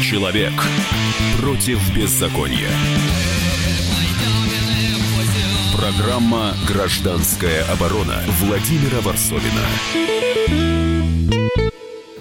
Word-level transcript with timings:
Человек 0.00 0.52
против 1.38 1.94
беззакония. 1.94 2.70
Программа 5.76 6.56
«Гражданская 6.66 7.64
оборона» 7.70 8.22
Владимира 8.40 9.00
Варсовина. 9.02 10.79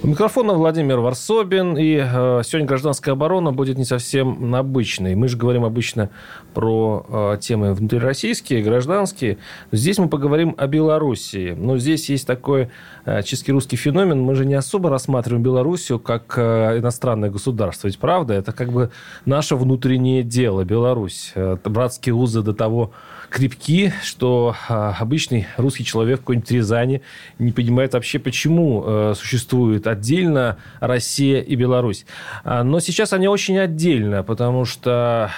Микрофона 0.10 0.54
Владимир 0.54 1.00
Варсобин. 1.02 1.78
И 1.78 1.96
э, 1.98 2.42
сегодня 2.44 2.68
гражданская 2.68 3.14
оборона 3.14 3.52
будет 3.52 3.78
не 3.78 3.86
совсем 3.86 4.55
обычной. 4.55 5.14
Мы 5.14 5.28
же 5.28 5.38
говорим 5.38 5.64
обычно 5.64 6.10
про 6.55 7.05
э, 7.07 7.38
темы 7.39 7.75
внутрироссийские, 7.75 8.64
гражданские. 8.64 9.38
Здесь 9.71 10.00
мы 10.00 10.10
поговорим 10.10 10.56
о 10.57 10.66
Белоруссии. 10.66 11.54
Но 11.56 11.78
здесь 11.78 12.10
есть 12.10 12.25
такой 12.25 12.70
э, 13.06 13.21
чистый 13.21 13.52
русский 13.52 13.75
феномен. 13.75 14.20
Мы 14.20 14.34
же 14.34 14.48
не 14.48 14.56
особо 14.56 14.89
рассматриваем 14.89 15.43
Белоруссию 15.43 16.00
как 16.00 16.34
э, 16.38 16.80
иностранное 16.80 17.30
государство. 17.30 17.86
Ведь 17.86 18.00
правда, 18.00 18.33
это 18.33 18.52
как 18.52 18.71
бы 18.71 18.89
наше 19.25 19.55
внутреннее 19.55 20.24
дело, 20.24 20.64
Беларусь. 20.64 21.33
Э, 21.36 21.55
братские 21.64 22.16
узы 22.16 22.41
до 22.41 22.55
того 22.55 22.94
крепки, 23.29 23.93
что 24.04 24.56
а, 24.68 24.96
обычный 25.00 25.47
русский 25.57 25.86
человек 25.86 26.18
в 26.18 26.21
какой-нибудь 26.21 26.51
Рязани 26.51 27.01
не 27.38 27.52
понимает 27.52 27.93
вообще, 27.93 28.19
почему 28.19 28.83
а, 28.86 29.14
существует 29.15 29.88
отдельно 29.88 30.57
Россия 30.79 31.42
и 31.42 31.55
Беларусь. 31.55 32.05
А, 32.44 32.64
но 32.64 32.80
сейчас 32.80 33.14
они 33.14 33.28
очень 33.28 33.58
отдельно, 33.58 34.23
потому 34.23 34.66
что 34.66 35.31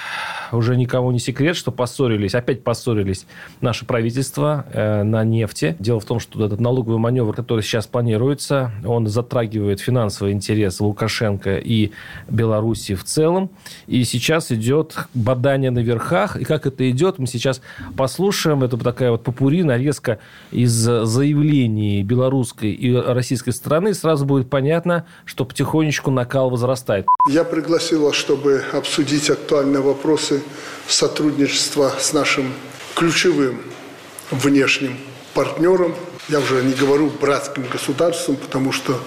уже 0.52 0.76
никому 0.76 1.12
не 1.12 1.20
секрет, 1.20 1.56
что 1.56 1.72
поссорились, 1.72 2.36
опять 2.36 2.64
поссорились 2.64 3.26
наши 3.62 3.86
правительства 3.86 4.66
э, 4.72 5.04
на 5.04 5.24
нефти. 5.24 5.76
Дело 5.80 6.00
в 6.00 6.06
том, 6.06 6.20
что 6.20 6.46
этот 6.46 6.60
налоговый 6.60 6.98
маневр, 6.98 7.34
который 7.34 7.62
сейчас 7.62 7.88
планируется, 7.88 8.72
он 8.86 9.08
затрагивает 9.08 9.80
финансовый 9.80 10.34
интерес 10.34 10.80
Лукашенко 10.80 11.58
и 11.58 11.92
Беларуси 12.30 12.96
в 12.96 13.04
целом. 13.04 13.50
И 13.88 14.04
сейчас 14.04 14.52
идет 14.52 14.96
бадание 15.14 15.72
на 15.72 15.80
верхах. 15.80 16.38
И 16.38 16.44
как 16.44 16.66
это 16.66 16.90
идет, 16.90 17.20
мы 17.20 17.28
сейчас 17.28 17.62
послушаем. 17.98 18.64
Это 18.64 18.78
такая 18.78 19.12
вот 19.12 19.24
попури, 19.24 19.64
нарезка 19.64 20.20
из 20.52 20.72
заявлений 20.72 22.04
белорусской 22.04 22.72
и 22.72 22.94
российской 22.96 23.52
стороны. 23.52 23.94
Сразу 23.94 24.26
будет 24.26 24.50
понятно, 24.50 25.06
что 25.26 25.46
потихонечку 25.46 26.12
накал 26.12 26.50
возрастает. 26.50 27.06
Я 27.28 27.44
пригласила, 27.44 28.14
чтобы 28.14 28.64
обсудить 28.74 29.30
актуальные 29.30 29.82
вопросы 29.82 30.42
сотрудничества 30.88 31.92
с 32.00 32.14
нашим 32.14 32.52
ключевым 32.96 33.62
внешним 34.32 34.98
партнером. 35.34 35.96
Я 36.30 36.40
уже 36.40 36.64
не 36.64 36.74
говорю 36.74 37.10
братским 37.10 37.64
государством, 37.68 38.36
потому 38.36 38.72
что, 38.72 39.00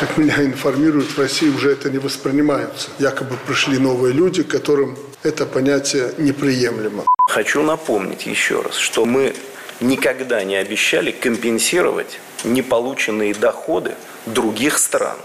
как 0.00 0.16
меня 0.16 0.42
информируют, 0.42 1.10
в 1.10 1.18
России 1.18 1.48
уже 1.48 1.72
это 1.72 1.90
не 1.90 1.98
воспринимается. 1.98 2.88
Якобы 2.98 3.36
пришли 3.46 3.78
новые 3.78 4.14
люди, 4.14 4.42
которым 4.42 4.96
это 5.22 5.46
понятие 5.46 6.12
неприемлемо. 6.18 7.04
Хочу 7.28 7.62
напомнить 7.62 8.26
еще 8.26 8.62
раз, 8.62 8.76
что 8.76 9.04
мы 9.04 9.34
никогда 9.80 10.42
не 10.44 10.56
обещали 10.56 11.10
компенсировать 11.10 12.18
неполученные 12.44 13.34
доходы 13.34 13.94
других 14.26 14.78
стран, 14.78 15.16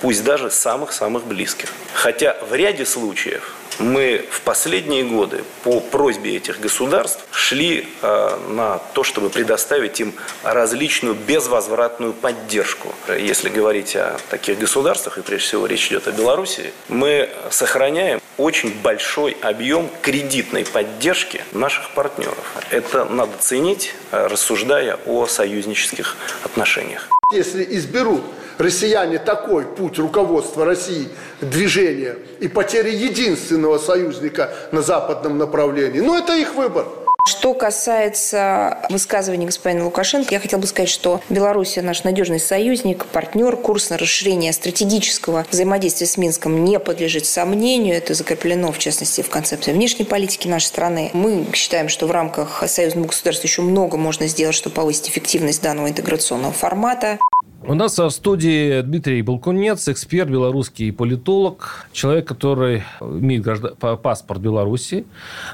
пусть 0.00 0.24
даже 0.24 0.50
самых-самых 0.50 1.24
близких. 1.26 1.68
Хотя 1.92 2.36
в 2.48 2.54
ряде 2.54 2.86
случаев 2.86 3.52
мы 3.78 4.24
в 4.30 4.40
последние 4.42 5.04
годы 5.04 5.44
по 5.62 5.80
просьбе 5.80 6.36
этих 6.36 6.60
государств 6.60 7.24
шли 7.30 7.88
э, 8.02 8.38
на 8.50 8.78
то, 8.92 9.04
чтобы 9.04 9.30
предоставить 9.30 10.00
им 10.00 10.14
различную 10.42 11.14
безвозвратную 11.14 12.12
поддержку. 12.12 12.94
Если 13.08 13.48
говорить 13.48 13.96
о 13.96 14.18
таких 14.30 14.58
государствах, 14.58 15.18
и 15.18 15.22
прежде 15.22 15.46
всего 15.46 15.66
речь 15.66 15.88
идет 15.88 16.08
о 16.08 16.12
Беларуси, 16.12 16.72
мы 16.88 17.28
сохраняем 17.50 18.20
очень 18.36 18.72
большой 18.82 19.36
объем 19.42 19.88
кредитной 20.02 20.64
поддержки 20.64 21.42
наших 21.52 21.90
партнеров. 21.90 22.38
Это 22.70 23.04
надо 23.04 23.32
ценить, 23.38 23.94
э, 24.10 24.26
рассуждая 24.26 24.98
о 25.06 25.26
союзнических 25.26 26.16
отношениях. 26.44 27.08
Если 27.32 27.64
изберут 27.76 28.22
россияне 28.58 29.18
такой 29.18 29.64
путь 29.64 29.98
руководства 29.98 30.64
России, 30.64 31.08
движения 31.40 32.16
и 32.40 32.48
потери 32.48 32.90
единственного 32.90 33.78
союзника 33.78 34.54
на 34.72 34.82
западном 34.82 35.38
направлении, 35.38 36.00
ну 36.00 36.16
это 36.16 36.36
их 36.36 36.54
выбор. 36.54 36.86
Что 37.26 37.54
касается 37.54 38.86
высказываний 38.90 39.46
господина 39.46 39.86
Лукашенко, 39.86 40.34
я 40.34 40.40
хотела 40.40 40.60
бы 40.60 40.66
сказать, 40.66 40.90
что 40.90 41.22
Беларусь 41.30 41.76
наш 41.76 42.04
надежный 42.04 42.38
союзник, 42.38 43.06
партнер. 43.06 43.56
Курс 43.56 43.88
на 43.88 43.96
расширение 43.96 44.52
стратегического 44.52 45.46
взаимодействия 45.50 46.06
с 46.06 46.18
Минском 46.18 46.64
не 46.64 46.78
подлежит 46.78 47.24
сомнению. 47.24 47.96
Это 47.96 48.12
закреплено, 48.12 48.72
в 48.72 48.78
частности, 48.78 49.22
в 49.22 49.30
концепции 49.30 49.72
внешней 49.72 50.04
политики 50.04 50.48
нашей 50.48 50.66
страны. 50.66 51.10
Мы 51.14 51.46
считаем, 51.54 51.88
что 51.88 52.06
в 52.06 52.10
рамках 52.10 52.62
союзного 52.66 53.06
государства 53.06 53.46
еще 53.46 53.62
много 53.62 53.96
можно 53.96 54.26
сделать, 54.26 54.54
чтобы 54.54 54.76
повысить 54.76 55.08
эффективность 55.08 55.62
данного 55.62 55.88
интеграционного 55.88 56.52
формата. 56.52 57.18
У 57.66 57.72
нас 57.72 57.96
в 57.96 58.10
студии 58.10 58.82
Дмитрий 58.82 59.22
Балкунец, 59.22 59.88
эксперт, 59.88 60.28
белорусский 60.28 60.92
политолог, 60.92 61.86
человек, 61.92 62.28
который 62.28 62.82
имеет 63.00 63.42
граждан... 63.42 63.74
паспорт 63.76 64.40
Беларуси, 64.40 65.06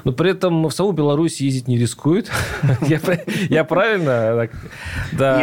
но 0.03 0.11
при 0.11 0.31
этом 0.31 0.65
в 0.65 0.71
саму 0.71 0.91
Беларусь 0.91 1.39
ездить 1.39 1.69
не 1.69 1.77
рискует. 1.77 2.29
Я 3.49 3.63
правильно? 3.63 4.49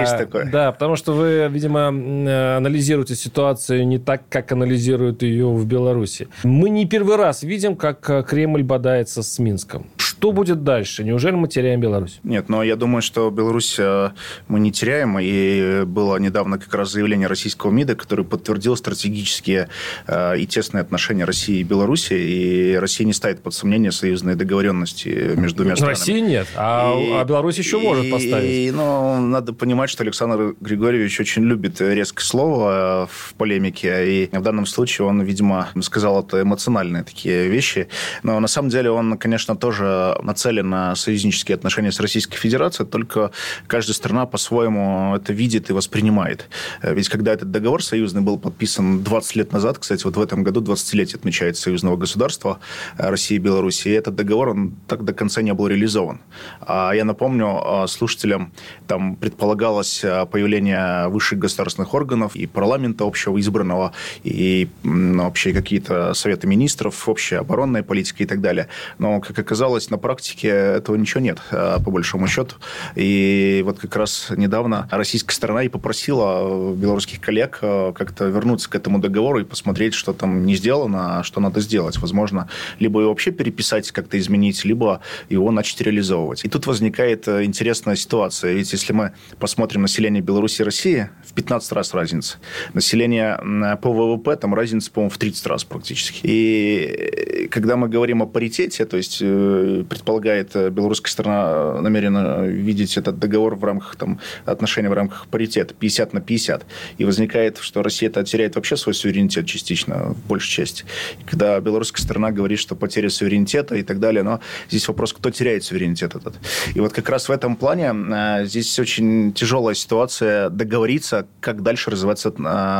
Есть 0.01 0.19
такое. 0.19 0.51
Да, 0.51 0.73
потому 0.73 0.97
что 0.97 1.15
вы, 1.15 1.49
видимо, 1.51 1.89
анализируете 1.89 3.15
ситуацию 3.15 3.87
не 3.87 3.99
так, 3.99 4.23
как 4.29 4.53
анализируют 4.53 5.23
ее 5.23 5.49
в 5.49 5.65
Беларуси. 5.67 6.29
Мы 6.45 6.69
не 6.69 6.85
первый 6.85 7.17
раз 7.17 7.43
видим, 7.45 7.77
как 7.77 8.27
Кремль 8.29 8.63
бодается 8.63 9.23
с 9.23 9.39
Минском. 9.39 9.87
Что 10.19 10.33
будет 10.33 10.65
дальше? 10.65 11.05
Неужели 11.05 11.37
мы 11.37 11.47
теряем 11.47 11.81
Беларусь? 11.81 12.19
Нет, 12.25 12.49
но 12.49 12.65
я 12.65 12.75
думаю, 12.75 13.03
что 13.03 13.31
Беларусь 13.31 13.77
э, 13.79 14.11
мы 14.49 14.59
не 14.59 14.73
теряем. 14.73 15.17
И 15.21 15.85
было 15.85 16.17
недавно 16.17 16.59
как 16.59 16.75
раз 16.75 16.91
заявление 16.91 17.29
российского 17.29 17.71
МИДа, 17.71 17.95
который 17.95 18.25
подтвердил 18.25 18.75
стратегические 18.77 19.69
э, 20.09 20.39
и 20.39 20.47
тесные 20.49 20.81
отношения 20.81 21.25
России 21.25 21.61
и 21.61 21.63
Беларуси. 21.63 22.15
И 22.15 22.75
Россия 22.75 23.07
не 23.07 23.13
ставит 23.13 23.45
под 23.45 23.55
сомнение 23.55 23.93
союзные 23.93 24.35
договоренности 24.35 25.37
между 25.37 25.59
двумя 25.59 25.77
странами. 25.77 25.95
России 25.95 26.19
нет, 26.19 26.49
а, 26.57 26.99
и, 26.99 27.13
а 27.13 27.25
Беларусь 27.25 27.59
еще 27.59 27.81
и, 27.81 27.85
может 27.85 28.11
поставить. 28.11 28.51
И, 28.51 28.73
ну, 28.73 29.21
надо 29.21 29.53
понимать, 29.53 29.89
что 29.89 30.03
Александр 30.03 30.57
Григорьевич 30.61 31.21
очень 31.21 31.45
любит 31.45 31.81
резкое 31.81 32.25
слово 32.25 33.05
э, 33.05 33.07
в 33.09 33.35
полемике. 33.35 34.25
И 34.25 34.37
в 34.37 34.43
данном 34.43 34.67
случае 34.67 35.07
он, 35.07 35.23
видимо, 35.23 35.69
сказал 35.81 36.25
это 36.25 36.43
эмоциональные 36.43 37.05
такие 37.05 37.47
вещи. 37.47 37.87
Но 38.25 38.41
на 38.41 38.49
самом 38.49 38.71
деле 38.71 38.91
он, 38.91 39.17
конечно, 39.17 39.55
тоже 39.55 40.08
нацелен 40.23 40.69
на 40.69 40.95
союзнические 40.95 41.55
отношения 41.55 41.93
с 41.93 42.01
Российской 42.01 42.37
Федерацией, 42.37 42.89
только 42.89 43.31
каждая 43.67 43.95
страна 43.95 44.27
по-своему 44.27 45.15
это 45.17 45.33
видит 45.33 45.71
и 45.71 45.73
воспринимает. 45.73 46.49
Э, 46.83 46.95
ведь 46.95 47.09
когда 47.09 47.33
этот 47.33 47.51
договор 47.51 47.83
союзный 47.83 48.23
был 48.23 48.39
подписан 48.39 49.03
20 49.03 49.37
лет 49.37 49.53
назад, 49.53 49.79
кстати, 49.79 50.05
вот 50.05 50.17
в 50.17 50.21
этом 50.21 50.43
году 50.43 50.61
20-летие 50.61 51.17
отмечается 51.17 51.63
союзного 51.63 51.97
государства 51.97 52.59
э, 52.97 53.09
России 53.09 53.37
и 53.37 53.39
Беларуси, 53.39 53.89
и 53.89 53.93
этот 53.93 54.15
договор, 54.15 54.51
он 54.51 54.75
так 54.87 55.05
до 55.05 55.13
конца 55.13 55.43
не 55.43 55.55
был 55.55 55.69
реализован. 55.69 56.21
А 56.61 56.93
я 56.93 57.05
напомню 57.05 57.61
э, 57.65 57.87
слушателям, 57.89 58.53
там 58.87 59.17
предполагалось 59.17 60.05
появление 60.31 61.09
высших 61.09 61.39
государственных 61.39 61.95
органов 61.95 62.37
и 62.37 62.47
парламента 62.47 63.05
общего 63.05 63.39
избранного, 63.39 63.93
и 64.25 64.69
вообще 64.83 65.53
какие-то 65.53 66.15
советы 66.15 66.47
министров, 66.47 67.09
общая 67.09 67.39
оборонная 67.39 67.83
политика 67.83 68.23
и 68.23 68.27
так 68.27 68.41
далее. 68.41 68.69
Но, 68.99 69.21
как 69.21 69.39
оказалось, 69.39 69.91
на 69.91 69.98
на 69.99 70.01
практике 70.01 70.49
этого 70.49 70.95
ничего 70.95 71.21
нет, 71.21 71.39
а, 71.51 71.81
по 71.81 71.91
большому 71.91 72.29
счету. 72.29 72.55
И 72.95 73.63
вот 73.65 73.81
как 73.81 73.97
раз 73.97 74.29
недавно 74.37 74.89
российская 74.93 75.35
сторона 75.35 75.65
и 75.65 75.69
попросила 75.69 76.73
белорусских 76.73 77.21
коллег 77.21 77.59
а, 77.63 77.93
как-то 77.93 78.27
вернуться 78.27 78.71
к 78.71 78.77
этому 78.77 79.01
договору 79.01 79.41
и 79.41 79.45
посмотреть, 79.45 79.95
что 79.95 80.13
там 80.13 80.47
не 80.47 80.55
сделано, 80.55 81.19
а 81.19 81.25
что 81.25 81.41
надо 81.41 81.61
сделать. 81.61 81.99
Возможно, 81.99 82.49
либо 82.79 83.01
его 83.01 83.11
вообще 83.11 83.33
переписать, 83.33 83.91
как-то 83.91 84.19
изменить, 84.19 84.65
либо 84.65 85.01
его 85.29 85.51
начать 85.51 85.81
реализовывать. 85.81 86.45
И 86.45 86.49
тут 86.49 86.67
возникает 86.67 87.27
э, 87.27 87.45
интересная 87.45 87.97
ситуация. 87.97 88.53
Ведь 88.53 88.73
если 88.73 88.93
мы 88.93 89.13
посмотрим 89.41 89.83
население 89.83 90.23
Беларуси 90.23 90.63
и 90.63 90.65
России, 90.65 91.11
в 91.27 91.33
15 91.33 91.73
раз 91.73 91.93
разница. 91.93 92.39
Население 92.73 93.37
по 93.83 93.93
ВВП, 93.93 94.37
там 94.37 94.55
разница, 94.55 94.93
по-моему, 94.93 95.11
в 95.11 95.19
30 95.19 95.47
раз 95.47 95.65
практически. 95.65 96.21
И 96.23 97.49
когда 97.51 97.77
мы 97.77 97.89
говорим 97.89 98.23
о 98.23 98.27
паритете, 98.27 98.85
то 98.85 98.97
есть 98.97 99.19
э, 99.21 99.85
предполагает 99.89 100.55
э, 100.55 100.71
белорусская 100.71 101.11
сторона 101.11 101.81
намерена 101.81 102.45
видеть 102.45 102.97
этот 102.97 103.19
договор 103.19 103.55
в 103.57 103.65
рамках 103.65 103.97
там, 103.97 104.21
отношений 104.45 104.89
в 104.89 104.93
рамках 104.93 105.27
паритета 105.29 105.75
50 105.75 106.13
на 106.13 106.21
50. 106.21 106.67
И 106.99 107.05
возникает, 107.05 107.59
что 107.59 107.83
Россия 107.83 108.09
это 108.09 108.23
теряет 108.25 108.57
вообще 108.57 108.77
свой 108.77 108.95
суверенитет 108.95 109.47
частично, 109.47 110.15
в 110.15 110.27
большей 110.29 110.51
части. 110.51 110.85
Когда 111.27 111.59
белорусская 111.61 112.03
сторона 112.03 112.31
говорит, 112.31 112.59
что 112.59 112.77
потеря 112.77 113.09
суверенитета 113.09 113.75
и 113.77 113.83
так 113.83 114.01
далее, 114.01 114.23
но 114.23 114.41
здесь 114.69 114.87
вопрос, 114.89 115.13
кто 115.13 115.31
теряет 115.31 115.65
суверенитет 115.65 116.15
этот. 116.15 116.35
И 116.75 116.81
вот 116.81 116.93
как 116.93 117.09
раз 117.09 117.29
в 117.29 117.33
этом 117.33 117.57
плане 117.57 118.45
здесь 118.45 118.79
очень 118.79 119.33
тяжелая 119.33 119.75
ситуация 119.75 120.51
договориться, 120.51 121.27
как 121.41 121.63
дальше 121.63 121.91
развиваться 121.91 122.29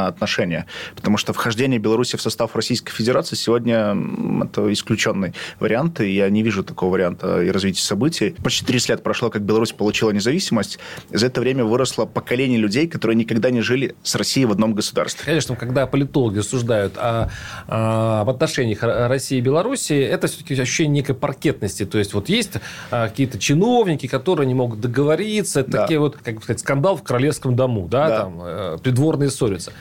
отношения. 0.07 0.67
Потому 0.95 1.17
что 1.17 1.33
вхождение 1.33 1.79
Беларуси 1.79 2.17
в 2.17 2.23
состав 2.23 2.55
Российской 2.55 2.93
Федерации 2.93 3.37
сегодня 3.37 3.97
это 4.45 4.73
исключенный 4.73 5.33
вариант, 5.61 6.01
и 6.01 6.11
я 6.11 6.29
не 6.31 6.43
вижу 6.43 6.65
такого 6.65 6.98
варианта 6.99 7.43
и 7.43 7.51
развития 7.51 7.83
событий. 7.83 8.35
Почти 8.43 8.65
30 8.65 8.89
лет 8.91 9.03
прошло, 9.03 9.31
как 9.31 9.43
Беларусь 9.43 9.73
получила 9.73 10.11
независимость. 10.11 10.79
За 11.11 11.27
это 11.27 11.41
время 11.41 11.65
выросло 11.65 12.07
поколение 12.07 12.59
людей, 12.59 12.89
которые 12.89 13.17
никогда 13.17 13.51
не 13.51 13.61
жили 13.61 13.95
с 14.03 14.17
Россией 14.17 14.47
в 14.47 14.53
одном 14.53 14.75
государстве. 14.75 15.25
Конечно, 15.25 15.55
когда 15.57 15.87
политологи 15.87 16.41
осуждают 16.41 16.97
о, 16.97 17.31
о, 17.69 18.21
об 18.23 18.31
отношениях 18.31 18.81
России 18.83 19.39
и 19.39 19.41
Беларуси, 19.41 19.93
это 19.93 20.27
все-таки 20.27 20.61
ощущение 20.61 21.03
некой 21.03 21.15
паркетности. 21.15 21.87
То 21.87 21.99
есть 21.99 22.15
вот 22.15 22.29
есть 22.29 22.53
а, 22.91 23.09
какие-то 23.09 23.39
чиновники, 23.39 24.07
которые 24.09 24.47
не 24.47 24.55
могут 24.55 24.81
договориться. 24.81 25.61
Это 25.61 25.71
да. 25.71 25.83
такие 25.83 26.01
вот, 26.01 26.17
как 26.17 26.43
сказать, 26.43 26.61
скандал 26.61 26.97
в 26.97 27.03
королевском 27.03 27.55
дому, 27.55 27.87
да, 27.89 28.09
да. 28.09 28.19
там 28.21 28.41
э, 28.43 28.79
придворные 28.83 29.31
ссорятся. 29.31 29.73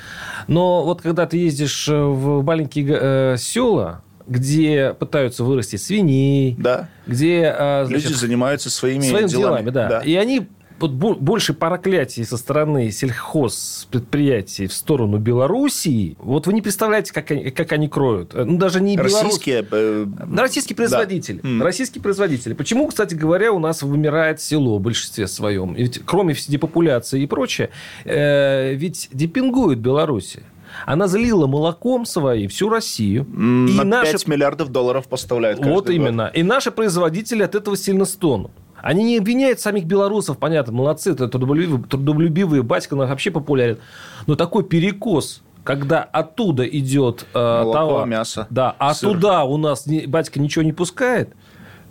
Но 0.48 0.84
вот 0.84 1.02
когда 1.02 1.26
ты 1.26 1.38
ездишь 1.38 1.88
в 1.88 2.44
маленькие 2.44 2.86
э, 2.90 3.36
села, 3.38 4.04
где 4.28 4.94
пытаются 4.94 5.44
вырастить 5.44 5.82
свиней, 5.82 6.56
да. 6.58 6.90
где 7.06 7.54
э, 7.58 7.86
значит, 7.86 8.10
люди 8.10 8.20
занимаются 8.20 8.70
своими, 8.70 9.02
своими 9.02 9.28
делами, 9.28 9.62
делами 9.64 9.70
да. 9.70 9.90
да. 9.90 10.00
И 10.02 10.16
они 10.16 10.48
вот 10.80 10.92
больше 10.92 11.54
проклятий 11.54 12.24
со 12.24 12.38
стороны 12.38 12.92
сельхозпредприятий 12.92 14.68
в 14.68 14.74
сторону 14.74 15.18
Белоруссии. 15.18 16.16
Вот 16.20 16.48
вы 16.48 16.54
не 16.54 16.62
представляете, 16.62 17.14
как 17.14 17.32
они, 17.32 17.50
как 17.52 17.72
они 17.72 17.88
кроют. 17.88 18.34
Ну, 18.34 18.58
даже 18.58 18.82
не 18.82 18.98
Российские... 18.98 19.64
Белорус... 19.64 20.10
Российские 20.38 20.76
производители. 20.76 21.42
Да. 21.42 21.64
Российские 21.64 22.02
производители. 22.02 22.54
Почему, 22.54 22.88
кстати 22.88 23.16
говоря, 23.16 23.52
у 23.52 23.60
нас 23.60 23.82
вымирает 23.82 24.40
село 24.40 24.78
в 24.78 24.82
большинстве 24.82 25.28
своем? 25.28 25.74
Ведь 25.74 26.02
кроме 26.06 26.36
депопуляции 26.48 27.24
и 27.24 27.28
прочее, 27.28 27.70
э, 28.06 28.74
ведь 28.74 29.10
депингует 29.12 29.80
Белоруссия. 29.80 30.44
Она 30.86 31.08
залила 31.08 31.48
молоком 31.48 32.06
своей 32.06 32.48
всю 32.48 32.70
Россию. 32.70 33.26
На 33.30 33.70
и 33.70 33.78
5 33.78 33.86
наши... 33.86 34.30
миллиардов 34.30 34.70
долларов 34.70 35.08
поставляют 35.08 35.60
Вот 35.60 35.86
год. 35.86 35.90
именно. 35.90 36.32
И 36.34 36.44
наши 36.44 36.72
производители 36.72 37.44
от 37.44 37.56
этого 37.56 37.76
сильно 37.78 38.06
стонут. 38.06 38.52
Они 38.82 39.04
не 39.04 39.18
обвиняют 39.18 39.60
самих 39.60 39.86
белорусов, 39.86 40.38
понятно, 40.38 40.72
молодцы, 40.72 41.12
это 41.12 41.28
трудолюбивые, 41.28 41.84
трудолюбивые 41.84 42.64
батька 42.64 42.96
вообще 42.96 43.32
популярен. 43.32 43.80
Но 44.28 44.36
такой 44.36 44.64
перекос 44.64 45.42
когда 45.64 46.02
оттуда 46.02 46.66
идет 46.66 47.26
э, 47.34 47.38
Молоко, 47.38 47.74
товар, 47.74 48.08
мясо, 48.08 48.48
да, 48.50 48.74
а 48.80 48.94
сыр. 48.94 49.12
туда 49.12 49.44
у 49.44 49.58
нас 49.58 49.86
не, 49.86 50.08
батька 50.08 50.40
ничего 50.40 50.64
не 50.64 50.72
пускает. 50.72 51.34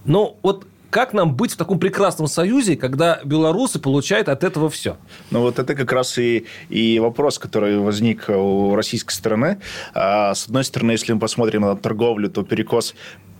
Но 0.06 0.38
вот 0.42 0.66
как 0.90 1.12
нам 1.12 1.34
быть 1.34 1.52
в 1.52 1.56
таком 1.56 1.78
прекрасном 1.78 2.26
союзе, 2.26 2.76
когда 2.76 3.20
белорусы 3.24 3.78
получают 3.78 4.28
от 4.28 4.44
этого 4.44 4.70
все? 4.70 4.96
Ну, 5.30 5.40
вот 5.40 5.58
это 5.58 5.74
как 5.74 5.92
раз 5.92 6.18
и, 6.18 6.46
и 6.68 6.98
вопрос, 6.98 7.38
который 7.38 7.78
возник 7.78 8.28
у 8.28 8.74
российской 8.74 9.12
стороны. 9.12 9.58
А, 9.94 10.34
с 10.34 10.46
одной 10.46 10.64
стороны, 10.64 10.92
если 10.92 11.12
мы 11.12 11.20
посмотрим 11.20 11.62
на 11.62 11.76
торговлю, 11.76 12.30
то 12.30 12.42
перекос 12.42 12.94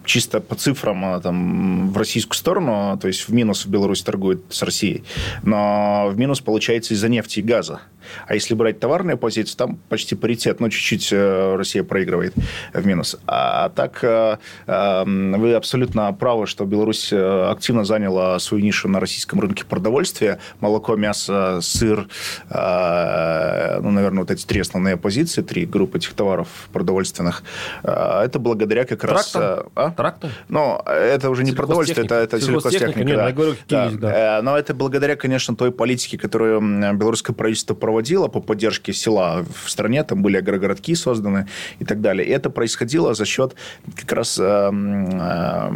чисто 0.07 0.41
по 0.41 0.55
цифрам 0.55 1.05
а, 1.05 1.21
там, 1.21 1.91
в 1.91 1.99
российскую 1.99 2.37
сторону, 2.37 2.99
то 3.01 3.09
есть 3.09 3.29
в 3.29 3.33
минус 3.35 3.67
Беларусь 3.67 4.03
торгует 4.03 4.41
с 4.49 4.63
Россией, 4.63 5.05
но 5.43 6.09
в 6.11 6.19
минус 6.19 6.41
получается 6.41 6.95
из-за 6.95 7.09
нефти 7.09 7.41
и 7.41 7.43
газа. 7.43 7.81
А 8.27 8.35
если 8.35 8.55
брать 8.55 8.81
товарные 8.81 9.17
позиции, 9.17 9.57
там 9.57 9.79
почти 9.89 10.15
паритет, 10.15 10.61
но 10.61 10.69
чуть-чуть 10.69 11.09
э, 11.13 11.57
Россия 11.57 11.83
проигрывает 11.83 12.35
в 12.73 12.87
минус. 12.87 13.17
А 13.27 13.69
так 13.71 13.99
э, 14.03 14.39
эм, 14.67 15.33
вы 15.41 15.55
абсолютно 15.55 16.13
правы, 16.13 16.47
что 16.47 16.65
Беларусь 16.65 17.13
э, 17.13 17.49
активно 17.51 17.85
заняла 17.85 18.39
свою 18.39 18.63
нишу 18.65 18.89
на 18.89 19.01
российском 19.01 19.41
рынке 19.41 19.65
продовольствия. 19.65 20.39
Молоко, 20.61 20.97
мясо, 20.97 21.61
сыр, 21.63 22.09
ну, 22.49 23.91
наверное, 23.91 24.21
вот 24.21 24.31
эти 24.31 24.45
три 24.45 24.61
основные 24.61 24.97
позиции, 24.97 25.43
три 25.43 25.67
группы 25.67 25.99
этих 25.99 26.13
товаров 26.15 26.49
продовольственных. 26.73 27.43
Это 27.83 28.39
благодаря 28.39 28.85
как 28.85 29.01
Трактор? 29.01 29.43
раз... 29.43 29.67
А? 29.75 29.91
Трактор? 29.97 30.31
Но 30.49 30.85
это 30.87 31.31
уже 31.31 31.45
не 31.45 31.53
продовольствие, 31.53 32.05
это, 32.05 32.17
это 32.17 32.41
сельхозтехника. 32.41 33.05
Нет, 33.05 33.17
да. 33.17 33.27
я 33.29 33.33
говорю, 33.33 33.55
да. 33.69 33.91
да. 33.91 34.41
Но 34.43 34.57
это 34.57 34.75
благодаря, 34.75 35.17
конечно, 35.17 35.57
той 35.57 35.73
политике, 35.73 36.19
которую 36.19 36.61
белорусское 36.95 37.35
правительство 37.35 37.75
проводила 37.75 38.29
по 38.29 38.41
поддержке 38.41 38.93
села 38.93 39.45
в 39.65 39.71
стране. 39.71 40.03
Там 40.05 40.23
были 40.23 40.37
агрогородки 40.37 40.95
созданы 40.95 41.49
и 41.79 41.85
так 41.85 42.01
далее. 42.01 42.27
И 42.27 42.31
это 42.31 42.51
происходило 42.51 43.15
за 43.15 43.25
счет 43.25 43.55
как 43.95 44.13
раз 44.13 44.39
э, 44.39 44.43
э, 44.43 45.71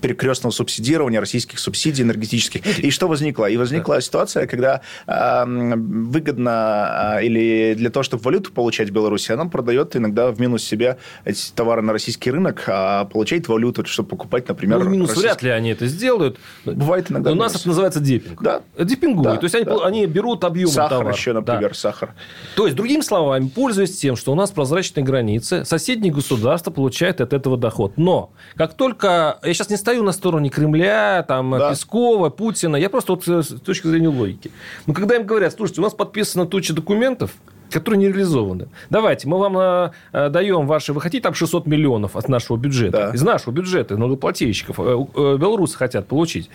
перекрестного 0.00 0.52
субсидирования 0.52 1.20
российских 1.20 1.58
субсидий 1.58 2.04
энергетических. 2.04 2.78
И 2.78 2.90
что 2.90 3.08
возникло? 3.08 3.46
И 3.46 3.56
возникла 3.56 4.00
ситуация, 4.00 4.46
когда 4.46 4.80
э, 5.06 5.44
выгодно 5.46 7.18
или 7.22 7.74
для 7.74 7.90
того, 7.90 8.02
чтобы 8.02 8.22
валюту 8.22 8.52
получать 8.52 8.90
в 8.90 8.92
Беларуси, 8.92 9.32
она 9.32 9.46
продает 9.46 9.96
иногда 9.96 10.30
в 10.30 10.40
минус 10.40 10.64
себе 10.64 10.98
эти 11.24 11.52
товары 11.52 11.82
на 11.82 11.92
российский 11.92 12.30
рынок, 12.30 12.64
а 12.66 13.04
получает 13.04 13.34
получать 13.34 13.48
валюту, 13.54 13.84
чтобы 13.86 14.10
покупать, 14.10 14.48
например... 14.48 14.78
Ну, 14.78 14.90
минус 14.90 15.10
российский... 15.10 15.28
вряд 15.28 15.42
ли 15.42 15.50
они 15.50 15.70
это 15.70 15.86
сделают. 15.86 16.38
Бывает 16.64 17.10
иногда 17.10 17.32
У 17.32 17.34
нас 17.34 17.54
это 17.54 17.68
называется 17.68 18.00
депинг. 18.00 18.42
Да. 18.42 18.62
Депингуют. 18.78 19.24
Да, 19.24 19.36
То 19.36 19.44
есть, 19.44 19.54
они, 19.54 19.64
да. 19.64 19.76
они 19.84 20.06
берут 20.06 20.44
объем 20.44 20.68
сахар 20.68 20.98
товара. 20.98 21.14
еще, 21.14 21.32
например, 21.32 21.70
да. 21.70 21.74
сахар. 21.74 22.14
То 22.56 22.66
есть, 22.66 22.76
другими 22.76 23.00
словами, 23.00 23.48
пользуясь 23.48 23.98
тем, 23.98 24.16
что 24.16 24.32
у 24.32 24.34
нас 24.34 24.50
прозрачные 24.50 25.04
границы, 25.04 25.64
соседние 25.64 26.12
государства 26.12 26.70
получают 26.70 27.20
от 27.20 27.32
этого 27.32 27.56
доход. 27.56 27.92
Но, 27.96 28.32
как 28.56 28.74
только... 28.74 29.38
Я 29.42 29.54
сейчас 29.54 29.70
не 29.70 29.76
стою 29.76 30.02
на 30.02 30.12
стороне 30.12 30.50
Кремля, 30.50 31.24
там, 31.26 31.50
да. 31.52 31.70
Пескова, 31.70 32.30
Путина. 32.30 32.76
Я 32.76 32.90
просто 32.90 33.14
вот 33.14 33.26
с 33.26 33.60
точки 33.60 33.86
зрения 33.86 34.08
логики. 34.08 34.50
Но 34.86 34.94
когда 34.94 35.16
им 35.16 35.26
говорят, 35.26 35.54
слушайте, 35.54 35.80
у 35.80 35.84
нас 35.84 35.94
подписана 35.94 36.46
туча 36.46 36.74
документов, 36.74 37.32
которые 37.70 37.98
не 37.98 38.08
реализованы. 38.08 38.68
Давайте, 38.90 39.28
мы 39.28 39.38
вам 39.38 39.58
э, 39.58 39.90
э, 40.12 40.28
даем 40.28 40.66
ваши... 40.66 40.92
Вы 40.92 41.00
хотите 41.00 41.22
там 41.22 41.34
600 41.34 41.66
миллионов 41.66 42.16
от 42.16 42.28
нашего 42.28 42.56
бюджета? 42.56 43.08
Да. 43.08 43.10
Из 43.10 43.22
нашего 43.22 43.52
бюджета, 43.52 43.96
налогоплательщиков. 43.96 44.78
Э, 44.78 44.82
э, 44.82 45.36
белорусы 45.36 45.76
хотят 45.76 46.06
получить. 46.06 46.50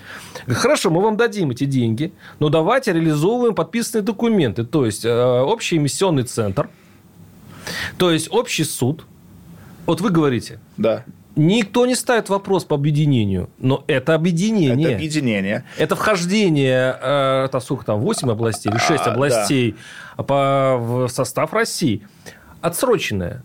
Хорошо, 0.47 0.89
мы 0.89 1.01
вам 1.01 1.17
дадим 1.17 1.51
эти 1.51 1.65
деньги, 1.65 2.13
но 2.39 2.49
давайте 2.49 2.93
реализовываем 2.93 3.55
подписанные 3.55 4.03
документы. 4.03 4.63
То 4.65 4.85
есть, 4.85 5.05
э, 5.05 5.11
общий 5.41 5.77
эмиссионный 5.77 6.23
центр, 6.23 6.69
то 7.97 8.11
есть, 8.11 8.29
общий 8.31 8.63
суд. 8.63 9.05
Вот 9.85 10.01
вы 10.01 10.09
говорите. 10.11 10.59
Да. 10.77 11.03
Никто 11.39 11.85
не 11.85 11.95
ставит 11.95 12.27
вопрос 12.27 12.65
по 12.65 12.75
объединению, 12.75 13.49
но 13.59 13.85
это 13.87 14.13
объединение. 14.13 14.87
Это 14.87 14.95
объединение. 14.95 15.63
Это 15.77 15.95
вхождение, 15.95 16.97
э, 17.01 17.45
это 17.45 17.61
сколько 17.61 17.85
там, 17.85 18.01
8 18.01 18.29
областей 18.29 18.69
или 18.69 18.77
6 18.77 19.07
а, 19.07 19.11
областей 19.11 19.75
да. 20.17 20.23
по, 20.23 20.77
в 20.77 21.07
состав 21.07 21.53
России. 21.53 22.05
Отсроченное 22.59 23.41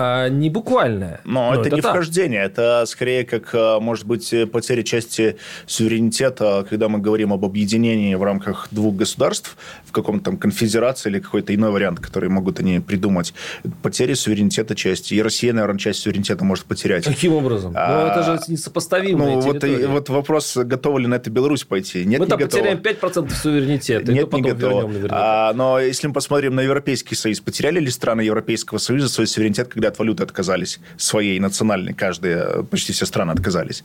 а 0.00 0.28
не 0.28 0.48
буквальное. 0.48 1.20
Но, 1.24 1.50
Но 1.50 1.54
это, 1.54 1.68
это 1.68 1.76
не 1.76 1.82
так. 1.82 1.92
вхождение, 1.92 2.42
это 2.42 2.84
скорее 2.86 3.24
как, 3.24 3.50
а, 3.52 3.80
может 3.80 4.06
быть, 4.06 4.32
потеря 4.52 4.82
части 4.84 5.36
суверенитета, 5.66 6.64
когда 6.68 6.88
мы 6.88 7.00
говорим 7.00 7.32
об 7.32 7.44
объединении 7.44 8.14
в 8.14 8.22
рамках 8.22 8.68
двух 8.70 8.94
государств, 8.94 9.56
в 9.84 9.92
каком-то 9.92 10.26
там 10.26 10.36
конфедерации 10.36 11.10
или 11.10 11.18
какой-то 11.18 11.54
иной 11.54 11.70
вариант, 11.70 11.98
который 11.98 12.28
могут 12.28 12.60
они 12.60 12.78
придумать. 12.78 13.34
Потеря 13.82 14.14
суверенитета 14.14 14.76
части. 14.76 15.14
И 15.14 15.22
Россия, 15.22 15.52
наверное, 15.52 15.78
часть 15.78 16.00
суверенитета 16.00 16.44
может 16.44 16.66
потерять. 16.66 17.04
Каким 17.04 17.32
образом? 17.34 17.72
А, 17.74 18.04
ну, 18.04 18.10
это 18.10 18.22
же 18.22 18.52
несопоставимые 18.52 19.36
ну, 19.36 19.40
вот, 19.40 19.64
и, 19.64 19.86
вот 19.86 20.08
вопрос, 20.10 20.56
готова 20.56 20.98
ли 20.98 21.06
на 21.08 21.14
это 21.14 21.30
Беларусь 21.30 21.64
пойти? 21.64 22.04
Нет, 22.04 22.20
мы 22.20 22.26
не 22.26 22.30
там 22.30 22.38
потеряем 22.38 22.78
5% 22.78 23.30
суверенитета, 23.30 24.12
Нет, 24.12 24.32
не 24.32 24.42
готова. 24.42 24.90
А, 25.10 25.52
но 25.54 25.80
если 25.80 26.06
мы 26.06 26.12
посмотрим 26.12 26.54
на 26.54 26.60
Европейский 26.60 27.14
Союз, 27.14 27.40
потеряли 27.40 27.80
ли 27.80 27.90
страны 27.90 28.20
Европейского 28.20 28.78
Союза 28.78 29.08
свой 29.08 29.26
суверенитет, 29.26 29.68
когда 29.68 29.87
от 29.88 29.98
валюты 29.98 30.22
отказались, 30.22 30.80
своей 30.96 31.38
национальной, 31.40 31.94
каждая, 31.94 32.62
почти 32.62 32.92
все 32.92 33.06
страны 33.06 33.32
отказались. 33.32 33.84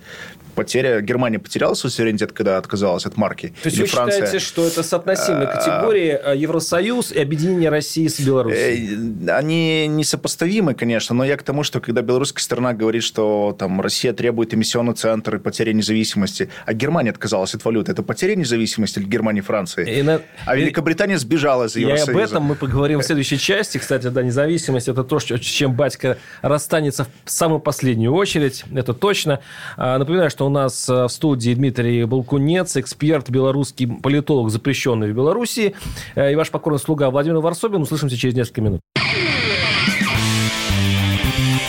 Потеря, 0.55 1.01
Германия 1.01 1.39
потеряла 1.39 1.73
свой 1.73 1.91
суверенитет, 1.91 2.31
когда 2.31 2.57
отказалась 2.57 3.05
от 3.05 3.17
марки. 3.17 3.53
То 3.61 3.67
есть 3.67 3.77
Или 3.77 3.83
вы 3.83 3.89
Франция... 3.89 4.25
считаете, 4.25 4.45
что 4.45 4.67
это 4.67 4.83
соотносимые 4.83 5.47
а, 5.47 5.55
категории 5.55 6.09
а, 6.11 6.33
Евросоюз 6.35 7.11
и 7.11 7.19
объединение 7.19 7.69
России 7.69 8.07
с 8.07 8.19
Беларусью? 8.19 9.27
Э, 9.27 9.31
они 9.31 9.87
несопоставимы, 9.87 10.73
конечно, 10.75 11.15
но 11.15 11.23
я 11.23 11.37
к 11.37 11.43
тому, 11.43 11.63
что 11.63 11.79
когда 11.79 12.01
белорусская 12.01 12.43
сторона 12.43 12.73
говорит, 12.73 13.03
что 13.03 13.55
там 13.57 13.81
Россия 13.81 14.13
требует 14.13 14.53
эмиссионный 14.53 14.93
центр 14.93 15.35
и 15.35 15.39
потеря 15.39 15.73
независимости, 15.73 16.49
а 16.65 16.73
Германия 16.73 17.09
отказалась 17.09 17.55
от 17.55 17.65
валюты, 17.65 17.91
это 17.91 18.03
потеря 18.03 18.35
независимости 18.35 18.99
Германии 18.99 19.39
и 19.39 19.43
Франции? 19.43 19.99
И 19.99 20.01
на... 20.01 20.21
А 20.45 20.55
Великобритания 20.55 21.17
сбежала 21.17 21.65
из 21.65 21.75
Евросоюза. 21.75 22.11
И 22.11 22.15
об 22.15 22.21
этом 22.21 22.43
мы 22.43 22.55
поговорим 22.55 22.99
в 22.99 23.03
следующей 23.03 23.37
части. 23.37 23.77
Кстати, 23.77 24.07
да, 24.07 24.23
независимость– 24.23 24.87
это 24.89 25.03
то, 25.03 25.19
чем 25.19 25.73
батька 25.73 25.92
батька 25.93 26.17
расстанется 26.41 27.07
в 27.25 27.31
самую 27.31 27.59
последнюю 27.59 28.13
очередь, 28.13 28.63
это 28.73 28.93
точно. 28.93 29.39
А, 29.77 29.97
напоминаю, 29.97 30.29
что 30.29 30.45
у 30.45 30.49
нас 30.49 30.87
в 30.87 31.07
студии 31.07 31.53
Дмитрий 31.53 32.05
Балкунец, 32.05 32.77
эксперт, 32.77 33.29
белорусский 33.29 33.87
политолог, 33.87 34.49
запрещенный 34.49 35.11
в 35.11 35.15
Беларуси, 35.15 35.75
и 36.15 36.35
ваш 36.35 36.49
покорный 36.49 36.79
слуга 36.79 37.09
Владимир 37.09 37.39
Варсобин. 37.39 37.81
Услышимся 37.81 38.17
через 38.17 38.35
несколько 38.35 38.61
минут. 38.61 38.81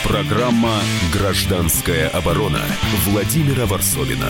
Программа 0.03 0.79
«Гражданская 1.13 2.09
оборона» 2.09 2.61
Владимира 3.05 3.65
Варсовина. 3.65 4.29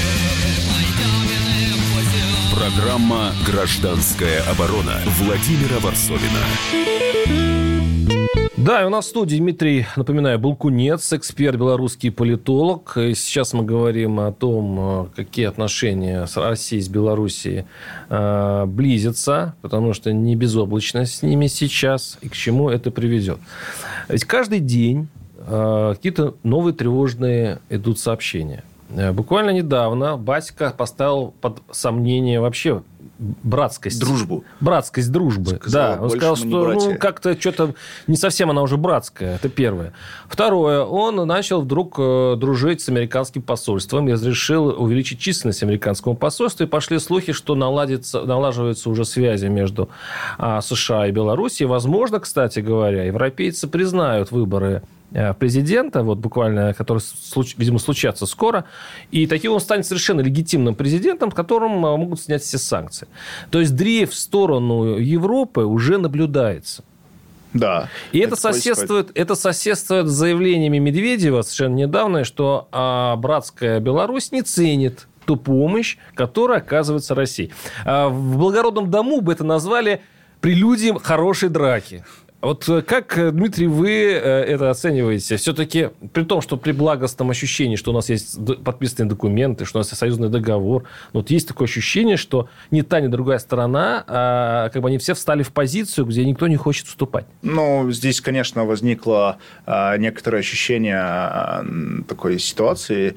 Программа 2.61 3.31
«Гражданская 3.43 4.43
оборона» 4.43 4.93
Владимира 5.17 5.79
Варсовина. 5.79 6.45
Да, 8.55 8.83
и 8.83 8.85
у 8.85 8.89
нас 8.89 9.05
в 9.05 9.09
студии 9.09 9.37
Дмитрий, 9.37 9.87
напоминаю, 9.95 10.37
Булкунец, 10.37 11.11
эксперт, 11.11 11.57
белорусский 11.57 12.11
политолог. 12.11 12.95
И 12.97 13.15
сейчас 13.15 13.53
мы 13.53 13.63
говорим 13.63 14.19
о 14.19 14.31
том, 14.31 15.09
какие 15.15 15.47
отношения 15.47 16.27
с 16.27 16.37
Россией, 16.37 16.83
с 16.83 16.87
Белоруссией 16.87 17.65
э, 18.09 18.65
близятся, 18.67 19.55
потому 19.63 19.93
что 19.93 20.13
не 20.13 20.35
безоблачно 20.35 21.07
с 21.07 21.23
ними 21.23 21.47
сейчас, 21.47 22.19
и 22.21 22.29
к 22.29 22.33
чему 22.33 22.69
это 22.69 22.91
приведет. 22.91 23.39
Ведь 24.07 24.25
каждый 24.25 24.59
день 24.59 25.07
э, 25.39 25.93
какие-то 25.95 26.35
новые 26.43 26.75
тревожные 26.75 27.59
идут 27.71 27.97
сообщения. 27.97 28.63
Э, 28.95 29.11
буквально 29.11 29.51
недавно 29.51 30.17
Басика 30.17 30.73
поставил 30.77 31.33
под 31.41 31.61
сомнение 31.71 32.39
вообще 32.39 32.81
братскость. 33.21 33.99
Дружбу. 33.99 34.43
Братскость 34.59 35.11
дружбы. 35.11 35.57
Сказал, 35.57 35.95
да, 35.95 36.01
он 36.01 36.09
сказал, 36.09 36.35
что 36.35 36.73
ну, 36.73 36.97
как-то 36.97 37.39
что-то 37.39 37.75
не 38.07 38.17
совсем 38.17 38.49
она 38.49 38.61
уже 38.63 38.77
братская. 38.77 39.35
Это 39.35 39.47
первое. 39.47 39.93
Второе, 40.27 40.83
он 40.83 41.15
начал 41.27 41.61
вдруг 41.61 41.95
э, 41.99 42.35
дружить 42.37 42.81
с 42.81 42.89
американским 42.89 43.41
посольством 43.43 44.09
и 44.09 44.13
разрешил 44.13 44.67
увеличить 44.67 45.19
численность 45.19 45.61
американского 45.61 46.15
посольства. 46.15 46.63
И 46.63 46.67
пошли 46.67 46.97
слухи, 46.99 47.31
что 47.31 47.55
наладится, 47.55 48.23
налаживаются 48.23 48.89
уже 48.89 49.05
связи 49.05 49.45
между 49.45 49.89
а, 50.37 50.61
США 50.61 51.07
и 51.07 51.11
Белоруссией. 51.11 51.67
Возможно, 51.67 52.19
кстати 52.19 52.59
говоря, 52.59 53.03
европейцы 53.03 53.67
признают 53.67 54.31
выборы 54.31 54.81
президента, 55.39 56.03
вот 56.03 56.19
буквально, 56.19 56.73
который, 56.73 57.01
видимо, 57.57 57.79
случатся 57.79 58.25
скоро, 58.25 58.65
и 59.11 59.27
таким 59.27 59.51
он 59.53 59.59
станет 59.59 59.85
совершенно 59.85 60.21
легитимным 60.21 60.75
президентом, 60.75 61.31
которым 61.31 61.85
э, 61.85 61.97
могут 61.97 62.21
снять 62.21 62.41
все 62.43 62.57
санкции. 62.57 63.07
То 63.49 63.59
есть 63.59 63.75
дрейф 63.75 64.11
в 64.11 64.15
сторону 64.15 64.97
Европы 64.97 65.61
уже 65.61 65.97
наблюдается. 65.97 66.83
Да. 67.53 67.89
И 68.11 68.19
это, 68.19 68.33
это 68.33 68.35
соседствует, 68.37 69.11
это 69.13 69.35
соседствует 69.35 70.07
с 70.07 70.11
заявлениями 70.11 70.77
Медведева 70.77 71.41
совершенно 71.41 71.75
недавно, 71.75 72.23
что 72.23 72.69
а, 72.71 73.15
братская 73.17 73.79
Беларусь 73.79 74.31
не 74.31 74.41
ценит 74.41 75.07
ту 75.25 75.35
помощь, 75.35 75.97
которая 76.15 76.59
оказывается 76.59 77.15
России. 77.15 77.51
А 77.85 78.07
в 78.07 78.37
благородном 78.37 78.89
дому 78.89 79.21
бы 79.21 79.33
это 79.33 79.43
назвали 79.43 80.01
прелюдием 80.39 80.97
хорошей 80.97 81.49
драки. 81.49 82.03
Вот 82.41 82.67
э, 82.69 82.81
как, 82.81 83.17
э, 83.19 83.31
Дмитрий, 83.31 83.67
вы 83.67 83.91
э, 83.91 84.17
это 84.17 84.71
оцениваете? 84.71 85.37
Все-таки 85.37 85.89
при 86.11 86.23
том, 86.23 86.41
что 86.41 86.57
при 86.57 86.71
благостном 86.71 87.29
ощущении, 87.29 87.75
что 87.75 87.91
у 87.91 87.93
нас 87.93 88.09
есть 88.09 88.39
подписанные 88.63 89.09
документы, 89.09 89.65
что 89.65 89.77
у 89.77 89.81
нас 89.81 89.89
есть 89.89 89.99
союзный 89.99 90.29
договор, 90.29 90.85
вот 91.13 91.29
есть 91.29 91.47
такое 91.47 91.67
ощущение, 91.67 92.17
что 92.17 92.49
ни 92.71 92.81
та, 92.81 92.99
ни 92.99 93.07
другая 93.07 93.37
сторона, 93.37 94.03
а, 94.07 94.69
как 94.69 94.81
бы 94.81 94.87
они 94.87 94.97
все 94.97 95.13
встали 95.13 95.43
в 95.43 95.51
позицию, 95.51 96.05
где 96.07 96.25
никто 96.25 96.47
не 96.47 96.55
хочет 96.55 96.87
уступать. 96.87 97.25
Ну, 97.43 97.91
здесь, 97.91 98.21
конечно, 98.21 98.65
возникло 98.65 99.37
а, 99.67 99.95
некоторое 99.97 100.39
ощущение 100.39 100.99
а, 100.99 101.63
такой 102.07 102.39
ситуации 102.39 103.15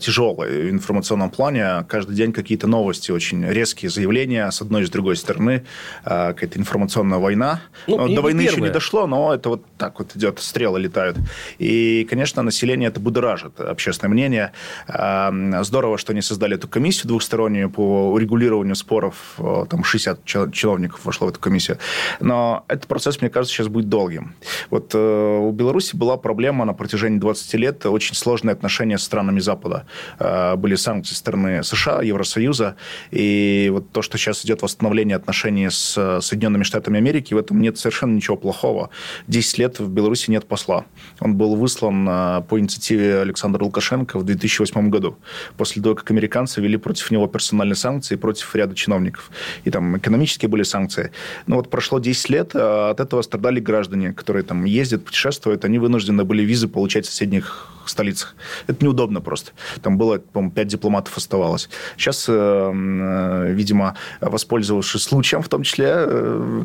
тяжелой 0.00 0.64
в 0.64 0.70
информационном 0.70 1.30
плане. 1.30 1.84
Каждый 1.88 2.14
день 2.14 2.32
какие-то 2.32 2.66
новости, 2.66 3.10
очень 3.10 3.44
резкие 3.46 3.90
заявления 3.90 4.50
с 4.50 4.60
одной 4.60 4.82
и 4.82 4.86
с 4.86 4.90
другой 4.90 5.16
стороны. 5.16 5.64
Какая-то 6.04 6.58
информационная 6.58 7.18
война. 7.18 7.60
Ну, 7.86 8.08
до 8.08 8.20
войны 8.20 8.49
еще 8.52 8.60
не 8.60 8.70
дошло, 8.70 9.06
но 9.06 9.34
это 9.34 9.48
вот 9.48 9.64
так 9.78 9.98
вот 9.98 10.16
идет, 10.16 10.38
стрелы 10.40 10.80
летают. 10.80 11.16
И, 11.58 12.06
конечно, 12.08 12.42
население 12.42 12.88
это 12.88 13.00
будоражит, 13.00 13.60
общественное 13.60 14.12
мнение. 14.12 14.52
Здорово, 14.86 15.98
что 15.98 16.12
они 16.12 16.22
создали 16.22 16.56
эту 16.56 16.68
комиссию 16.68 17.08
двухстороннюю 17.08 17.70
по 17.70 18.10
урегулированию 18.12 18.74
споров. 18.74 19.38
Там 19.68 19.84
60 19.84 20.24
чиновников 20.52 21.04
вошло 21.04 21.26
в 21.26 21.30
эту 21.30 21.40
комиссию. 21.40 21.78
Но 22.20 22.64
этот 22.68 22.86
процесс, 22.86 23.20
мне 23.20 23.30
кажется, 23.30 23.54
сейчас 23.54 23.68
будет 23.68 23.88
долгим. 23.88 24.34
Вот 24.70 24.94
э, 24.94 25.38
у 25.38 25.50
Беларуси 25.52 25.96
была 25.96 26.16
проблема 26.16 26.64
на 26.64 26.72
протяжении 26.72 27.18
20 27.18 27.54
лет, 27.54 27.86
очень 27.86 28.14
сложные 28.14 28.52
отношения 28.52 28.98
с 28.98 29.02
странами 29.02 29.40
Запада. 29.40 29.86
Э, 30.18 30.56
были 30.56 30.74
санкции 30.74 31.10
со 31.14 31.16
стороны 31.16 31.62
США, 31.62 32.02
Евросоюза, 32.02 32.76
и 33.10 33.70
вот 33.72 33.90
то, 33.90 34.02
что 34.02 34.18
сейчас 34.18 34.44
идет 34.44 34.62
восстановление 34.62 35.16
отношений 35.16 35.68
с 35.70 36.20
Соединенными 36.20 36.62
Штатами 36.62 36.98
Америки, 36.98 37.34
в 37.34 37.38
этом 37.38 37.60
нет 37.60 37.78
совершенно 37.78 38.14
ничего 38.14 38.36
плохого. 38.40 38.90
10 39.28 39.58
лет 39.58 39.78
в 39.78 39.88
Беларуси 39.88 40.30
нет 40.30 40.46
посла. 40.46 40.84
Он 41.20 41.36
был 41.36 41.56
выслан 41.56 42.08
э, 42.08 42.42
по 42.48 42.58
инициативе 42.58 43.20
Александра 43.20 43.64
Лукашенко 43.64 44.18
в 44.18 44.24
2008 44.24 44.90
году, 44.90 45.16
после 45.56 45.82
того, 45.82 45.94
как 45.94 46.10
американцы 46.10 46.60
ввели 46.60 46.76
против 46.76 47.10
него 47.10 47.26
персональные 47.26 47.76
санкции 47.76 48.16
против 48.16 48.54
ряда 48.54 48.74
чиновников. 48.74 49.30
И 49.64 49.70
там 49.70 49.96
экономические 49.98 50.48
были 50.48 50.62
санкции. 50.62 51.10
Но 51.46 51.56
вот 51.56 51.70
прошло 51.70 51.98
10 51.98 52.30
лет, 52.30 52.50
а 52.54 52.90
от 52.90 53.00
этого 53.00 53.22
страдали 53.22 53.60
граждане, 53.60 54.12
которые 54.12 54.42
там 54.42 54.64
ездят, 54.64 55.04
путешествуют, 55.04 55.64
они 55.64 55.78
вынуждены 55.78 56.24
были 56.24 56.42
визы 56.42 56.68
получать 56.68 57.06
в 57.06 57.10
соседних 57.10 57.68
столицах. 57.86 58.34
Это 58.66 58.84
неудобно 58.84 59.20
просто. 59.20 59.52
Там 59.82 59.98
было, 59.98 60.18
по-моему, 60.18 60.52
5 60.52 60.66
дипломатов 60.66 61.16
оставалось. 61.16 61.68
Сейчас, 61.96 62.26
э, 62.28 62.32
э, 62.32 63.52
видимо, 63.52 63.96
воспользовавшись 64.20 65.02
случаем, 65.02 65.42
в 65.42 65.48
том 65.48 65.62
числе 65.62 66.06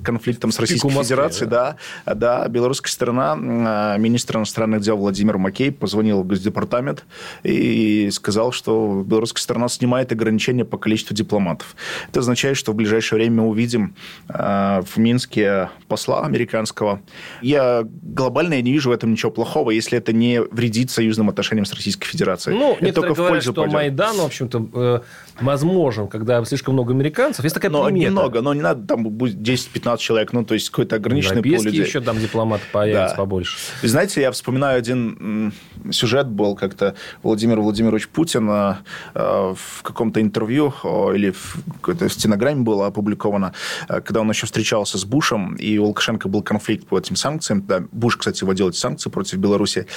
конфликтом 0.04 0.52
с 0.52 0.60
Российской 0.60 0.90
Федерацией, 0.90 1.50
да, 1.50 1.65
да, 1.66 2.16
да, 2.16 2.48
белорусская 2.48 2.92
сторона, 2.92 3.38
а, 3.38 3.98
министр 3.98 4.38
иностранных 4.38 4.82
дел 4.82 4.98
Владимир 4.98 5.38
Макей 5.38 5.72
позвонил 5.72 6.24
в 6.24 6.28
Госдепартамент 6.28 7.06
и 7.44 8.10
сказал, 8.12 8.52
что 8.52 9.04
белорусская 9.06 9.42
сторона 9.42 9.68
снимает 9.70 10.12
ограничения 10.12 10.66
по 10.66 10.78
количеству 10.78 11.16
дипломатов. 11.16 11.76
Это 12.10 12.20
означает, 12.20 12.58
что 12.58 12.72
в 12.72 12.76
ближайшее 12.76 13.18
время 13.18 13.44
мы 13.44 13.50
увидим 13.50 13.96
а, 14.28 14.82
в 14.82 14.98
Минске 14.98 15.70
посла 15.88 16.26
американского. 16.26 17.02
Я 17.42 17.84
глобально 17.86 18.56
я 18.56 18.62
не 18.62 18.72
вижу 18.72 18.90
в 18.90 18.94
этом 18.94 19.12
ничего 19.12 19.32
плохого, 19.32 19.72
если 19.72 19.98
это 19.98 20.14
не 20.14 20.42
вредит 20.42 20.92
союзным 20.92 21.30
отношениям 21.30 21.66
с 21.66 21.74
Российской 21.74 22.08
Федерацией. 22.08 22.58
Ну, 22.58 22.78
это 22.80 22.94
только 22.94 23.14
говорят, 23.14 23.26
в 23.26 23.30
пользу 23.30 23.52
что 23.52 23.62
пойдет. 23.62 23.74
Майдан, 23.74 24.18
в 24.18 24.26
общем-то, 24.26 24.70
э, 24.74 25.00
возможен, 25.42 26.08
когда 26.08 26.44
слишком 26.46 26.74
много 26.74 26.94
американцев. 26.94 27.44
Есть 27.44 27.56
такая 27.56 27.72
но 27.72 27.86
примета. 27.86 28.06
немного, 28.06 28.42
но 28.42 28.54
не 28.54 28.62
надо 28.62 28.86
там 28.88 29.04
будет 29.04 29.36
10-15 29.36 29.98
человек, 29.98 30.34
ну, 30.34 30.46
то 30.46 30.54
есть 30.54 30.70
какой-то 30.70 30.96
ограниченный 30.96 31.42
пол 31.56 31.66
людей. 31.66 31.86
еще 31.86 32.02
там 32.02 32.20
дипломат 32.20 32.62
появится 32.72 33.16
да. 33.16 33.22
побольше. 33.22 33.58
И 33.82 33.88
знаете, 33.88 34.22
я 34.22 34.32
вспоминаю 34.32 34.78
один 34.78 35.54
сюжет 35.92 36.28
был 36.28 36.56
как-то 36.56 36.96
Владимир 37.24 37.60
Владимирович 37.60 38.08
Путин 38.08 38.50
э, 38.50 38.76
в 39.14 39.84
каком-то 39.84 40.22
интервью 40.22 40.74
или 41.14 41.32
в 41.32 41.58
какой-то 41.82 42.10
стенограмме 42.10 42.62
было 42.62 42.88
опубликовано, 42.88 43.54
э, 43.88 44.02
когда 44.02 44.22
он 44.22 44.30
еще 44.30 44.46
встречался 44.46 44.98
с 44.98 45.06
Бушем, 45.06 45.56
и 45.56 45.78
у 45.78 45.86
Лукашенко 45.86 46.28
был 46.28 46.42
конфликт 46.42 46.88
по 46.88 46.98
этим 46.98 47.16
санкциям. 47.16 47.66
Да, 47.66 47.84
Буш, 47.92 48.18
кстати, 48.18 48.44
вводил 48.44 48.70
эти 48.70 48.78
санкции 48.78 49.10
против 49.10 49.38
Беларуси. 49.38 49.88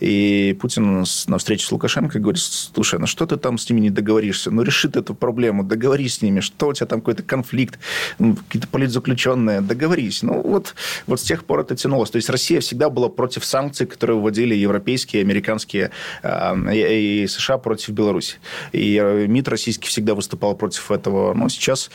И 0.00 0.56
Путин 0.60 1.04
на 1.26 1.38
встрече 1.38 1.66
с 1.66 1.72
Лукашенко 1.72 2.18
говорит, 2.18 2.40
слушай, 2.42 2.98
ну 2.98 3.06
что 3.06 3.26
ты 3.26 3.36
там 3.36 3.58
с 3.58 3.68
ними 3.68 3.80
не 3.80 3.90
договоришься? 3.90 4.50
Ну 4.50 4.62
реши 4.62 4.88
ты 4.88 5.00
эту 5.00 5.14
проблему, 5.14 5.64
договорись 5.64 6.16
с 6.16 6.22
ними, 6.22 6.40
что 6.40 6.68
у 6.68 6.72
тебя 6.72 6.86
там 6.86 7.00
какой-то 7.00 7.22
конфликт, 7.22 7.78
какие-то 8.18 8.68
политзаключенные, 8.68 9.60
договорись. 9.60 10.22
Ну 10.22 10.42
вот 10.42 10.74
Вот 11.08 11.20
с 11.20 11.24
тех 11.24 11.44
пор 11.44 11.60
это 11.60 11.74
тянулось. 11.74 12.10
То 12.10 12.16
есть 12.16 12.30
Россия 12.30 12.60
всегда 12.60 12.90
была 12.90 13.08
против 13.08 13.44
санкций, 13.44 13.86
которые 13.86 14.18
вводили 14.18 14.54
европейские, 14.54 15.22
американские 15.22 15.90
и 16.22 17.26
США 17.28 17.58
против 17.58 17.90
Беларуси. 17.90 18.36
И 18.72 18.98
МИД 19.28 19.48
российский 19.48 19.88
всегда 19.88 20.14
выступал 20.14 20.54
против 20.54 20.90
этого. 20.90 21.34
Но 21.34 21.48
сейчас 21.48 21.90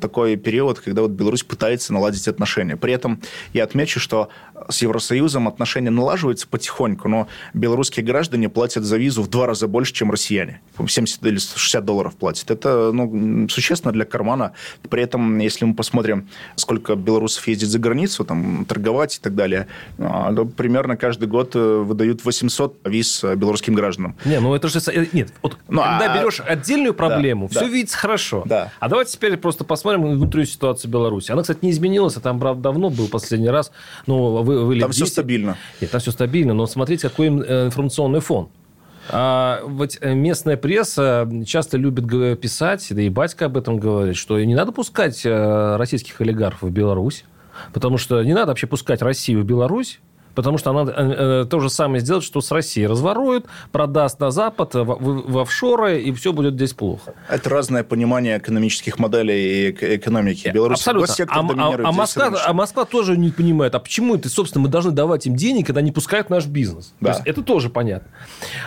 такой 0.00 0.36
период, 0.36 0.80
когда 0.80 1.02
вот 1.02 1.12
Беларусь 1.12 1.44
пытается 1.44 1.92
наладить 1.92 2.28
отношения. 2.28 2.76
При 2.76 2.92
этом 2.92 3.22
я 3.52 3.64
отмечу, 3.64 4.00
что 4.00 4.28
с 4.68 4.82
Евросоюзом 4.82 5.48
отношения 5.48 5.90
налаживаются 5.90 6.48
потихоньку, 6.48 7.08
но 7.08 7.28
белорусские 7.54 8.04
граждане 8.04 8.48
платят 8.48 8.84
за 8.84 8.96
визу 8.96 9.22
в 9.22 9.28
два 9.28 9.46
раза 9.46 9.68
больше, 9.68 9.92
чем 9.92 10.10
россияне. 10.10 10.60
70 10.78 11.24
или 11.26 11.38
60 11.38 11.84
долларов 11.84 12.16
платят. 12.16 12.50
Это 12.50 12.90
ну, 12.92 13.48
существенно 13.48 13.92
для 13.92 14.04
кармана. 14.04 14.52
При 14.88 15.02
этом, 15.02 15.38
если 15.38 15.64
мы 15.64 15.74
посмотрим, 15.74 16.28
сколько 16.56 16.94
белорусов 16.96 17.46
ездит 17.46 17.68
за 17.68 17.78
границу, 17.78 18.24
там, 18.24 18.55
торговать 18.64 19.16
и 19.16 19.20
так 19.20 19.34
далее, 19.34 19.66
а, 19.98 20.32
примерно 20.56 20.96
каждый 20.96 21.28
год 21.28 21.54
э, 21.54 21.58
выдают 21.58 22.24
800 22.24 22.80
виз 22.84 23.22
белорусским 23.22 23.74
гражданам. 23.74 24.16
Не, 24.24 24.40
ну 24.40 24.54
это 24.54 24.68
же... 24.68 24.80
Э, 24.92 25.06
нет, 25.12 25.32
вот 25.42 25.58
ну, 25.68 25.82
когда 25.82 26.12
а... 26.12 26.18
берешь 26.18 26.40
отдельную 26.40 26.94
проблему, 26.94 27.48
да, 27.48 27.60
все 27.60 27.68
да. 27.68 27.74
видится 27.74 27.98
хорошо. 27.98 28.42
Да. 28.46 28.72
А 28.80 28.88
давайте 28.88 29.12
теперь 29.12 29.36
просто 29.36 29.64
посмотрим 29.64 30.02
внутреннюю 30.02 30.46
ситуацию 30.46 30.90
Беларуси. 30.90 31.30
Она, 31.32 31.42
кстати, 31.42 31.58
не 31.62 31.70
изменилась, 31.70 32.16
а 32.16 32.20
там, 32.20 32.38
правда, 32.40 32.62
давно 32.62 32.90
был 32.90 33.08
последний 33.08 33.50
раз. 33.50 33.72
Ну, 34.06 34.42
вы, 34.42 34.64
вы 34.64 34.80
там 34.80 34.92
все 34.92 35.06
стабильно. 35.06 35.56
Нет, 35.80 35.90
там 35.90 36.00
все 36.00 36.10
стабильно, 36.10 36.54
но 36.54 36.66
смотрите, 36.66 37.08
какой 37.08 37.26
э, 37.26 37.66
информационный 37.66 38.20
фон. 38.20 38.48
А 39.08 39.60
вот 39.64 39.96
э, 40.00 40.14
местная 40.14 40.56
пресса 40.56 41.28
часто 41.46 41.76
любит 41.76 42.40
писать, 42.40 42.86
да 42.90 43.02
и 43.02 43.08
батька 43.08 43.46
об 43.46 43.56
этом 43.56 43.78
говорит, 43.78 44.16
что 44.16 44.42
не 44.42 44.54
надо 44.54 44.72
пускать 44.72 45.24
э, 45.24 45.76
российских 45.76 46.20
олигархов 46.20 46.68
в 46.68 46.72
Беларусь, 46.72 47.24
потому 47.72 47.98
что 47.98 48.22
не 48.22 48.34
надо 48.34 48.48
вообще 48.48 48.66
пускать 48.66 49.02
Россию 49.02 49.42
в 49.42 49.44
Беларусь, 49.44 50.00
потому 50.36 50.58
что 50.58 50.70
она 50.70 50.92
э, 50.92 51.42
э, 51.42 51.46
то 51.46 51.60
же 51.60 51.70
самое 51.70 52.00
сделает, 52.00 52.22
что 52.22 52.40
с 52.40 52.52
Россией. 52.52 52.86
Разворует, 52.86 53.46
продаст 53.72 54.20
на 54.20 54.30
Запад, 54.30 54.74
в, 54.74 54.84
в, 54.84 55.38
офшоры, 55.38 56.00
и 56.00 56.12
все 56.12 56.32
будет 56.32 56.54
здесь 56.54 56.74
плохо. 56.74 57.14
Это 57.28 57.48
разное 57.50 57.82
понимание 57.82 58.38
экономических 58.38 58.98
моделей 58.98 59.70
и 59.70 59.96
экономики. 59.96 60.50
Беларусь 60.52 60.78
Абсолютно. 60.78 61.14
А, 61.28 61.40
а, 61.40 61.88
а, 61.88 61.92
Москва, 61.92 62.32
а 62.46 62.52
Москва 62.52 62.84
тоже 62.84 63.16
не 63.16 63.30
понимает, 63.30 63.74
а 63.74 63.80
почему 63.80 64.14
это, 64.14 64.28
собственно, 64.28 64.64
мы 64.64 64.68
должны 64.68 64.92
давать 64.92 65.26
им 65.26 65.34
денег, 65.34 65.66
когда 65.66 65.80
они 65.80 65.90
пускают 65.90 66.28
наш 66.28 66.46
бизнес. 66.46 66.92
Да. 67.00 67.12
То 67.12 67.18
есть, 67.18 67.26
это 67.26 67.42
тоже 67.42 67.70
понятно. 67.70 68.10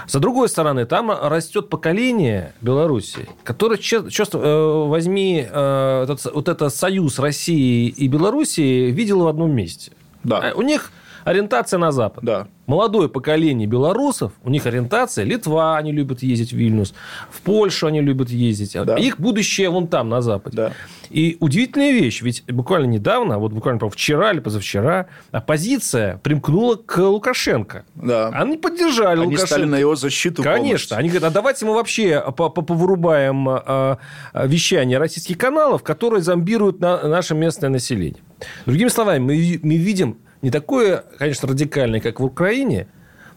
С 0.07 0.19
другой 0.19 0.49
стороны, 0.49 0.85
там 0.85 1.11
растет 1.11 1.69
поколение 1.69 2.53
Беларуси, 2.61 3.29
которое, 3.43 3.77
честно, 3.77 4.39
э, 4.39 4.87
возьми 4.87 5.45
э, 5.47 6.03
этот, 6.03 6.25
вот 6.33 6.49
этот 6.49 6.73
союз 6.73 7.19
России 7.19 7.89
и 7.89 8.07
Беларуси 8.07 8.89
видел 8.89 9.21
в 9.21 9.27
одном 9.27 9.51
месте. 9.51 9.91
Да. 10.23 10.51
У 10.55 10.63
них 10.63 10.91
ориентация 11.29 11.77
на 11.77 11.91
Запад. 11.91 12.23
Да. 12.23 12.47
Молодое 12.65 13.07
поколение 13.07 13.67
белорусов, 13.67 14.31
у 14.43 14.49
них 14.49 14.65
ориентация 14.65 15.25
Литва, 15.25 15.77
они 15.77 15.91
любят 15.91 16.23
ездить 16.23 16.53
в 16.53 16.57
Вильнюс, 16.57 16.93
в 17.31 17.41
Польшу 17.41 17.87
они 17.87 18.01
любят 18.01 18.29
ездить. 18.29 18.75
Да. 18.83 18.95
Их 18.95 19.19
будущее 19.19 19.69
вон 19.69 19.87
там, 19.87 20.09
на 20.09 20.21
Западе. 20.21 20.57
Да. 20.57 20.71
И 21.09 21.37
удивительная 21.39 21.91
вещь, 21.91 22.21
ведь 22.21 22.43
буквально 22.47 22.85
недавно, 22.85 23.39
вот 23.39 23.51
буквально 23.51 23.89
вчера 23.89 24.31
или 24.31 24.39
позавчера, 24.39 25.07
оппозиция 25.31 26.17
примкнула 26.17 26.75
к 26.75 26.97
Лукашенко. 26.97 27.85
Да. 27.95 28.29
Они 28.29 28.57
поддержали 28.57 29.19
они 29.21 29.25
Лукашенко. 29.25 29.47
стали 29.47 29.65
на 29.65 29.75
его 29.75 29.95
защиту 29.95 30.43
Конечно. 30.43 30.61
Полностью. 30.63 30.97
Они 30.97 31.09
говорят, 31.09 31.31
а 31.31 31.33
давайте 31.33 31.65
мы 31.65 31.73
вообще 31.73 32.23
повырубаем 32.35 33.49
а, 33.49 33.97
а, 34.33 34.47
вещание 34.47 34.97
российских 34.97 35.37
каналов, 35.37 35.83
которые 35.83 36.21
зомбируют 36.21 36.79
на 36.79 37.07
наше 37.07 37.35
местное 37.35 37.69
население. 37.69 38.21
Другими 38.65 38.89
словами, 38.89 39.19
мы, 39.19 39.59
мы 39.63 39.75
видим 39.75 40.17
не 40.41 40.51
такое, 40.51 41.03
конечно, 41.17 41.47
радикальное, 41.47 41.99
как 41.99 42.19
в 42.19 42.23
Украине, 42.23 42.87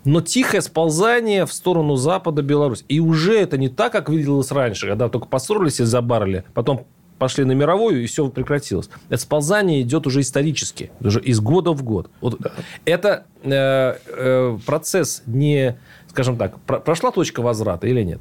но 0.05 0.21
тихое 0.21 0.63
сползание 0.63 1.47
в 1.47 1.53
сторону 1.53 1.97
Запада 1.97 2.43
Беларусь. 2.43 2.85
И 2.89 3.01
уже 3.01 3.39
это 3.39 3.59
не 3.59 3.69
так, 3.69 3.93
как 3.93 4.09
виделось 4.09 4.51
раньше, 4.51 4.89
когда 4.89 5.09
только 5.09 5.27
поссорились 5.27 5.81
и 5.81 5.85
забарили, 5.85 6.45
потом 6.55 6.87
пошли 7.19 7.45
на 7.45 7.53
мировую, 7.53 8.03
и 8.03 8.07
все 8.07 8.29
прекратилось. 8.29 8.91
Это 9.09 9.23
сползание 9.23 9.81
идет 9.83 10.09
уже 10.09 10.21
исторически, 10.21 10.91
уже 11.01 11.21
из 11.21 11.39
года 11.39 11.71
в 11.71 11.85
год. 11.85 12.11
Вот 12.21 12.37
да. 12.41 12.51
Это 12.85 13.27
э, 13.45 13.95
э, 14.09 14.59
процесс 14.67 15.23
не, 15.27 15.79
скажем 16.09 16.37
так, 16.37 16.59
про, 16.63 16.81
прошла 16.81 17.13
точка 17.13 17.41
возврата 17.41 17.87
или 17.87 18.03
нет? 18.03 18.21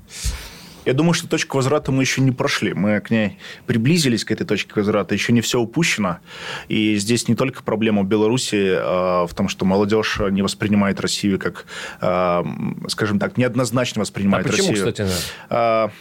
Я 0.86 0.94
думаю, 0.94 1.14
что 1.14 1.28
точку 1.28 1.58
возврата 1.58 1.92
мы 1.92 2.04
еще 2.04 2.22
не 2.22 2.32
прошли. 2.32 2.74
Мы 2.74 3.00
к 3.00 3.12
ней 3.12 3.38
приблизились, 3.66 4.26
к 4.26 4.32
этой 4.32 4.46
точке 4.46 4.72
возврата. 4.76 5.14
Еще 5.14 5.34
не 5.34 5.42
все 5.42 5.60
упущено. 5.60 6.18
И 6.68 6.96
здесь 6.96 7.28
не 7.28 7.36
только 7.36 7.64
проблема 7.64 8.04
Беларуси 8.04 8.76
а 8.78 9.26
в 9.28 9.34
том, 9.34 9.48
что 9.48 9.66
молодежь 9.66 10.20
не 10.32 10.42
воспринимает 10.42 11.00
Россию 11.00 11.40
как, 11.40 11.66
а, 12.00 12.46
скажем 12.88 13.20
так, 13.20 13.38
неоднозначно 13.38 14.02
воспринимает 14.02 14.46
а 14.46 14.50
почему, 14.50 14.70
Россию. 14.70 14.92
кстати, 14.92 15.10
да? 15.50 15.92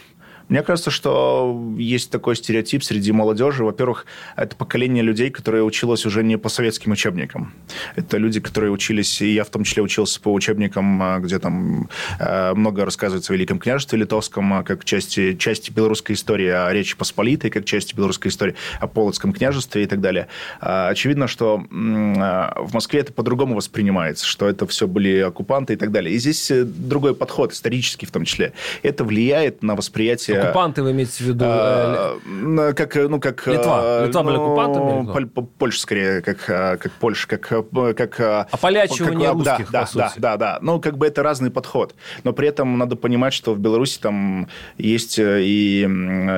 Мне 0.51 0.63
кажется, 0.63 0.91
что 0.91 1.73
есть 1.77 2.11
такой 2.11 2.35
стереотип 2.35 2.83
среди 2.83 3.13
молодежи. 3.13 3.63
Во-первых, 3.63 4.05
это 4.35 4.53
поколение 4.53 5.01
людей, 5.01 5.29
которые 5.29 5.63
училось 5.63 6.05
уже 6.05 6.25
не 6.25 6.37
по 6.37 6.49
советским 6.49 6.91
учебникам. 6.91 7.53
Это 7.95 8.17
люди, 8.17 8.41
которые 8.41 8.69
учились, 8.69 9.21
и 9.21 9.31
я 9.31 9.45
в 9.45 9.49
том 9.49 9.63
числе 9.63 9.81
учился 9.81 10.19
по 10.19 10.33
учебникам, 10.33 11.01
а, 11.01 11.19
где 11.19 11.39
там 11.39 11.89
а, 12.19 12.53
много 12.53 12.83
рассказывается 12.83 13.31
о 13.31 13.35
Великом 13.37 13.59
княжестве 13.59 13.97
Литовском, 13.99 14.53
а, 14.53 14.63
как 14.63 14.83
части, 14.83 15.37
части 15.37 15.71
белорусской 15.71 16.15
истории, 16.15 16.49
о 16.49 16.69
Речи 16.73 16.97
Посполитой, 16.97 17.49
как 17.49 17.63
части 17.63 17.95
белорусской 17.95 18.29
истории, 18.29 18.55
о 18.81 18.87
Полоцком 18.87 19.31
княжестве 19.31 19.83
и 19.83 19.85
так 19.85 20.01
далее. 20.01 20.27
Очевидно, 20.59 21.27
что 21.29 21.63
в 21.69 22.73
Москве 22.73 22.99
это 22.99 23.13
по-другому 23.13 23.55
воспринимается, 23.55 24.25
что 24.27 24.49
это 24.49 24.67
все 24.67 24.85
были 24.85 25.19
оккупанты 25.19 25.73
и 25.73 25.75
так 25.77 25.91
далее. 25.91 26.13
И 26.13 26.17
здесь 26.17 26.51
э, 26.51 26.65
другой 26.65 27.15
подход, 27.15 27.53
исторический 27.53 28.05
в 28.05 28.11
том 28.11 28.25
числе. 28.25 28.51
Это 28.83 29.05
влияет 29.05 29.63
на 29.63 29.77
восприятие 29.77 30.40
Оккупанты 30.43 30.83
вы 30.83 30.91
имеете 30.91 31.23
в 31.23 31.27
виду? 31.27 31.45
А, 31.47 32.17
э, 32.25 32.73
как, 32.73 32.95
ну, 32.95 33.19
как... 33.19 33.47
Литва. 33.47 34.05
Литва 34.05 34.23
ну, 34.23 34.29
были 34.29 34.37
оккупантами? 34.37 35.47
Польша, 35.57 35.79
скорее, 35.79 36.21
как, 36.21 36.39
как 36.45 36.91
Польша, 36.99 37.27
как... 37.27 37.47
как 37.47 38.47
Ополячивание 38.51 39.27
как, 39.27 39.33
русских, 39.33 39.71
да, 39.71 39.81
по 39.81 39.87
сути. 39.87 40.13
Да, 40.17 40.37
да, 40.37 40.37
да. 40.37 40.59
Ну, 40.61 40.79
как 40.79 40.97
бы 40.97 41.07
это 41.07 41.23
разный 41.23 41.51
подход. 41.51 41.95
Но 42.23 42.33
при 42.33 42.47
этом 42.47 42.77
надо 42.77 42.95
понимать, 42.95 43.33
что 43.33 43.53
в 43.53 43.59
Беларуси 43.59 43.99
там 43.99 44.47
есть 44.77 45.19
и 45.19 45.87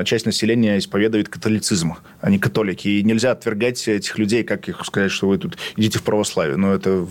часть 0.05 0.25
населения 0.25 0.77
исповедует 0.77 1.29
католицизм, 1.29 1.95
а 2.21 2.29
не 2.29 2.39
католики. 2.39 2.87
И 2.87 3.03
нельзя 3.03 3.31
отвергать 3.31 3.87
этих 3.87 4.17
людей, 4.17 4.43
как 4.43 4.67
их 4.69 4.83
сказать, 4.85 5.11
что 5.11 5.27
вы 5.27 5.37
тут 5.37 5.57
идите 5.75 5.99
в 5.99 6.03
православие. 6.03 6.57
Но 6.57 6.73
это 6.73 7.05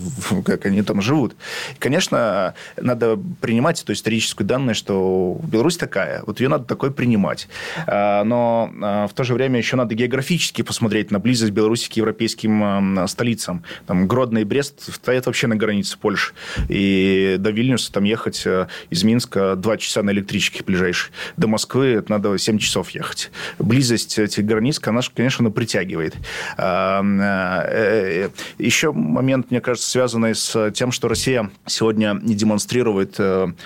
как 0.45 0.65
они 0.65 0.81
там 0.81 1.01
живут. 1.01 1.35
И, 1.75 1.79
конечно, 1.79 2.53
надо 2.77 3.19
принимать 3.41 3.81
эту 3.81 3.93
историческую 3.93 4.47
данную, 4.47 4.75
что 4.75 5.39
Беларусь 5.43 5.77
такая. 5.77 6.23
Вот 6.25 6.39
ее 6.39 6.49
надо 6.49 6.65
такой 6.83 6.91
принимать. 6.91 7.47
А, 7.87 8.23
но 8.23 8.69
а, 8.81 9.07
в 9.07 9.13
то 9.13 9.23
же 9.23 9.33
время 9.33 9.57
еще 9.57 9.77
надо 9.77 9.95
географически 9.95 10.63
посмотреть 10.63 11.11
на 11.11 11.19
близость 11.19 11.53
Беларуси 11.53 11.89
к 11.89 11.93
европейским 11.93 13.07
столицам. 13.07 13.63
Там 13.87 14.07
Гродно 14.07 14.39
и 14.39 14.43
Брест 14.43 14.93
стоят 14.93 15.25
вообще 15.25 15.47
на 15.47 15.55
границе 15.55 15.97
Польши. 15.97 16.33
И 16.67 17.37
до 17.39 17.51
Вильнюса 17.51 17.91
там 17.91 18.03
ехать 18.03 18.41
э, 18.45 18.67
из 18.89 19.03
Минска 19.03 19.55
2 19.55 19.77
часа 19.77 20.03
на 20.03 20.11
электричке 20.11 20.63
ближайшей. 20.63 21.11
До 21.37 21.47
Москвы 21.47 22.03
надо 22.09 22.37
7 22.37 22.57
часов 22.57 22.89
ехать. 22.89 23.31
Близость 23.59 24.19
этих 24.19 24.45
границ, 24.45 24.79
конечно, 24.79 25.51
притягивает. 25.51 26.15
А, 26.57 27.01
э, 27.01 28.25
э, 28.25 28.29
еще 28.57 28.91
момент, 28.91 29.51
мне 29.51 29.61
кажется, 29.61 29.89
связанный 29.89 30.35
с 30.35 30.71
тем, 30.71 30.91
что 30.91 31.07
Россия 31.07 31.49
сегодня 31.65 32.19
не 32.21 32.35
демонстрирует 32.35 33.17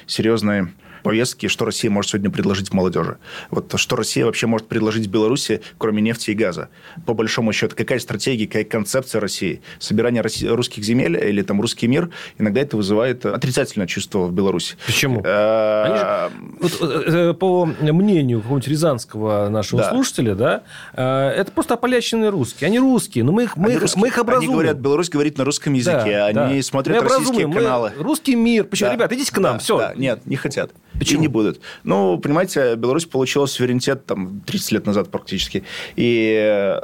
серьезной 0.05 0.67
повестки, 1.07 1.47
что 1.47 1.63
Россия 1.63 1.89
может 1.89 2.11
сегодня 2.11 2.29
предложить 2.29 2.73
молодежи. 2.73 3.17
Вот 3.49 3.73
что 3.77 3.95
Россия 3.95 4.25
вообще 4.25 4.45
может 4.45 4.67
предложить 4.67 5.07
Беларуси, 5.07 5.61
кроме 5.77 6.01
нефти 6.01 6.31
и 6.31 6.33
газа. 6.33 6.67
По 7.05 7.13
большому 7.13 7.53
счету, 7.53 7.77
какая 7.77 7.99
стратегия, 7.99 8.45
какая 8.45 8.65
концепция 8.65 9.21
России? 9.21 9.61
Собирание 9.79 10.21
русских 10.53 10.83
земель 10.83 11.15
или 11.15 11.43
там 11.43 11.61
русский 11.61 11.87
мир, 11.87 12.09
иногда 12.37 12.59
это 12.59 12.75
вызывает 12.75 13.25
отрицательное 13.25 13.87
чувство 13.87 14.25
в 14.25 14.33
Беларуси. 14.33 14.75
Почему? 14.85 15.21
Э, 15.23 16.29
э, 16.59 17.33
по 17.33 17.65
мнению 17.65 18.41
какого-нибудь 18.41 18.67
рязанского 18.67 19.47
нашего 19.47 19.83
слушателя, 19.83 20.35
да, 20.35 20.63
э, 20.93 21.29
это 21.37 21.53
просто 21.53 21.75
ополяченные 21.75 22.31
русские. 22.31 22.67
Они 22.67 22.79
русские, 22.79 23.23
но 23.23 23.31
мы 23.31 23.43
их, 23.43 23.55
мы 23.55 23.71
их, 23.71 23.95
мы 23.95 24.09
их 24.09 24.17
образуем. 24.17 24.49
Они 24.49 24.53
говорят, 24.53 24.77
Беларусь 24.77 25.09
говорит 25.09 25.37
на 25.37 25.45
русском 25.45 25.71
языке, 25.71 26.19
они 26.19 26.61
смотрят 26.61 27.01
российские 27.01 27.49
каналы. 27.49 27.93
Русский 27.97 28.35
мир. 28.35 28.65
Почему? 28.65 28.91
Ребята, 28.91 29.15
идите 29.15 29.31
к 29.31 29.37
нам, 29.37 29.59
все. 29.59 29.93
Нет, 29.95 30.25
не 30.25 30.35
хотят. 30.35 30.71
Почему? 30.99 31.19
И 31.19 31.21
не 31.21 31.27
будут. 31.27 31.61
Ну, 31.83 32.17
понимаете, 32.17 32.75
Беларусь 32.75 33.05
получила 33.05 33.45
суверенитет 33.45 34.05
там 34.05 34.41
30 34.41 34.71
лет 34.71 34.85
назад 34.85 35.09
практически. 35.09 35.63
И 35.95 36.79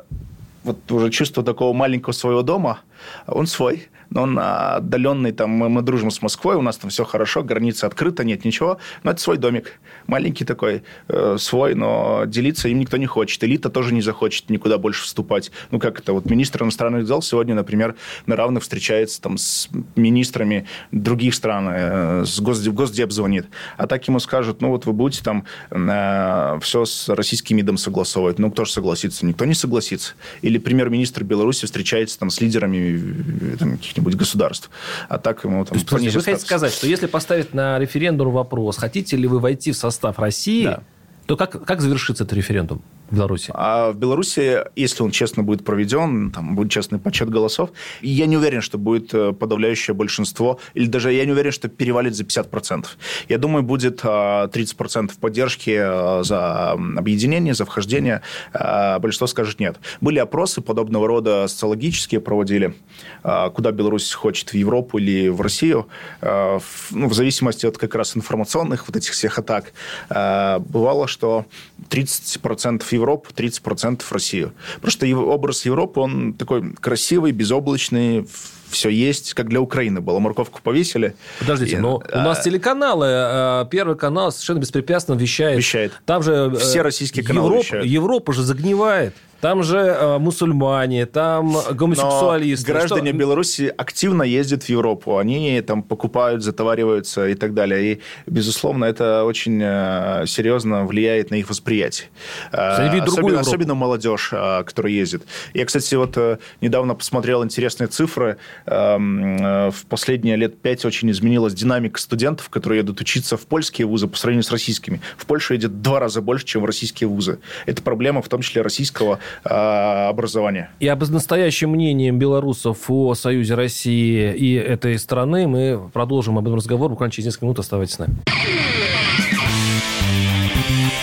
вот 0.63 0.91
уже 0.91 1.09
чувство 1.09 1.43
такого 1.43 1.73
маленького 1.73 2.13
своего 2.13 2.41
дома, 2.41 2.79
он 3.27 3.47
свой. 3.47 3.87
Но 4.09 4.23
он 4.23 4.39
отдаленный, 4.39 5.31
там, 5.31 5.49
мы, 5.49 5.69
мы 5.69 5.81
дружим 5.81 6.11
с 6.11 6.21
Москвой, 6.21 6.55
у 6.55 6.61
нас 6.61 6.77
там 6.77 6.89
все 6.89 7.03
хорошо, 7.03 7.43
граница 7.43 7.87
открыта, 7.87 8.23
нет 8.23 8.45
ничего, 8.45 8.77
но 9.03 9.11
это 9.11 9.21
свой 9.21 9.37
домик, 9.37 9.79
маленький 10.07 10.45
такой, 10.45 10.83
э, 11.07 11.37
свой, 11.39 11.75
но 11.75 12.23
делиться 12.25 12.69
им 12.69 12.79
никто 12.79 12.97
не 12.97 13.05
хочет. 13.05 13.43
Элита 13.43 13.69
тоже 13.69 13.93
не 13.93 14.01
захочет 14.01 14.49
никуда 14.49 14.77
больше 14.77 15.03
вступать. 15.03 15.51
Ну, 15.71 15.79
как 15.79 15.99
это, 15.99 16.13
вот 16.13 16.29
министр 16.29 16.63
иностранных 16.63 17.05
дел 17.05 17.21
сегодня, 17.21 17.55
например, 17.55 17.95
на 18.25 18.35
равных 18.35 18.63
встречается 18.63 19.21
там 19.21 19.37
с 19.37 19.69
министрами 19.95 20.67
других 20.91 21.35
стран, 21.35 21.69
э, 21.69 22.25
с 22.25 22.39
Госдеп, 22.39 22.73
Госдеп 22.73 23.11
звонит, 23.11 23.47
а 23.77 23.87
так 23.87 24.07
ему 24.07 24.19
скажут, 24.19 24.61
ну, 24.61 24.69
вот 24.69 24.85
вы 24.85 24.93
будете 24.93 25.23
там 25.23 25.45
э, 25.71 26.59
все 26.61 26.85
с 26.85 27.09
российским 27.09 27.57
МИДом 27.57 27.77
согласовывать. 27.77 28.39
Ну, 28.39 28.51
кто 28.51 28.65
же 28.65 28.71
согласится? 28.71 29.25
Никто 29.25 29.45
не 29.45 29.53
согласится. 29.53 30.13
Или 30.41 30.57
премьер-министр 30.57 31.23
Беларуси 31.23 31.65
встречается 31.65 32.19
там 32.19 32.29
с 32.29 32.41
лидерами 32.41 33.55
там, 33.57 33.77
каких-нибудь 33.77 34.02
государств. 34.11 34.69
А 35.09 35.17
так 35.17 35.43
ему 35.43 35.65
там... 35.65 35.79
То 35.79 35.97
есть, 35.97 36.15
вы 36.15 36.21
хотите 36.21 36.45
сказать, 36.45 36.73
что 36.73 36.87
если 36.87 37.07
поставить 37.07 37.53
на 37.53 37.79
референдум 37.79 38.31
вопрос, 38.31 38.77
хотите 38.77 39.17
ли 39.17 39.27
вы 39.27 39.39
войти 39.39 39.71
в 39.71 39.77
состав 39.77 40.19
России, 40.19 40.65
да. 40.65 40.83
то 41.25 41.37
как, 41.37 41.63
как 41.63 41.81
завершится 41.81 42.23
этот 42.23 42.33
референдум? 42.37 42.81
Беларуси? 43.13 43.51
А 43.53 43.91
в 43.91 43.97
Беларуси, 43.97 44.59
если 44.75 45.03
он 45.03 45.11
честно 45.11 45.43
будет 45.43 45.63
проведен, 45.63 46.31
там 46.31 46.55
будет 46.55 46.71
честный 46.71 46.99
подсчет 46.99 47.29
голосов, 47.29 47.71
я 48.01 48.25
не 48.25 48.37
уверен, 48.37 48.61
что 48.61 48.77
будет 48.77 49.13
э, 49.13 49.33
подавляющее 49.33 49.93
большинство, 49.93 50.59
или 50.73 50.87
даже 50.87 51.13
я 51.13 51.25
не 51.25 51.31
уверен, 51.31 51.51
что 51.51 51.67
перевалит 51.67 52.15
за 52.15 52.23
50%. 52.23 52.85
Я 53.29 53.37
думаю, 53.37 53.63
будет 53.63 54.03
30% 54.03 55.11
э, 55.11 55.19
поддержки 55.19 55.77
э, 55.77 56.23
за 56.23 56.71
объединение, 56.71 57.53
за 57.53 57.65
вхождение. 57.65 58.21
Большинство 58.53 59.27
скажет 59.27 59.59
нет. 59.59 59.77
Были 60.01 60.19
опросы 60.19 60.61
подобного 60.61 61.07
рода 61.07 61.47
социологические 61.47 62.21
проводили, 62.21 62.73
куда 63.21 63.71
Беларусь 63.71 64.11
хочет, 64.13 64.49
в 64.49 64.55
Европу 64.55 64.97
или 64.97 65.29
в 65.29 65.41
Россию, 65.41 65.87
ну, 66.21 67.07
в 67.07 67.13
зависимости 67.13 67.65
от 67.65 67.77
как 67.77 67.95
раз 67.95 68.15
информационных 68.15 68.87
вот 68.87 68.95
этих 68.95 69.11
всех 69.11 69.39
атак. 69.39 69.73
Бывало, 70.09 71.07
что 71.07 71.45
30% 71.89 72.83
Европу, 73.03 73.29
30% 73.35 74.01
в 74.01 74.11
Россию. 74.11 74.53
Просто 74.81 75.07
образ 75.15 75.65
Европы, 75.65 75.99
он 75.99 76.33
такой 76.33 76.73
красивый, 76.73 77.31
безоблачный, 77.31 78.25
все 78.69 78.89
есть, 78.89 79.33
как 79.33 79.49
для 79.49 79.61
Украины 79.61 80.01
было. 80.01 80.19
Морковку 80.19 80.59
повесили. 80.61 81.15
Подождите, 81.39 81.75
и, 81.75 81.79
но 81.79 82.01
а... 82.11 82.19
у 82.19 82.21
нас 82.23 82.43
телеканалы, 82.43 83.05
а, 83.09 83.65
Первый 83.65 83.95
канал 83.95 84.31
совершенно 84.31 84.59
беспрепятственно 84.59 85.15
вещает. 85.17 85.57
Вещает. 85.57 85.93
Там 86.05 86.23
же... 86.23 86.51
Все 86.59 86.81
российские 86.81 87.23
каналы 87.23 87.47
Европа, 87.47 87.63
вещают. 87.63 87.85
Европа 87.85 88.33
же 88.33 88.43
загнивает. 88.43 89.13
Там 89.43 89.61
же 89.61 89.77
э, 89.77 90.19
мусульмане, 90.19 91.05
там 91.05 91.57
гомосексуалисты. 91.73 92.71
Но 92.71 92.79
граждане 92.79 93.09
что... 93.09 93.17
Беларуси 93.19 93.73
активно 93.77 94.23
ездят 94.23 94.63
в 94.63 94.69
Европу. 94.69 95.17
Они 95.17 95.59
там 95.59 95.83
покупают, 95.83 96.41
затовариваются 96.41 97.27
и 97.27 97.35
так 97.35 97.53
далее. 97.53 97.83
И, 97.83 97.99
безусловно, 98.25 98.85
это 98.85 99.25
очень 99.25 99.59
э, 99.61 100.23
серьезно 100.27 100.85
влияет 100.85 101.29
на 101.29 101.35
их 101.35 101.49
восприятие. 101.49 102.07
Э, 102.53 103.01
особенно, 103.01 103.41
особенно 103.41 103.75
молодежь, 103.75 104.29
э, 104.31 104.63
которая 104.63 104.93
ездит. 104.93 105.23
Я, 105.53 105.65
кстати, 105.65 105.93
вот 105.95 106.15
э, 106.15 106.37
недавно 106.61 106.95
посмотрел 106.95 107.43
интересные 107.43 107.87
цифры. 107.87 108.37
Э, 108.65 108.97
э, 108.97 109.71
в 109.71 109.85
последние 109.89 110.37
лет 110.37 110.61
пять 110.61 110.85
очень 110.85 111.11
изменилась 111.11 111.53
динамика 111.53 111.99
студентов, 111.99 112.47
которые 112.47 112.79
едут 112.79 113.01
учиться 113.01 113.35
в 113.35 113.41
польские 113.41 113.87
вузы 113.87 114.07
по 114.07 114.17
сравнению 114.17 114.43
с 114.43 114.51
российскими. 114.51 115.01
В 115.17 115.25
Польшу 115.25 115.53
едет 115.53 115.81
два 115.81 115.99
раза 115.99 116.21
больше, 116.21 116.45
чем 116.45 116.61
в 116.61 116.65
российские 116.65 117.09
вузы. 117.09 117.39
Это 117.65 117.81
проблема, 117.81 118.21
в 118.21 118.29
том 118.29 118.41
числе 118.41 118.61
российского 118.61 119.19
образования. 119.43 120.69
И 120.79 120.87
об 120.87 121.03
настоящем 121.09 121.71
мнением 121.71 122.19
белорусов 122.19 122.89
о 122.89 123.13
Союзе 123.13 123.55
России 123.55 124.33
и 124.33 124.53
этой 124.53 124.97
страны 124.97 125.47
мы 125.47 125.89
продолжим 125.91 126.37
об 126.37 126.45
этом 126.45 126.55
разговор 126.55 126.89
буквально 126.89 127.11
через 127.11 127.27
несколько 127.27 127.45
минут. 127.45 127.59
Оставайтесь 127.59 127.95
с 127.95 127.99
нами. 127.99 128.15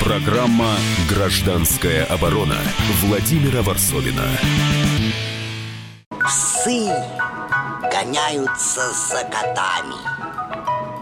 Программа 0.00 0.76
«Гражданская 1.08 2.04
оборона» 2.06 2.56
Владимира 3.02 3.62
Варсовина. 3.62 4.24
Псы 6.08 6.88
гоняются 7.92 8.80
за 8.92 9.24
котами. 9.24 9.96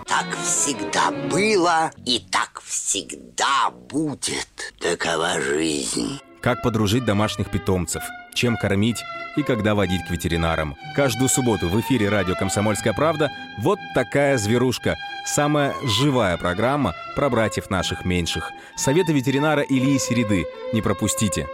Так 0.07 0.37
всегда 0.43 1.11
было 1.31 1.91
и 2.05 2.21
так 2.31 2.61
всегда 2.65 3.71
будет. 3.71 4.75
Такова 4.81 5.41
жизнь. 5.41 6.21
Как 6.41 6.63
подружить 6.63 7.05
домашних 7.05 7.51
питомцев, 7.51 8.03
чем 8.33 8.57
кормить 8.57 9.03
и 9.37 9.43
когда 9.43 9.75
водить 9.75 10.05
к 10.07 10.11
ветеринарам. 10.11 10.77
Каждую 10.95 11.29
субботу 11.29 11.69
в 11.69 11.81
эфире 11.81 12.09
радио 12.09 12.35
«Комсомольская 12.35 12.93
правда» 12.93 13.31
вот 13.59 13.79
такая 13.95 14.39
зверушка. 14.39 14.97
Самая 15.27 15.75
живая 15.85 16.37
программа 16.37 16.95
про 17.17 17.29
братьев 17.29 17.71
наших 17.71 18.05
меньших. 18.05 18.53
Советы 18.77 19.13
ветеринара 19.13 19.63
Ильи 19.63 19.99
Середы. 19.99 20.47
Не 20.73 20.81
пропустите. 20.81 21.47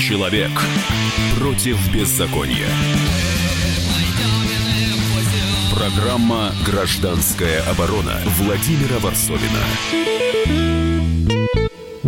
Человек 0.00 0.50
против 1.38 1.76
беззакония. 1.92 2.68
Программа 5.74 6.52
«Гражданская 6.66 7.62
оборона» 7.70 8.20
Владимира 8.38 8.98
Варсовина. 9.00 9.64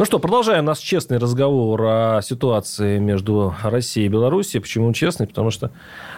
Ну 0.00 0.06
что, 0.06 0.18
продолжаем 0.18 0.64
наш 0.64 0.78
честный 0.78 1.18
разговор 1.18 1.82
о 1.84 2.20
ситуации 2.22 2.98
между 2.98 3.54
Россией 3.62 4.06
и 4.06 4.08
Белоруссией. 4.08 4.62
Почему 4.62 4.90
честный? 4.94 5.26
Потому 5.26 5.50
что 5.50 5.72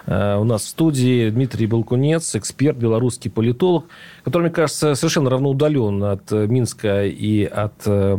э, 0.06 0.36
у 0.36 0.44
нас 0.44 0.62
в 0.62 0.68
студии 0.68 1.30
Дмитрий 1.30 1.66
Балкунец, 1.66 2.36
эксперт, 2.36 2.76
белорусский 2.76 3.28
политолог, 3.28 3.86
который, 4.22 4.42
мне 4.42 4.50
кажется, 4.52 4.94
совершенно 4.94 5.30
равноудален 5.30 6.00
от 6.04 6.30
э, 6.30 6.46
Минска 6.46 7.06
и 7.06 7.42
от 7.42 7.72
э, 7.86 8.18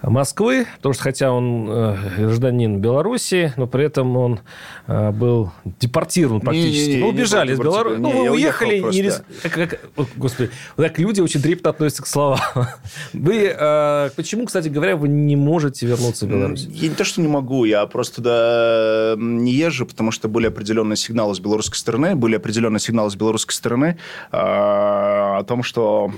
Москвы. 0.00 0.66
Потому 0.76 0.94
что, 0.94 1.02
хотя 1.02 1.30
он 1.30 1.68
э, 1.68 1.96
гражданин 2.16 2.80
Беларуси, 2.80 3.52
но 3.58 3.66
при 3.66 3.84
этом 3.84 4.16
он 4.16 4.40
э, 4.86 5.10
был 5.10 5.50
депортирован 5.78 6.40
практически. 6.40 6.78
Не, 6.78 6.86
не, 6.86 6.94
не, 6.94 7.00
ну, 7.02 7.08
убежали 7.08 7.52
из 7.52 7.58
Беларуси. 7.58 7.98
Ну, 8.00 8.22
вы 8.22 8.30
уехали. 8.30 8.78
Не 8.78 9.02
рис... 9.02 9.22
как, 9.42 9.52
как... 9.52 9.80
Господи, 10.16 10.48
так 10.76 10.98
люди 10.98 11.20
очень 11.20 11.42
трепетно 11.42 11.68
относятся 11.68 12.02
к 12.02 12.06
словам. 12.06 12.40
Вы 13.12 13.54
э, 13.54 14.10
почему, 14.16 14.46
кстати, 14.46 14.69
говоря, 14.70 14.96
вы 14.96 15.08
не 15.08 15.36
можете 15.36 15.86
вернуться 15.86 16.26
в 16.26 16.28
Беларусь? 16.28 16.66
Я 16.70 16.88
не 16.88 16.94
то, 16.94 17.04
что 17.04 17.20
не 17.20 17.28
могу, 17.28 17.64
я 17.64 17.84
просто 17.86 18.16
туда 18.16 19.14
не 19.16 19.52
езжу, 19.52 19.86
потому 19.86 20.10
что 20.10 20.28
были 20.28 20.46
определенные 20.46 20.96
сигналы 20.96 21.34
с 21.34 21.40
белорусской 21.40 21.78
стороны, 21.78 22.14
были 22.14 22.36
определенные 22.36 22.80
сигналы 22.80 23.10
с 23.10 23.16
белорусской 23.16 23.54
стороны 23.54 23.98
э, 24.32 24.36
о 24.36 25.42
том, 25.44 25.62
что 25.62 26.12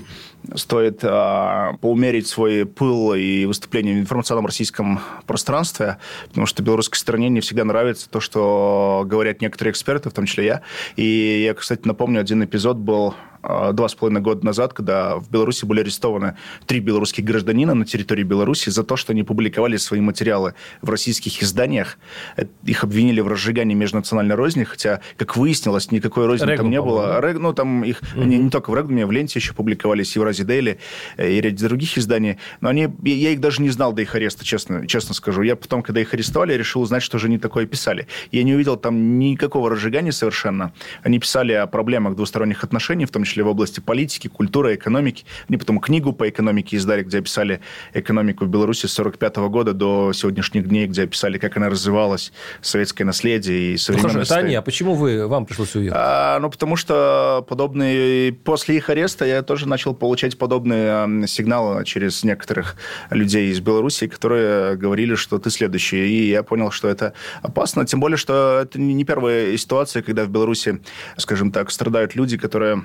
стоит 0.55 0.99
э, 1.03 1.71
поумерить 1.81 2.27
свой 2.27 2.65
пыл 2.65 3.13
и 3.13 3.45
выступление 3.45 3.95
в 3.95 3.99
информационном 3.99 4.45
российском 4.45 4.99
пространстве, 5.25 5.97
потому 6.27 6.45
что 6.45 6.63
белорусской 6.63 6.99
стороне 6.99 7.29
не 7.29 7.41
всегда 7.41 7.63
нравится 7.63 8.09
то, 8.09 8.19
что 8.19 9.03
говорят 9.05 9.41
некоторые 9.41 9.71
эксперты, 9.71 10.09
в 10.09 10.13
том 10.13 10.25
числе 10.25 10.45
я. 10.45 10.61
И 10.95 11.43
я, 11.45 11.53
кстати, 11.53 11.81
напомню, 11.85 12.19
один 12.19 12.43
эпизод 12.43 12.77
был 12.77 13.15
два 13.43 13.87
с 13.87 13.95
половиной 13.95 14.21
года 14.21 14.45
назад, 14.45 14.73
когда 14.73 15.17
в 15.17 15.29
Беларуси 15.29 15.65
были 15.65 15.81
арестованы 15.81 16.37
три 16.65 16.79
белорусских 16.79 17.23
гражданина 17.23 17.73
на 17.73 17.85
территории 17.85 18.23
Беларуси 18.23 18.69
за 18.69 18.83
то, 18.83 18.95
что 18.95 19.11
они 19.11 19.23
публиковали 19.23 19.77
свои 19.77 20.01
материалы 20.01 20.53
в 20.81 20.89
российских 20.89 21.41
изданиях. 21.43 21.97
Э, 22.37 22.45
их 22.63 22.83
обвинили 22.83 23.21
в 23.21 23.27
разжигании 23.27 23.75
межнациональной 23.75 24.35
розни, 24.35 24.63
хотя, 24.63 25.01
как 25.17 25.35
выяснилось, 25.35 25.91
никакой 25.91 26.25
розни 26.25 26.45
Регум, 26.45 26.57
там 26.57 26.69
не 26.69 26.81
было. 26.81 27.19
Рег, 27.21 27.39
ну, 27.39 27.53
там 27.53 27.83
их 27.83 28.01
угу. 28.15 28.23
не, 28.23 28.37
не 28.37 28.49
только 28.49 28.71
в 28.71 28.75
Регуме, 28.75 29.03
а 29.03 29.07
в 29.07 29.11
Ленте 29.11 29.39
еще 29.39 29.53
публиковались, 29.53 30.15
Евразии 30.15 30.43
Дейли 30.43 30.79
э, 31.17 31.31
и 31.31 31.41
ряд 31.41 31.55
других 31.55 31.97
изданий. 31.97 32.37
Но 32.61 32.69
они, 32.69 32.89
я 33.03 33.31
их 33.31 33.39
даже 33.39 33.61
не 33.61 33.69
знал 33.69 33.93
до 33.93 34.01
их 34.01 34.15
ареста, 34.15 34.45
честно, 34.45 34.87
честно 34.87 35.13
скажу. 35.13 35.41
Я 35.41 35.55
потом, 35.55 35.81
когда 35.81 36.01
их 36.01 36.13
арестовали, 36.13 36.53
решил 36.53 36.81
узнать, 36.81 37.03
что 37.03 37.17
же 37.17 37.27
они 37.27 37.37
такое 37.37 37.65
писали. 37.65 38.07
Я 38.31 38.43
не 38.43 38.53
увидел 38.53 38.77
там 38.77 39.19
никакого 39.19 39.69
разжигания 39.69 40.11
совершенно. 40.11 40.73
Они 41.01 41.19
писали 41.19 41.53
о 41.53 41.67
проблемах 41.67 42.15
двусторонних 42.15 42.63
отношений, 42.63 43.05
в 43.05 43.11
том 43.11 43.23
числе 43.23 43.32
в 43.41 43.47
области 43.47 43.79
политики, 43.79 44.27
культуры, 44.27 44.75
экономики. 44.75 45.25
Они 45.47 45.57
потом 45.57 45.79
книгу 45.79 46.13
по 46.13 46.29
экономике 46.29 46.77
издали, 46.77 47.03
где 47.03 47.19
описали 47.19 47.61
экономику 47.93 48.45
в 48.45 48.49
Беларуси 48.49 48.85
с 48.85 48.93
45 48.93 49.37
года 49.49 49.73
до 49.73 50.13
сегодняшних 50.13 50.67
дней, 50.67 50.87
где 50.87 51.03
описали, 51.03 51.37
как 51.37 51.57
она 51.57 51.69
развивалась, 51.69 52.31
советское 52.61 53.03
наследие 53.03 53.73
и 53.73 53.77
современное 53.77 54.13
ну, 54.13 54.25
хорошо, 54.25 54.35
они. 54.35 54.55
А 54.55 54.61
почему 54.61 54.95
вы, 54.95 55.27
вам 55.27 55.45
пришлось 55.45 55.75
уехать? 55.75 55.97
А, 55.99 56.39
ну, 56.39 56.49
потому 56.49 56.75
что 56.75 57.45
подобные... 57.47 58.33
После 58.33 58.77
их 58.77 58.89
ареста 58.89 59.25
я 59.25 59.41
тоже 59.41 59.67
начал 59.67 59.93
получать 59.93 60.37
подобные 60.37 61.27
сигналы 61.27 61.85
через 61.85 62.23
некоторых 62.23 62.75
людей 63.09 63.51
из 63.51 63.59
Беларуси, 63.59 64.07
которые 64.07 64.75
говорили, 64.75 65.15
что 65.15 65.39
ты 65.39 65.49
следующий. 65.49 66.05
И 66.07 66.29
я 66.29 66.43
понял, 66.43 66.71
что 66.71 66.87
это 66.87 67.13
опасно. 67.41 67.85
Тем 67.85 67.99
более, 67.99 68.17
что 68.17 68.61
это 68.63 68.79
не 68.79 69.03
первая 69.05 69.55
ситуация, 69.57 70.01
когда 70.01 70.25
в 70.25 70.29
Беларуси, 70.29 70.81
скажем 71.17 71.51
так, 71.51 71.71
страдают 71.71 72.15
люди, 72.15 72.37
которые 72.37 72.83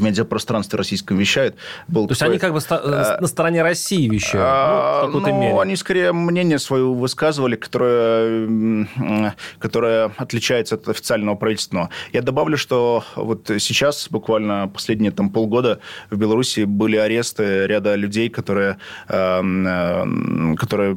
в 0.00 0.02
медиапространстве 0.02 0.76
российском 0.78 1.18
вещают. 1.18 1.56
Был 1.86 2.08
То 2.08 2.14
такой, 2.14 2.34
есть 2.34 2.44
они 2.44 2.52
как 2.52 2.52
бы 2.52 2.60
э, 2.90 3.20
на 3.20 3.26
стороне 3.26 3.62
России 3.62 4.08
вещают? 4.08 4.46
А, 4.48 5.06
ну, 5.06 5.20
ну 5.20 5.40
мере. 5.40 5.60
они 5.60 5.76
скорее 5.76 6.12
мнение 6.12 6.58
свое 6.58 6.86
высказывали, 6.86 7.56
которое, 7.56 8.88
которое 9.58 10.10
отличается 10.16 10.76
от 10.76 10.88
официального 10.88 11.36
правительственного. 11.36 11.90
Я 12.12 12.22
добавлю, 12.22 12.56
что 12.56 13.04
вот 13.14 13.50
сейчас, 13.58 14.08
буквально 14.10 14.68
последние 14.68 15.12
там, 15.12 15.30
полгода, 15.30 15.80
в 16.10 16.16
Беларуси 16.16 16.64
были 16.64 16.96
аресты 16.96 17.66
ряда 17.66 17.94
людей, 17.94 18.30
которые, 18.30 18.78
э, 19.08 20.54
которые 20.56 20.96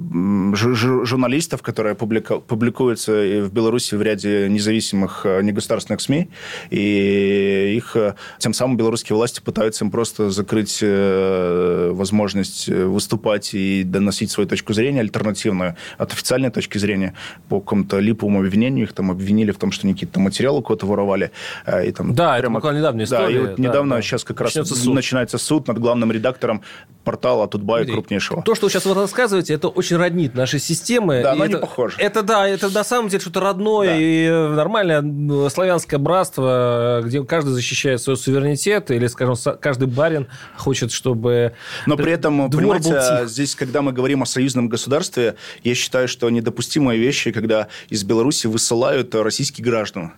журналистов, 0.55 1.61
которые 1.61 1.95
публикуются 1.95 3.11
в 3.11 3.51
Беларуси 3.51 3.95
в 3.95 4.01
ряде 4.01 4.47
независимых 4.49 5.25
негосударственных 5.25 6.01
СМИ, 6.01 6.29
и 6.69 7.75
их 7.75 7.97
тем 8.39 8.53
самым 8.53 8.77
белорусские 8.93 9.15
власти 9.15 9.41
пытаются 9.41 9.85
им 9.85 9.91
просто 9.91 10.29
закрыть 10.29 10.79
э, 10.81 11.89
возможность 11.93 12.69
э, 12.69 12.85
выступать 12.85 13.55
и 13.55 13.83
доносить 13.83 14.29
свою 14.29 14.47
точку 14.47 14.73
зрения 14.73 14.99
альтернативную 14.99 15.75
от 15.97 16.13
официальной 16.13 16.51
точки 16.51 16.77
зрения 16.77 17.15
по 17.49 17.59
какому-то 17.59 17.97
липовому 17.99 18.39
обвинению. 18.39 18.85
Их 18.85 18.93
там 18.93 19.09
обвинили 19.09 19.49
в 19.49 19.57
том, 19.57 19.71
что 19.71 19.87
они 19.87 19.93
какие-то 19.93 20.19
материалы 20.19 20.61
кого-то 20.61 20.85
воровали. 20.85 21.31
Э, 21.65 21.87
и 21.87 21.91
там 21.91 22.13
да, 22.13 22.37
прямо... 22.37 22.59
это 22.59 22.71
недавняя 22.71 23.05
история. 23.05 23.25
Да, 23.25 23.31
и 23.31 23.39
вот 23.39 23.55
да, 23.55 23.63
недавно 23.63 23.95
да. 23.95 24.01
сейчас 24.03 24.23
как 24.23 24.41
раз 24.41 24.53
начинается 24.53 24.75
суд. 24.75 24.93
начинается 24.93 25.37
суд 25.39 25.67
над 25.67 25.79
главным 25.79 26.11
редактором 26.11 26.61
портала 27.03 27.47
Тутбая 27.47 27.85
крупнейшего. 27.85 28.43
То, 28.43 28.53
что 28.53 28.67
вы 28.67 28.69
сейчас 28.69 28.85
вот 28.85 28.97
рассказываете, 28.97 29.55
это 29.55 29.69
очень 29.69 29.97
роднит 29.97 30.35
наши 30.35 30.59
системы. 30.59 31.21
Да, 31.23 31.33
но 31.33 31.45
это, 31.45 31.55
не 31.55 31.59
похоже. 31.59 31.95
Это 31.97 32.21
да, 32.21 32.47
это 32.47 32.69
на 32.69 32.83
самом 32.83 33.09
деле 33.09 33.21
что-то 33.21 33.39
родное 33.39 33.87
да. 33.87 33.97
и 33.97 34.29
нормальное 34.55 35.49
славянское 35.49 35.99
братство, 35.99 37.01
где 37.03 37.23
каждый 37.23 37.49
защищает 37.49 38.01
свой 38.01 38.17
суверенитет 38.17 38.72
или, 38.89 39.07
скажем, 39.07 39.35
каждый 39.59 39.87
барин 39.87 40.27
хочет, 40.57 40.91
чтобы... 40.91 41.53
Но 41.85 41.97
при 41.97 42.11
этом, 42.11 42.49
понимаете, 42.49 43.27
здесь, 43.27 43.55
когда 43.55 43.81
мы 43.81 43.91
говорим 43.91 44.23
о 44.23 44.25
союзном 44.25 44.69
государстве, 44.69 45.35
я 45.63 45.75
считаю, 45.75 46.07
что 46.07 46.29
недопустимые 46.29 46.99
вещи, 46.99 47.31
когда 47.31 47.67
из 47.89 48.03
Беларуси 48.03 48.47
высылают 48.47 49.13
российских 49.15 49.63
граждан. 49.63 50.13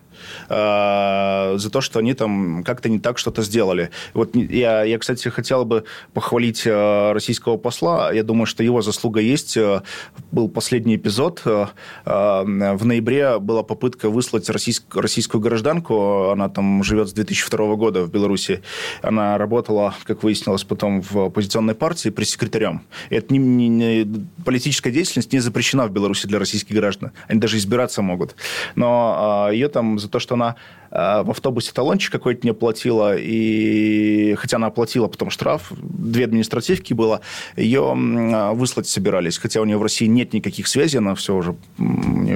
Э, 0.48 1.54
за 1.56 1.70
то, 1.70 1.80
что 1.80 1.98
они 1.98 2.14
там 2.14 2.62
как-то 2.64 2.88
не 2.88 2.98
так 2.98 3.18
что-то 3.18 3.42
сделали. 3.42 3.90
Вот 4.14 4.34
я, 4.34 4.82
я, 4.84 4.98
кстати, 4.98 5.28
хотел 5.28 5.64
бы 5.64 5.84
похвалить 6.14 6.62
э, 6.66 7.12
российского 7.12 7.56
посла. 7.56 8.12
Я 8.12 8.22
думаю, 8.22 8.46
что 8.46 8.62
его 8.62 8.82
заслуга 8.82 9.20
есть. 9.20 9.56
Э, 9.56 9.82
был 10.32 10.48
последний 10.48 10.96
эпизод. 10.96 11.42
В 11.44 12.84
ноябре 12.84 13.38
была 13.38 13.62
попытка 13.62 14.10
выслать 14.10 14.48
российскую 14.48 15.40
гражданку. 15.40 16.30
Она 16.30 16.48
там 16.48 16.82
живет 16.82 17.08
с 17.08 17.12
2002 17.12 17.76
года 17.76 18.02
в 18.02 18.10
Беларуси. 18.10 18.45
Она 19.02 19.38
работала, 19.38 19.94
как 20.04 20.22
выяснилось 20.22 20.64
потом, 20.64 21.00
в 21.00 21.16
оппозиционной 21.26 21.74
партии 21.74 22.10
пресс-секретарем. 22.10 22.82
Это 23.10 23.32
не, 23.32 23.38
не, 23.38 23.68
не, 23.68 24.26
политическая 24.44 24.90
деятельность 24.90 25.32
не 25.32 25.40
запрещена 25.40 25.86
в 25.86 25.90
Беларуси 25.90 26.26
для 26.26 26.38
российских 26.38 26.74
граждан. 26.74 27.12
Они 27.28 27.40
даже 27.40 27.58
избираться 27.58 28.02
могут. 28.02 28.36
Но 28.74 29.48
ее 29.52 29.68
там 29.68 29.98
за 29.98 30.08
то, 30.08 30.18
что 30.18 30.34
она 30.34 30.56
Э, 30.90 31.22
в 31.22 31.30
автобусе 31.30 31.72
талончик 31.72 32.12
какой-то 32.12 32.40
не 32.44 32.50
оплатила, 32.50 33.16
и 33.16 34.34
хотя 34.36 34.56
она 34.56 34.68
оплатила 34.68 35.08
потом 35.08 35.30
штраф, 35.30 35.72
две 35.78 36.24
административки 36.24 36.94
было, 36.94 37.20
ее 37.56 37.94
выслать 38.54 38.86
собирались, 38.88 39.38
хотя 39.38 39.60
у 39.60 39.64
нее 39.64 39.78
в 39.78 39.82
России 39.82 40.06
нет 40.06 40.32
никаких 40.32 40.66
связей, 40.66 40.98
она 40.98 41.14
все 41.14 41.34
уже, 41.34 41.56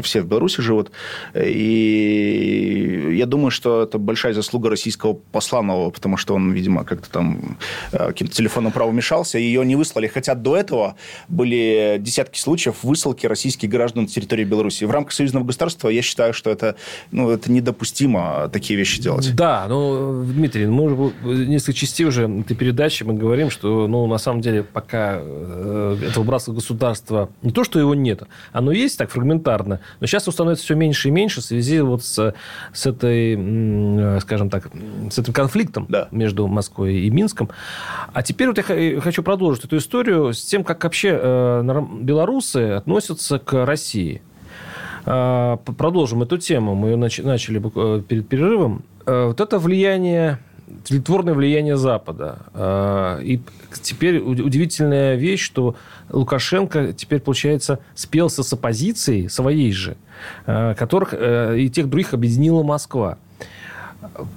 все 0.03 0.20
в 0.20 0.27
Беларуси 0.27 0.61
живут, 0.61 0.90
и 1.35 3.14
я 3.16 3.27
думаю, 3.27 3.51
что 3.51 3.83
это 3.83 3.99
большая 3.99 4.35
заслуга 4.35 4.68
российского 4.68 5.14
посла 5.14 5.62
нового, 5.62 5.90
потому 6.01 6.17
что 6.17 6.35
он, 6.35 6.53
видимо, 6.53 6.85
как-то 6.85 7.11
там 7.11 7.59
э, 7.93 8.07
каким-то 8.09 8.35
телефонным 8.35 8.73
правом 8.73 8.97
мешался, 8.97 9.39
ее 9.39 9.63
не 9.67 9.77
выслали, 9.77 10.07
хотя 10.07 10.35
до 10.35 10.57
этого 10.57 10.97
были 11.29 11.99
десятки 12.01 12.39
случаев 12.39 12.77
высылки 12.83 13.27
российских 13.27 13.69
граждан 13.69 14.05
на 14.05 14.09
территории 14.09 14.45
Беларуси. 14.45 14.85
В 14.85 14.91
рамках 14.91 15.13
союзного 15.13 15.45
государства 15.45 15.91
я 15.91 16.01
считаю, 16.01 16.33
что 16.33 16.49
это, 16.49 16.77
ну, 17.11 17.29
это 17.29 17.53
недопустимо 17.53 18.49
такие 18.51 18.79
вещи 18.79 19.03
делать. 19.03 19.35
Да, 19.35 19.67
ну, 19.69 20.25
Дмитрий, 20.25 20.67
мы 20.67 21.13
уже 21.25 21.47
несколько 21.47 21.75
частей 21.75 22.07
уже 22.07 22.27
этой 22.27 22.57
передачи 22.57 23.03
мы 23.03 23.13
говорим, 23.13 23.51
что, 23.51 23.87
ну, 23.87 24.07
на 24.07 24.17
самом 24.17 24.41
деле, 24.41 24.63
пока 24.63 25.19
э, 25.21 25.99
этого 26.09 26.25
братского 26.25 26.55
государства, 26.55 27.29
не 27.43 27.51
то, 27.51 27.63
что 27.65 27.79
его 27.79 27.95
нет, 27.95 28.23
оно 28.53 28.73
есть 28.73 28.97
так 28.97 29.11
фрагментарно, 29.11 29.81
но 30.01 30.07
сейчас 30.07 30.23
его 30.23 30.33
становится 30.33 30.65
все 30.65 30.75
меньше 30.75 31.09
и 31.09 31.11
меньше 31.11 31.43
в 31.43 31.45
связи 31.45 31.81
вот 31.81 32.03
с, 32.03 32.35
с 32.73 32.87
этой, 32.87 34.21
скажем 34.21 34.49
так, 34.49 34.71
с 35.11 35.19
этим 35.19 35.33
конфликтом 35.33 35.87
да. 35.90 36.09
между 36.11 36.46
Москвой 36.46 37.00
и 37.00 37.11
Минском. 37.11 37.50
А 38.12 38.22
теперь 38.22 38.48
вот 38.48 38.59
я 38.59 39.00
хочу 39.00 39.22
продолжить 39.22 39.64
эту 39.64 39.76
историю 39.76 40.33
с 40.33 40.42
тем, 40.44 40.64
как 40.64 40.85
вообще 40.85 41.18
э, 41.20 41.83
белорусы 42.00 42.72
относятся 42.72 43.38
к 43.38 43.64
России. 43.64 44.22
А, 45.07 45.57
продолжим 45.57 46.22
эту 46.22 46.38
тему. 46.38 46.74
Мы 46.74 46.90
ее 46.90 46.96
начали 46.96 47.61
э, 47.61 48.03
перед 48.03 48.29
перерывом. 48.29 48.85
Э, 49.07 49.26
вот 49.26 49.40
это 49.40 49.59
влияние 49.59 50.38
тлетворное 50.85 51.35
влияние 51.35 51.76
Запада. 51.76 53.18
И 53.24 53.40
теперь 53.83 54.18
удивительная 54.18 55.16
вещь, 55.16 55.42
что 55.42 55.74
Лукашенко 56.11 56.92
теперь, 56.92 57.18
получается, 57.18 57.81
спелся 57.96 58.44
с 58.44 58.53
оппозицией 58.53 59.29
своей 59.29 59.72
же, 59.72 59.96
э, 60.46 60.76
которых 60.79 61.12
и 61.12 61.68
тех 61.74 61.88
других 61.88 62.14
объединила 62.14 62.62
Москва. 62.62 63.18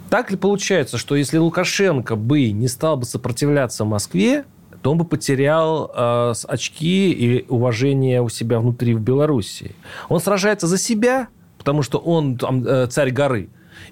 Так 0.10 0.32
ли 0.32 0.38
получается, 0.38 0.98
что 0.98 1.16
если 1.16 1.38
Лукашенко 1.38 2.16
бы 2.16 2.52
не 2.52 2.68
стал 2.68 2.98
бы 2.98 3.06
сопротивляться 3.06 3.86
Москве, 3.86 4.46
то 4.82 4.92
он 4.92 4.98
бы 4.98 5.06
потерял 5.06 5.90
э, 5.96 6.34
очки 6.48 7.12
и 7.12 7.46
уважение 7.48 8.22
у 8.22 8.30
себя 8.30 8.60
внутри 8.60 8.94
в 8.94 9.00
Белоруссии. 9.00 9.76
Он 10.10 10.20
сражается 10.20 10.68
за 10.68 10.78
себя, 10.78 11.30
потому 11.58 11.84
что 11.84 12.00
он 12.00 12.38
там, 12.38 12.66
э, 12.68 12.88
царь 12.88 13.12
горы, 13.12 13.50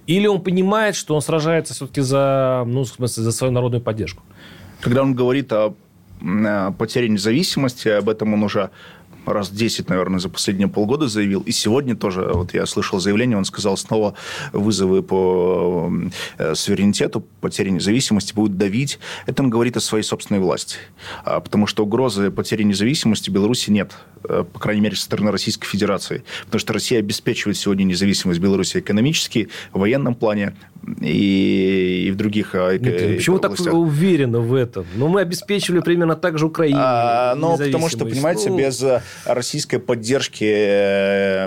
или 0.08 0.28
он 0.28 0.42
понимает, 0.42 0.96
что 0.96 1.16
он 1.16 1.22
сражается 1.22 1.74
все-таки 1.74 2.02
за, 2.02 2.64
ну, 2.68 2.84
в 2.84 2.88
смысле, 2.88 3.24
за 3.24 3.32
свою 3.32 3.54
народную 3.54 3.82
поддержку? 3.82 4.24
Когда 4.82 5.02
он 5.02 5.14
говорит 5.14 5.52
о 5.54 5.74
потере 6.78 7.10
независимости, 7.10 7.88
об 7.88 8.10
этом 8.10 8.34
он 8.34 8.44
уже 8.44 8.70
раз 9.26 9.50
10, 9.50 9.90
наверное, 9.90 10.20
за 10.20 10.30
последние 10.30 10.68
полгода 10.68 11.08
заявил. 11.08 11.42
И 11.42 11.52
сегодня 11.52 11.96
тоже, 11.96 12.22
вот 12.34 12.54
я 12.54 12.66
слышал 12.66 13.00
заявление, 13.00 13.38
он 13.38 13.46
сказал, 13.46 13.78
снова 13.78 14.16
вызовы 14.52 15.04
по 15.04 15.92
э, 16.38 16.56
суверенитету, 16.56 17.22
потере 17.42 17.72
независимости 17.72 18.34
будут 18.34 18.58
давить. 18.58 19.00
Это 19.26 19.44
он 19.44 19.50
говорит 19.50 19.78
о 19.78 19.80
своей 19.80 20.04
собственной 20.04 20.40
власти. 20.40 20.78
А, 21.24 21.40
потому 21.40 21.68
что 21.68 21.84
угрозы 21.84 22.32
потери 22.32 22.64
независимости 22.64 23.30
Беларуси 23.30 23.70
нет. 23.70 23.94
Э, 24.24 24.44
по 24.52 24.60
крайней 24.60 24.82
мере, 24.82 24.96
со 24.96 25.04
стороны 25.04 25.32
Российской 25.32 25.68
Федерации. 25.68 26.24
Потому 26.46 26.60
что 26.60 26.74
Россия 26.74 27.00
обеспечивает 27.00 27.58
сегодня 27.58 27.84
независимость 27.84 28.40
Беларуси 28.40 28.80
экономически, 28.80 29.50
в 29.74 29.80
военном 29.80 30.16
плане 30.16 30.56
и, 31.02 32.06
и 32.08 32.12
в 32.12 32.16
других 32.16 32.56
а, 32.56 32.78
Нет, 32.78 33.18
Почему 33.18 33.38
областях. 33.38 33.66
так 33.66 33.74
уверены 33.74 34.40
в 34.40 34.54
этом? 34.54 34.86
Ну, 34.96 35.08
мы 35.08 35.22
обеспечивали 35.22 35.82
примерно 35.82 36.16
так 36.16 36.38
же 36.38 36.46
Украину. 36.46 36.80
А, 36.82 37.36
ну, 37.36 37.58
потому 37.58 37.90
что, 37.90 38.06
понимаете, 38.06 38.50
ну... 38.50 38.58
без 38.58 38.82
э, 38.82 39.02
российской 39.26 39.80
поддержки 39.80 40.44
э, 40.44 41.46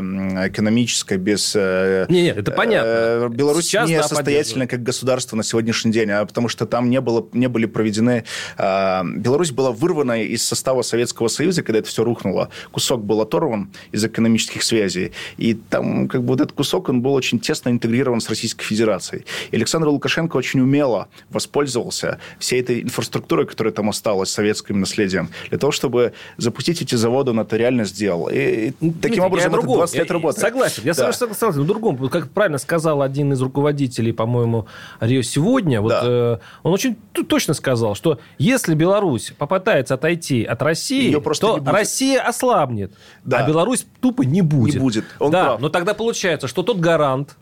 экономической, 0.48 1.18
без... 1.18 1.54
Нет, 1.54 2.10
нет, 2.10 2.36
это 2.36 2.52
понятно. 2.52 3.28
Беларусь 3.28 3.66
Сейчас, 3.66 3.88
не 3.88 3.96
да, 3.96 4.02
состоятельна 4.02 4.66
как 4.66 4.82
государство 4.82 5.36
на 5.36 5.42
сегодняшний 5.42 5.92
день, 5.92 6.10
а 6.10 6.24
потому 6.24 6.48
что 6.48 6.66
там 6.66 6.90
не, 6.90 7.00
было, 7.00 7.26
не 7.32 7.48
были 7.48 7.66
проведены... 7.66 8.24
Беларусь 8.56 9.52
была 9.52 9.72
вырвана 9.72 10.22
из 10.22 10.44
состава 10.44 10.82
Советского 10.82 11.28
Союза, 11.28 11.62
когда 11.62 11.80
это 11.80 11.88
все 11.88 12.04
рухнуло 12.04 12.50
кусок 12.70 13.04
был 13.04 13.20
оторван 13.20 13.70
из 13.92 14.04
экономических 14.04 14.62
связей, 14.62 15.12
и 15.36 15.54
там 15.54 16.08
как 16.08 16.22
бы 16.22 16.28
вот 16.28 16.40
этот 16.40 16.52
кусок, 16.52 16.88
он 16.88 17.02
был 17.02 17.14
очень 17.14 17.38
тесно 17.38 17.70
интегрирован 17.70 18.20
с 18.20 18.28
Российской 18.28 18.64
Федерацией. 18.64 19.23
И 19.50 19.56
Александр 19.56 19.88
Лукашенко 19.88 20.36
очень 20.36 20.60
умело 20.60 21.08
воспользовался 21.30 22.18
всей 22.38 22.60
этой 22.60 22.82
инфраструктурой, 22.82 23.46
которая 23.46 23.72
там 23.72 23.88
осталась, 23.88 24.30
советским 24.30 24.80
наследием, 24.80 25.30
для 25.50 25.58
того, 25.58 25.72
чтобы 25.72 26.12
запустить 26.36 26.82
эти 26.82 26.94
заводы, 26.94 27.30
он 27.30 27.40
это 27.40 27.56
реально 27.56 27.84
сделал. 27.84 28.28
И, 28.28 28.72
и 28.80 28.90
таким 28.90 29.22
Нет, 29.22 29.26
образом 29.26 29.52
это 29.52 29.60
другом. 29.60 29.76
20 29.78 29.96
лет 29.96 30.10
работает. 30.10 30.40
Согласен, 30.40 30.82
я 30.84 30.94
да. 30.94 31.12
согласен. 31.12 31.58
Но 31.58 31.64
другом, 31.64 32.08
как 32.08 32.30
правильно 32.30 32.58
сказал 32.58 33.02
один 33.02 33.32
из 33.32 33.40
руководителей, 33.40 34.12
по-моему, 34.12 34.66
Рио 35.00 35.22
сегодня, 35.22 35.80
вот, 35.80 35.90
да. 35.90 36.02
э, 36.04 36.38
он 36.62 36.72
очень 36.72 36.96
точно 37.12 37.54
сказал, 37.54 37.94
что 37.94 38.18
если 38.38 38.74
Беларусь 38.74 39.32
попытается 39.36 39.94
отойти 39.94 40.44
от 40.44 40.62
России, 40.62 41.14
то 41.14 41.60
Россия 41.64 42.20
ослабнет 42.20 42.64
ослабнет, 42.64 42.92
да. 43.24 43.38
а 43.38 43.48
Беларусь 43.48 43.86
тупо 44.00 44.22
не 44.22 44.42
будет. 44.42 44.74
Не 44.74 44.80
будет. 44.80 45.04
Он 45.18 45.30
да, 45.30 45.44
прав. 45.44 45.60
но 45.60 45.68
тогда 45.68 45.94
получается, 45.94 46.48
что 46.48 46.62
тот 46.62 46.78
гарант 46.78 47.36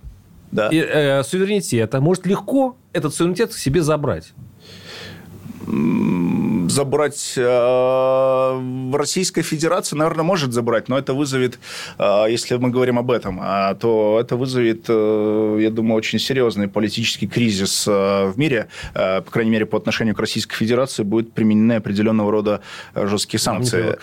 да. 0.52 0.68
и, 0.68 0.76
э, 0.78 1.22
суверенитета 1.24 2.00
может 2.00 2.26
легко 2.26 2.76
этот 2.92 3.14
суверенитет 3.14 3.50
к 3.50 3.58
себе 3.58 3.82
забрать. 3.82 4.32
Забрать 6.68 7.34
э, 7.36 8.92
Российская 8.92 9.42
Федерация, 9.42 9.96
наверное, 9.96 10.24
может 10.24 10.52
забрать, 10.52 10.88
но 10.88 10.98
это 10.98 11.14
вызовет, 11.14 11.58
э, 11.98 12.26
если 12.28 12.56
мы 12.56 12.70
говорим 12.70 12.98
об 12.98 13.10
этом, 13.10 13.38
а, 13.40 13.74
то 13.74 14.18
это 14.20 14.36
вызовет, 14.36 14.84
э, 14.88 15.58
я 15.60 15.70
думаю, 15.70 15.96
очень 15.96 16.18
серьезный 16.18 16.68
политический 16.68 17.26
кризис 17.26 17.86
в 17.86 18.34
мире, 18.36 18.68
по 18.94 19.30
крайней 19.30 19.50
мере, 19.50 19.66
по 19.66 19.78
отношению 19.78 20.14
к 20.14 20.20
Российской 20.20 20.56
Федерации 20.56 21.02
будут 21.02 21.32
применены 21.32 21.74
определенного 21.74 22.30
рода 22.30 22.60
жесткие 22.94 23.40
санкции. 23.40 23.96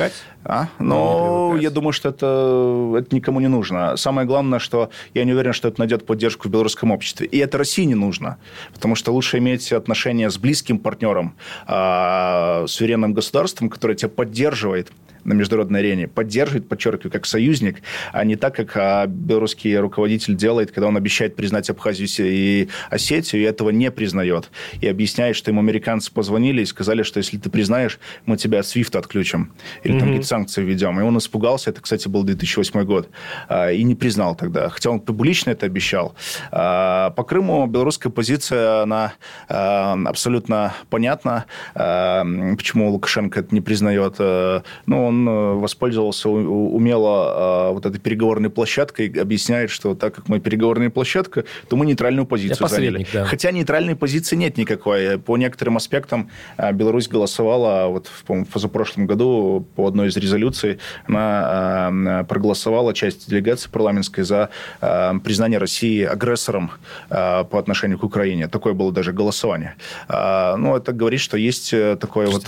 А? 0.43 0.67
Но 0.79 1.57
я 1.59 1.69
думаю, 1.69 1.91
что 1.91 2.09
это, 2.09 2.95
это 2.97 3.15
никому 3.15 3.39
не 3.39 3.47
нужно. 3.47 3.97
Самое 3.97 4.25
главное, 4.25 4.59
что 4.59 4.89
я 5.13 5.25
не 5.25 5.33
уверен, 5.33 5.53
что 5.53 5.67
это 5.67 5.79
найдет 5.79 6.05
поддержку 6.05 6.47
в 6.47 6.51
белорусском 6.51 6.91
обществе. 6.91 7.27
И 7.27 7.37
это 7.37 7.57
России 7.57 7.83
не 7.83 7.95
нужно, 7.95 8.37
потому 8.73 8.95
что 8.95 9.11
лучше 9.11 9.37
иметь 9.37 9.71
отношения 9.71 10.29
с 10.29 10.37
близким 10.37 10.79
партнером, 10.79 11.35
а, 11.67 12.65
суверенным 12.67 13.13
государством, 13.13 13.69
которое 13.69 13.95
тебя 13.95 14.09
поддерживает, 14.09 14.91
на 15.23 15.33
международной 15.33 15.79
арене, 15.79 16.07
поддерживает, 16.07 16.67
подчеркиваю, 16.67 17.11
как 17.11 17.25
союзник, 17.25 17.81
а 18.11 18.23
не 18.23 18.35
так, 18.35 18.55
как 18.55 18.75
а, 18.75 19.07
белорусский 19.07 19.77
руководитель 19.77 20.35
делает, 20.35 20.71
когда 20.71 20.87
он 20.87 20.97
обещает 20.97 21.35
признать 21.35 21.69
Абхазию 21.69 22.07
и 22.19 22.67
Осетию, 22.89 23.41
и 23.41 23.45
этого 23.45 23.69
не 23.69 23.91
признает. 23.91 24.49
И 24.81 24.87
объясняет, 24.87 25.35
что 25.35 25.51
ему 25.51 25.61
американцы 25.61 26.11
позвонили 26.11 26.61
и 26.61 26.65
сказали, 26.65 27.03
что 27.03 27.19
если 27.19 27.37
ты 27.37 27.49
признаешь, 27.49 27.99
мы 28.25 28.37
тебя 28.37 28.59
от 28.59 28.65
SWIFT 28.65 28.97
отключим. 28.97 29.53
Или 29.83 29.95
mm-hmm. 29.95 29.99
там 29.99 30.07
какие-то 30.07 30.27
санкции 30.27 30.63
введем. 30.63 30.99
И 30.99 31.03
он 31.03 31.17
испугался, 31.17 31.69
это, 31.69 31.81
кстати, 31.81 32.07
был 32.07 32.23
2008 32.23 32.83
год, 32.83 33.09
а, 33.47 33.71
и 33.71 33.83
не 33.83 33.95
признал 33.95 34.35
тогда. 34.35 34.69
Хотя 34.69 34.89
он 34.89 34.99
публично 34.99 35.51
это 35.51 35.65
обещал. 35.65 36.15
А, 36.51 37.11
по 37.11 37.23
Крыму 37.23 37.67
белорусская 37.67 38.09
позиция, 38.09 38.83
она 38.83 39.13
абсолютно 39.47 40.73
понятна, 40.89 41.45
почему 41.73 42.89
Лукашенко 42.89 43.41
это 43.41 43.53
не 43.53 43.61
признает. 43.61 44.15
Ну, 44.19 45.08
он 45.09 45.27
э, 45.27 45.53
воспользовался 45.55 46.29
умело 46.29 47.09
а, 47.09 47.71
вот 47.71 47.85
этой 47.85 47.99
переговорной 47.99 48.49
площадкой, 48.49 49.07
объясняет, 49.19 49.69
что 49.69 49.95
так 49.95 50.15
как 50.15 50.29
мы 50.29 50.39
переговорная 50.39 50.89
площадка, 50.89 51.43
то 51.67 51.75
мы 51.75 51.85
нейтральную 51.85 52.25
позицию 52.25 52.67
заняли. 52.67 53.05
Да. 53.13 53.25
Хотя 53.25 53.51
нейтральной 53.51 53.95
позиции 53.95 54.35
нет 54.35 54.57
никакой. 54.57 55.19
По 55.19 55.37
некоторым 55.37 55.77
аспектам 55.77 56.29
а, 56.57 56.71
Беларусь 56.71 57.07
голосовала, 57.07 57.87
вот 57.87 58.07
в 58.07 58.45
позапрошлом 58.45 59.07
году 59.07 59.65
по 59.75 59.87
одной 59.87 60.07
из 60.07 60.17
резолюций, 60.17 60.79
она 61.07 61.41
а, 61.43 62.23
проголосовала, 62.23 62.93
часть 62.93 63.29
делегации 63.29 63.69
парламентской, 63.69 64.23
за 64.23 64.49
признание 64.79 65.59
России 65.59 66.03
агрессором 66.03 66.71
по 67.09 67.59
отношению 67.59 67.97
к 67.99 68.03
Украине. 68.03 68.47
Такое 68.47 68.73
было 68.73 68.91
даже 68.91 69.11
голосование. 69.11 69.75
Ну, 70.07 70.75
это 70.75 70.93
говорит, 70.93 71.19
что 71.19 71.37
есть 71.37 71.73
э, 71.73 71.97
такое 71.99 72.27
вот, 72.27 72.45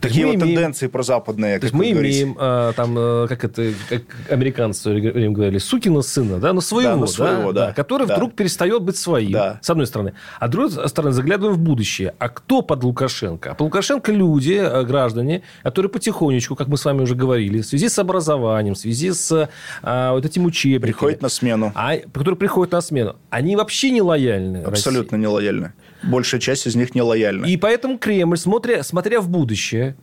такие 0.00 0.26
вот 0.26 0.36
имеем... 0.36 0.48
тенденции 0.48 0.86
прозападные. 0.86 1.58
То 1.58 1.64
есть 1.64 1.74
мы 1.74 1.84
имеем, 1.90 2.03
э, 2.12 2.72
там, 2.76 2.98
э, 2.98 3.26
как 3.28 3.44
это, 3.44 3.72
как 3.88 4.02
американцы 4.30 4.90
время 4.90 5.32
говорили, 5.32 5.58
сукина 5.58 6.02
сына, 6.02 6.38
да, 6.38 6.52
но 6.52 6.60
своего, 6.60 6.92
да, 6.92 6.96
но 6.96 7.06
своего 7.06 7.52
да, 7.52 7.66
да, 7.66 7.72
который 7.72 8.06
да. 8.06 8.16
вдруг 8.16 8.34
перестает 8.34 8.82
быть 8.82 8.96
своим, 8.96 9.32
да. 9.32 9.58
с 9.62 9.70
одной 9.70 9.86
стороны. 9.86 10.14
А 10.38 10.48
с 10.48 10.50
другой 10.50 10.88
стороны, 10.88 11.12
заглядываем 11.12 11.56
в 11.56 11.60
будущее. 11.60 12.14
А 12.18 12.28
кто 12.28 12.62
под 12.62 12.84
Лукашенко? 12.84 13.52
А 13.52 13.54
под 13.54 13.62
Лукашенко 13.62 14.12
люди, 14.12 14.60
э, 14.60 14.84
граждане, 14.84 15.42
которые 15.62 15.90
потихонечку, 15.90 16.56
как 16.56 16.68
мы 16.68 16.76
с 16.76 16.84
вами 16.84 17.02
уже 17.02 17.14
говорили, 17.14 17.60
в 17.60 17.66
связи 17.66 17.88
с 17.88 17.98
образованием, 17.98 18.74
в 18.74 18.78
связи 18.78 19.12
с 19.12 19.48
а, 19.82 20.12
вот 20.12 20.24
этим 20.24 20.44
учебниками... 20.44 20.92
Приходят 20.92 21.22
на 21.22 21.28
смену. 21.28 21.72
А, 21.74 21.96
которые 21.96 22.36
приходят 22.36 22.72
на 22.72 22.80
смену. 22.80 23.16
Они 23.30 23.56
вообще 23.56 23.90
не 23.90 24.02
лояльны 24.02 24.58
Абсолютно 24.58 25.16
не 25.16 25.26
лояльны. 25.26 25.72
Большая 26.02 26.40
часть 26.40 26.66
из 26.66 26.74
них 26.74 26.94
не 26.94 27.02
лояльна. 27.02 27.46
И 27.46 27.56
поэтому 27.56 27.98
Кремль, 27.98 28.36
смотря, 28.36 28.82
смотря 28.82 29.20
в 29.20 29.28
будущее, 29.28 29.96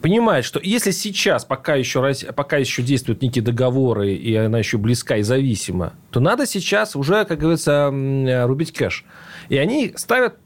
понимает, 0.00 0.44
что 0.44 0.60
если 0.62 0.90
сейчас, 0.90 1.44
пока 1.44 1.74
еще, 1.74 2.14
пока 2.34 2.56
еще 2.56 2.82
действуют 2.82 3.22
некие 3.22 3.44
договоры, 3.44 4.14
и 4.14 4.34
она 4.34 4.58
еще 4.58 4.78
близка 4.78 5.16
и 5.16 5.22
зависима, 5.22 5.94
то 6.10 6.20
надо 6.20 6.46
сейчас 6.46 6.96
уже, 6.96 7.24
как 7.24 7.38
говорится, 7.38 7.90
рубить 8.46 8.72
кэш. 8.72 9.04
И 9.48 9.56
они 9.56 9.92
ставят 9.96 10.36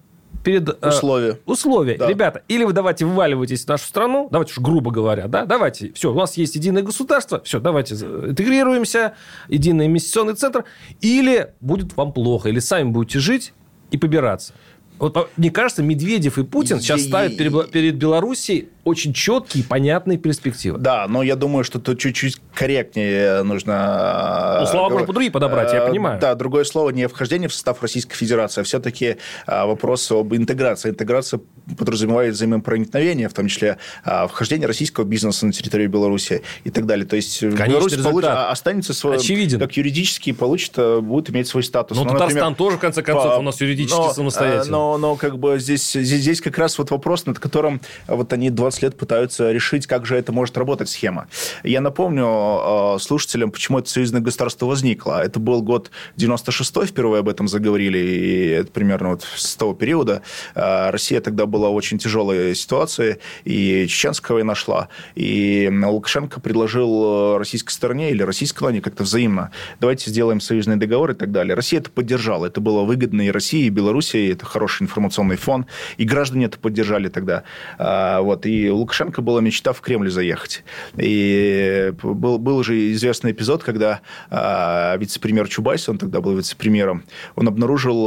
перед... 0.42 0.68
Э, 0.68 0.88
условия. 0.88 1.32
Э, 1.32 1.36
условия. 1.46 1.96
Да. 1.96 2.08
Ребята, 2.08 2.42
или 2.48 2.64
вы 2.64 2.72
давайте 2.72 3.06
вываливайтесь 3.06 3.64
в 3.64 3.68
нашу 3.68 3.86
страну, 3.86 4.28
давайте 4.30 4.52
уж 4.52 4.58
грубо 4.58 4.90
говоря, 4.90 5.26
да, 5.26 5.46
давайте, 5.46 5.92
все, 5.92 6.12
у 6.12 6.14
нас 6.14 6.36
есть 6.36 6.54
единое 6.54 6.82
государство, 6.82 7.40
все, 7.44 7.60
давайте 7.60 7.94
интегрируемся, 7.94 9.14
единый 9.48 9.86
инвестиционный 9.86 10.34
центр, 10.34 10.64
или 11.00 11.54
будет 11.60 11.96
вам 11.96 12.12
плохо, 12.12 12.48
или 12.48 12.58
сами 12.58 12.90
будете 12.90 13.18
жить 13.18 13.52
и 13.90 13.96
побираться. 13.96 14.52
Вот 14.98 15.30
мне 15.36 15.50
кажется, 15.50 15.82
Медведев 15.82 16.38
и 16.38 16.44
Путин 16.44 16.80
сейчас 16.80 17.02
ставят 17.02 17.36
перед, 17.36 17.70
перед 17.70 17.96
Белоруссией 17.96 18.68
очень 18.84 19.12
четкие, 19.12 19.64
понятные 19.64 20.18
перспективы. 20.18 20.78
Да, 20.78 21.06
но 21.08 21.22
я 21.22 21.36
думаю, 21.36 21.64
что 21.64 21.78
тут 21.78 21.98
чуть-чуть 21.98 22.40
корректнее 22.54 23.42
нужно... 23.42 24.58
Э, 24.58 24.60
ну, 24.60 24.66
слова 24.66 24.90
можно 24.90 25.12
другие 25.12 25.30
подобрать, 25.30 25.72
я 25.72 25.84
э, 25.84 25.88
понимаю. 25.88 26.20
Да, 26.20 26.34
другое 26.34 26.64
слово 26.64 26.90
не 26.90 27.08
вхождение 27.08 27.48
в 27.48 27.54
состав 27.54 27.80
Российской 27.82 28.14
Федерации, 28.14 28.60
а 28.60 28.64
все-таки 28.64 29.16
э, 29.46 29.64
вопрос 29.64 30.10
об 30.10 30.34
интеграции. 30.34 30.90
Интеграция 30.90 31.40
подразумевает 31.78 32.34
взаимопроникновение, 32.34 33.28
в 33.28 33.32
том 33.32 33.48
числе 33.48 33.78
вхождение 34.04 34.66
российского 34.66 35.04
бизнеса 35.04 35.46
на 35.46 35.52
территорию 35.52 35.88
Беларуси 35.88 36.42
и 36.64 36.70
так 36.70 36.84
далее. 36.84 37.06
То 37.06 37.16
есть 37.16 37.40
Конечно, 37.40 37.66
Беларусь 37.66 37.96
получит, 37.96 38.30
останется 38.30 38.92
свой, 38.92 39.16
Очевиден. 39.16 39.58
как 39.58 39.72
юридически 39.76 40.32
получит, 40.32 40.76
будет 41.02 41.30
иметь 41.30 41.48
свой 41.48 41.62
статус. 41.62 41.96
Ну, 41.96 42.04
Татарстан 42.04 42.28
например, 42.34 42.54
тоже, 42.54 42.76
в 42.76 42.80
конце 42.80 43.02
концов, 43.02 43.34
по... 43.34 43.38
у 43.38 43.42
нас 43.42 43.60
юридически 43.60 43.96
но, 43.96 44.12
самостоятельный. 44.12 44.70
Но, 44.70 44.98
но 44.98 45.16
как 45.16 45.38
бы 45.38 45.58
здесь, 45.58 45.90
здесь, 45.90 46.20
здесь 46.20 46.40
как 46.42 46.58
раз 46.58 46.76
вот 46.78 46.90
вопрос, 46.90 47.24
над 47.24 47.38
которым 47.38 47.80
вот 48.06 48.32
они 48.34 48.50
20 48.50 48.73
лет 48.82 48.96
пытаются 48.96 49.52
решить, 49.52 49.86
как 49.86 50.06
же 50.06 50.16
это 50.16 50.32
может 50.32 50.56
работать 50.56 50.88
схема. 50.88 51.28
Я 51.62 51.80
напомню 51.80 52.26
э, 52.26 52.98
слушателям, 53.00 53.50
почему 53.50 53.78
это 53.78 53.88
союзное 53.88 54.20
государство 54.20 54.66
возникло. 54.66 55.22
Это 55.22 55.40
был 55.40 55.62
год 55.62 55.90
96-й, 56.16 56.86
впервые 56.86 57.20
об 57.20 57.28
этом 57.28 57.48
заговорили, 57.48 57.98
и 57.98 58.48
это 58.48 58.70
примерно 58.70 59.10
вот 59.10 59.26
с 59.36 59.56
того 59.56 59.74
периода. 59.74 60.22
Э, 60.54 60.90
Россия 60.90 61.20
тогда 61.20 61.46
была 61.46 61.70
в 61.70 61.74
очень 61.74 61.98
тяжелой 61.98 62.54
ситуации, 62.54 63.18
и 63.44 63.86
чеченская 63.88 64.34
война 64.34 64.54
шла, 64.54 64.88
и 65.14 65.70
Лукашенко 65.72 66.40
предложил 66.40 67.38
российской 67.38 67.72
стороне 67.72 68.10
или 68.10 68.22
российской 68.22 68.58
стороне 68.58 68.80
как-то 68.80 69.04
взаимно, 69.04 69.50
давайте 69.80 70.10
сделаем 70.10 70.40
союзный 70.40 70.76
договор 70.76 71.12
и 71.12 71.14
так 71.14 71.32
далее. 71.32 71.54
Россия 71.54 71.80
это 71.80 71.90
поддержала, 71.90 72.46
это 72.46 72.60
было 72.60 72.82
выгодно 72.82 73.22
и 73.22 73.30
России, 73.30 73.66
и 73.66 73.70
Белоруссии, 73.70 74.32
это 74.32 74.46
хороший 74.46 74.84
информационный 74.84 75.36
фон, 75.36 75.66
и 75.96 76.04
граждане 76.04 76.46
это 76.46 76.58
поддержали 76.58 77.08
тогда. 77.08 77.44
Э, 77.78 78.20
вот, 78.20 78.46
и 78.46 78.63
Лукашенко 78.70 79.04
Лукашенко 79.04 79.22
была 79.22 79.40
мечта 79.40 79.72
в 79.72 79.80
Кремль 79.80 80.10
заехать. 80.10 80.64
И 80.96 81.92
был, 82.02 82.38
был 82.38 82.58
уже 82.58 82.92
известный 82.92 83.32
эпизод, 83.32 83.62
когда 83.62 84.00
э, 84.30 84.98
вице-премьер 84.98 85.48
Чубайс, 85.48 85.88
он 85.88 85.98
тогда 85.98 86.20
был 86.20 86.36
вице-премьером, 86.36 87.04
он 87.36 87.48
обнаружил 87.48 88.06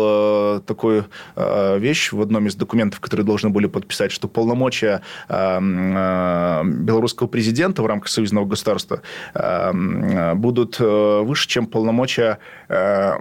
э, 0.58 0.62
такую 0.66 1.06
э, 1.36 1.80
вещь 1.80 2.12
в 2.12 2.22
одном 2.22 2.48
из 2.48 2.56
документов, 2.56 3.00
которые 3.00 3.26
должны 3.26 3.50
были 3.50 3.68
подписать, 3.68 4.12
что 4.12 4.28
полномочия 4.28 5.02
э, 5.30 5.60
э, 5.60 6.64
белорусского 6.66 7.28
президента 7.28 7.82
в 7.82 7.86
рамках 7.86 8.10
союзного 8.10 8.46
государства 8.46 9.02
э, 9.34 10.34
будут 10.36 10.78
э, 10.80 11.22
выше, 11.24 11.48
чем 11.48 11.68
полномочия, 11.68 12.40
э, 12.70 13.14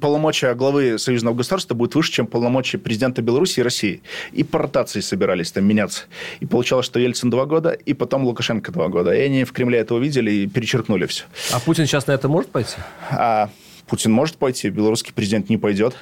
полномочия 0.00 0.54
главы 0.54 0.98
союзного 0.98 1.34
государства 1.34 1.74
будут 1.74 1.94
выше, 1.94 2.12
чем 2.12 2.26
полномочия 2.26 2.78
президента 2.78 3.22
Беларуси 3.22 3.60
и 3.60 3.62
России. 3.62 4.02
И 4.32 4.44
по 4.44 4.58
ротации 4.58 5.00
собирались 5.00 5.52
там 5.52 5.64
меняться. 5.64 6.04
И 6.40 6.46
получалось, 6.58 6.86
что 6.86 6.98
Ельцин 6.98 7.30
два 7.30 7.46
года, 7.46 7.70
и 7.70 7.94
потом 7.94 8.24
Лукашенко 8.24 8.72
два 8.72 8.88
года. 8.88 9.14
И 9.14 9.20
они 9.20 9.44
в 9.44 9.52
Кремле 9.52 9.78
это 9.78 9.94
увидели 9.94 10.32
и 10.32 10.46
перечеркнули 10.48 11.06
все. 11.06 11.22
А 11.52 11.60
Путин 11.60 11.86
сейчас 11.86 12.08
на 12.08 12.12
это 12.12 12.26
может 12.26 12.50
пойти? 12.50 12.74
А, 13.12 13.48
Путин 13.86 14.10
может 14.10 14.38
пойти, 14.38 14.68
белорусский 14.68 15.12
президент 15.14 15.50
не 15.50 15.56
пойдет. 15.56 15.94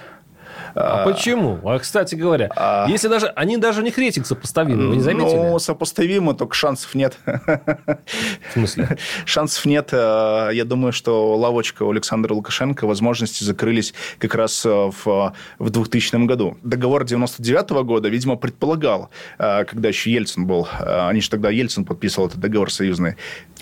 А, 0.77 1.03
а 1.03 1.05
почему? 1.05 1.59
А, 1.65 1.79
кстати 1.79 2.15
говоря, 2.15 2.51
а... 2.55 2.87
если 2.89 3.09
даже 3.09 3.29
они 3.29 3.57
даже 3.57 3.83
не 3.83 3.91
рейтинг 3.91 4.27
сопоставимы, 4.27 4.89
вы 4.89 4.97
не 4.97 5.03
заметили? 5.03 5.35
Ну, 5.35 5.59
сопоставимы, 5.59 6.35
только 6.35 6.55
шансов 6.55 6.95
нет. 6.95 7.17
В 7.25 8.53
смысле? 8.53 8.99
Шансов 9.25 9.65
нет. 9.65 9.89
Э, 9.93 10.51
я 10.53 10.65
думаю, 10.67 10.93
что 10.93 11.35
лавочка 11.37 11.83
у 11.83 11.91
Александра 11.91 12.35
Лукашенко, 12.35 12.87
возможности 12.87 13.43
закрылись 13.43 13.95
как 14.19 14.35
раз 14.35 14.67
э, 14.67 14.69
в, 14.69 15.35
в 15.59 15.71
2000 15.71 16.27
году. 16.27 16.59
Договор 16.63 17.05
99 17.05 17.71
года, 17.85 18.09
видимо, 18.11 18.37
предполагал, 18.37 19.09
э, 19.39 19.65
когда 19.65 19.89
еще 19.89 20.13
Ельцин 20.13 20.47
был, 20.47 20.69
они 20.79 21.23
же 21.23 21.31
тогда 21.31 21.49
Ельцин 21.51 21.87
подписывал 21.87 22.29
этот 22.29 22.41
договор 22.41 22.71
союзный, 22.71 23.17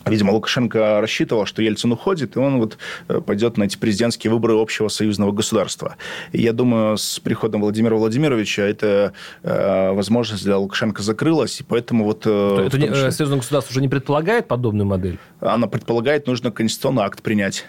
Видимо, 0.06 0.32
Лукашенко 0.32 1.00
рассчитывал, 1.00 1.46
что 1.46 1.62
Ельцин 1.62 1.92
уходит, 1.92 2.36
и 2.36 2.38
он 2.38 2.58
вот 2.58 2.78
пойдет 3.26 3.56
на 3.56 3.64
эти 3.64 3.76
президентские 3.76 4.32
выборы 4.32 4.54
общего 4.54 4.88
союзного 4.88 5.32
государства. 5.32 5.96
И 6.32 6.42
я 6.42 6.52
думаю, 6.52 6.96
с 6.96 7.20
приходом 7.20 7.60
Владимира 7.60 7.96
Владимировича 7.96 8.62
эта 8.62 9.12
э, 9.42 9.92
возможность 9.92 10.44
для 10.44 10.58
Лукашенко 10.58 11.02
закрылась, 11.02 11.60
и 11.60 11.64
поэтому 11.64 12.04
вот... 12.04 12.22
Э, 12.26 12.66
это 12.66 12.78
не, 12.78 12.88
числе, 12.88 13.10
Союзное 13.10 13.38
государство 13.38 13.72
уже 13.72 13.80
не 13.80 13.88
предполагает 13.88 14.48
подобную 14.48 14.86
модель? 14.86 15.18
Она 15.40 15.66
предполагает, 15.66 16.26
нужно 16.26 16.50
конституционный 16.50 17.02
акт 17.02 17.22
принять, 17.22 17.66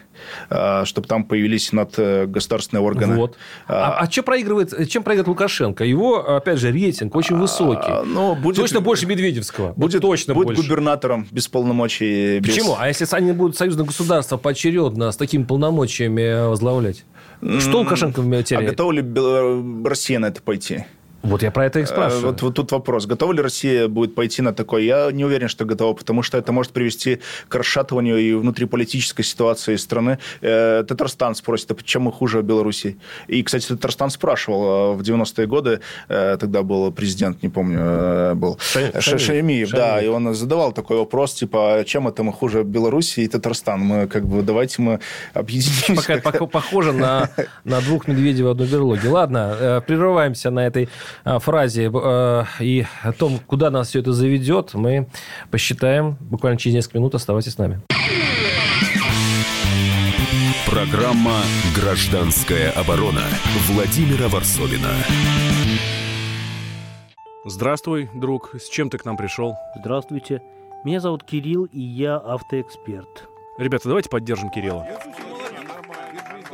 э, 0.49 0.85
чтобы 0.85 1.07
там 1.07 1.23
появились 1.25 1.71
над 1.71 1.95
государственные 2.29 2.83
органы. 2.83 3.15
Вот. 3.15 3.37
А, 3.67 3.91
а, 3.91 3.99
а 4.01 4.07
чем 4.07 4.23
проигрывает, 4.23 4.89
чем 4.89 5.03
проигрывает 5.03 5.27
Лукашенко? 5.27 5.83
Его, 5.83 6.35
опять 6.37 6.59
же, 6.59 6.71
рейтинг 6.71 7.15
очень 7.15 7.37
высокий. 7.37 7.87
А, 7.87 8.03
ну, 8.03 8.35
будет, 8.35 8.57
точно 8.57 8.81
больше 8.81 9.05
Медведевского. 9.05 9.73
Будет, 9.73 10.01
точно 10.01 10.33
будет 10.33 10.47
больше. 10.47 10.61
губернатором 10.61 11.27
без 11.31 11.47
полномочий. 11.47 12.24
Без... 12.39 12.55
Почему? 12.55 12.75
А 12.77 12.87
если 12.87 13.07
они 13.11 13.31
будут 13.31 13.57
союзное 13.57 13.85
государство 13.85 14.37
поочередно 14.37 15.11
с 15.11 15.17
такими 15.17 15.43
полномочиями 15.43 16.47
возглавлять? 16.47 17.05
Что 17.59 17.79
Лукашенко 17.79 18.21
теряет? 18.43 18.67
А 18.67 18.71
готова 18.71 18.91
ли 18.91 19.03
Россия 19.87 20.19
на 20.19 20.27
это 20.27 20.41
пойти? 20.41 20.85
Вот 21.25 21.41
я 21.41 21.51
про 21.51 21.65
это 21.65 21.79
и 21.79 21.83
э, 21.83 21.85
спрашиваю. 21.85 22.27
Вот, 22.27 22.41
вот 22.41 22.55
тут 22.55 22.71
вопрос. 22.71 23.07
Готова 23.07 23.33
ли 23.33 23.41
Россия 23.41 23.87
будет 23.87 24.15
пойти 24.15 24.41
на 24.41 24.53
такой? 24.53 24.85
Я 24.85 25.11
не 25.11 25.25
уверен, 25.25 25.47
что 25.47 25.65
готова, 25.65 25.93
потому 25.93 26.21
что 26.21 26.37
это 26.37 26.51
может 26.51 26.71
привести 26.71 27.19
к 27.47 27.55
расшатыванию 27.55 28.17
и 28.17 28.33
внутриполитической 28.33 29.23
ситуации 29.23 29.75
страны. 29.75 30.19
Э, 30.41 30.83
Татарстан 30.87 31.35
спросит, 31.35 31.71
а 31.71 31.75
почему 31.75 32.05
мы 32.05 32.11
хуже 32.11 32.41
Беларуси? 32.41 32.97
И, 33.27 33.41
кстати, 33.41 33.67
Татарстан 33.67 34.11
спрашивал 34.11 34.93
э, 34.93 34.95
в 34.97 35.01
90-е 35.01 35.47
годы, 35.47 35.79
тогда 36.07 36.61
был 36.61 36.91
президент, 36.91 37.41
не 37.43 37.49
помню, 37.49 38.35
был 38.35 38.59
Ша- 38.59 39.01
Шаремиев, 39.01 39.21
Шаремиев, 39.21 39.69
да, 39.71 40.01
и 40.01 40.07
он 40.07 40.33
задавал 40.33 40.71
такой 40.71 40.97
вопрос, 40.97 41.33
типа, 41.33 41.83
чем 41.85 42.07
это 42.07 42.23
мы 42.23 42.33
хуже 42.33 42.63
Беларуси 42.63 43.21
и 43.21 43.27
Татарстан? 43.27 43.79
Мы 43.79 44.07
как 44.07 44.25
бы, 44.25 44.43
давайте 44.43 44.81
мы 44.81 44.99
объединимся. 45.33 46.21
Пока 46.23 46.45
похоже 46.45 46.91
на, 46.93 47.29
на 47.63 47.81
двух 47.81 48.07
медведей 48.07 48.43
в 48.43 48.49
одной 48.49 48.67
берлоге. 48.67 49.09
Ладно, 49.09 49.83
прерываемся 49.87 50.51
на 50.51 50.67
этой 50.67 50.89
фразе 51.23 51.91
э, 51.93 52.43
и 52.59 52.85
о 53.03 53.11
том, 53.11 53.39
куда 53.45 53.69
нас 53.69 53.89
все 53.89 53.99
это 53.99 54.13
заведет, 54.13 54.73
мы 54.73 55.07
посчитаем 55.51 56.17
буквально 56.19 56.59
через 56.59 56.75
несколько 56.75 56.99
минут. 56.99 57.15
Оставайтесь 57.15 57.53
с 57.53 57.57
нами. 57.57 57.81
Программа 60.65 61.41
«Гражданская 61.75 62.71
оборона» 62.71 63.23
Владимира 63.67 64.27
Варсовина. 64.27 64.91
Здравствуй, 67.45 68.09
друг. 68.15 68.55
С 68.55 68.69
чем 68.69 68.89
ты 68.89 68.97
к 68.97 69.05
нам 69.05 69.17
пришел? 69.17 69.55
Здравствуйте. 69.79 70.41
Меня 70.83 70.99
зовут 70.99 71.23
Кирилл, 71.23 71.65
и 71.65 71.79
я 71.79 72.17
автоэксперт. 72.17 73.29
Ребята, 73.57 73.87
давайте 73.87 74.09
поддержим 74.09 74.49
Кирилла. 74.49 74.85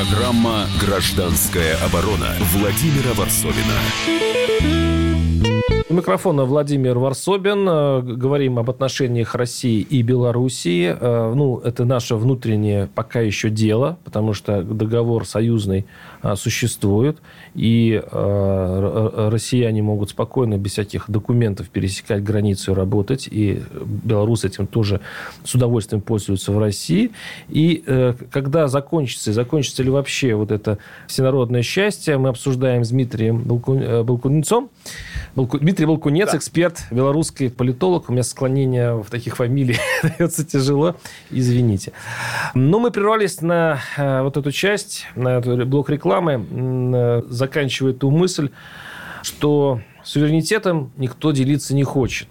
Программа 0.00 0.64
«Гражданская 0.80 1.76
оборона» 1.84 2.28
Владимира 2.54 3.12
Варсовина. 3.12 3.76
У 5.90 5.92
микрофона 5.92 6.44
Владимир 6.44 6.98
Варсобин. 6.98 7.68
Э, 7.68 8.00
говорим 8.00 8.58
об 8.58 8.70
отношениях 8.70 9.34
России 9.34 9.80
и 9.80 10.00
Белоруссии. 10.00 10.96
Э, 10.98 11.34
ну, 11.34 11.58
это 11.58 11.84
наше 11.84 12.14
внутреннее 12.14 12.88
пока 12.94 13.20
еще 13.20 13.50
дело, 13.50 13.98
потому 14.04 14.32
что 14.32 14.62
договор 14.62 15.26
союзный 15.26 15.84
существует, 16.36 17.18
и 17.54 18.02
россияне 18.12 19.82
могут 19.82 20.10
спокойно, 20.10 20.58
без 20.58 20.72
всяких 20.72 21.10
документов, 21.10 21.68
пересекать 21.70 22.22
границу 22.22 22.72
и 22.72 22.74
работать, 22.74 23.28
и 23.30 23.62
белорусы 24.04 24.48
этим 24.48 24.66
тоже 24.66 25.00
с 25.44 25.54
удовольствием 25.54 26.02
пользуются 26.02 26.52
в 26.52 26.58
России. 26.58 27.10
И 27.48 27.82
когда 28.30 28.68
закончится, 28.68 29.30
и 29.30 29.32
закончится 29.32 29.82
ли 29.82 29.90
вообще 29.90 30.34
вот 30.34 30.50
это 30.50 30.78
всенародное 31.06 31.62
счастье, 31.62 32.18
мы 32.18 32.28
обсуждаем 32.28 32.84
с 32.84 32.90
Дмитрием 32.90 33.42
Балкунцом. 33.42 34.70
Дмитрий 35.34 35.80
Дмитрий 35.80 35.86
Волкунец, 35.86 36.32
да. 36.32 36.36
эксперт, 36.36 36.82
белорусский 36.90 37.48
политолог. 37.48 38.10
У 38.10 38.12
меня 38.12 38.22
склонение 38.22 38.96
в 38.96 39.08
таких 39.08 39.36
фамилий 39.36 39.78
дается 40.02 40.44
тяжело. 40.44 40.96
Извините. 41.30 41.92
Но 42.54 42.78
мы 42.78 42.90
прервались 42.90 43.40
на 43.40 43.78
э, 43.96 44.20
вот 44.20 44.36
эту 44.36 44.52
часть, 44.52 45.06
на 45.16 45.38
этот 45.38 45.66
блок 45.66 45.88
рекламы, 45.88 46.09
э, 46.94 47.22
заканчивая 47.28 47.92
ту 47.92 48.10
мысль, 48.10 48.50
что 49.22 49.80
суверенитетом 50.02 50.92
никто 50.96 51.32
делиться 51.32 51.74
не 51.74 51.84
хочет. 51.84 52.28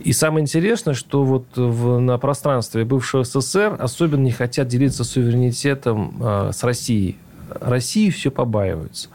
И 0.00 0.12
самое 0.12 0.42
интересное, 0.42 0.94
что 0.94 1.24
вот 1.24 1.46
в, 1.56 2.00
на 2.00 2.18
пространстве 2.18 2.84
бывшего 2.84 3.24
СССР 3.24 3.76
особенно 3.78 4.22
не 4.22 4.32
хотят 4.32 4.68
делиться 4.68 5.04
суверенитетом 5.04 6.16
э, 6.20 6.50
с 6.52 6.62
Россией. 6.64 7.16
России 7.60 8.10
все 8.10 8.30
побаиваются. 8.30 9.08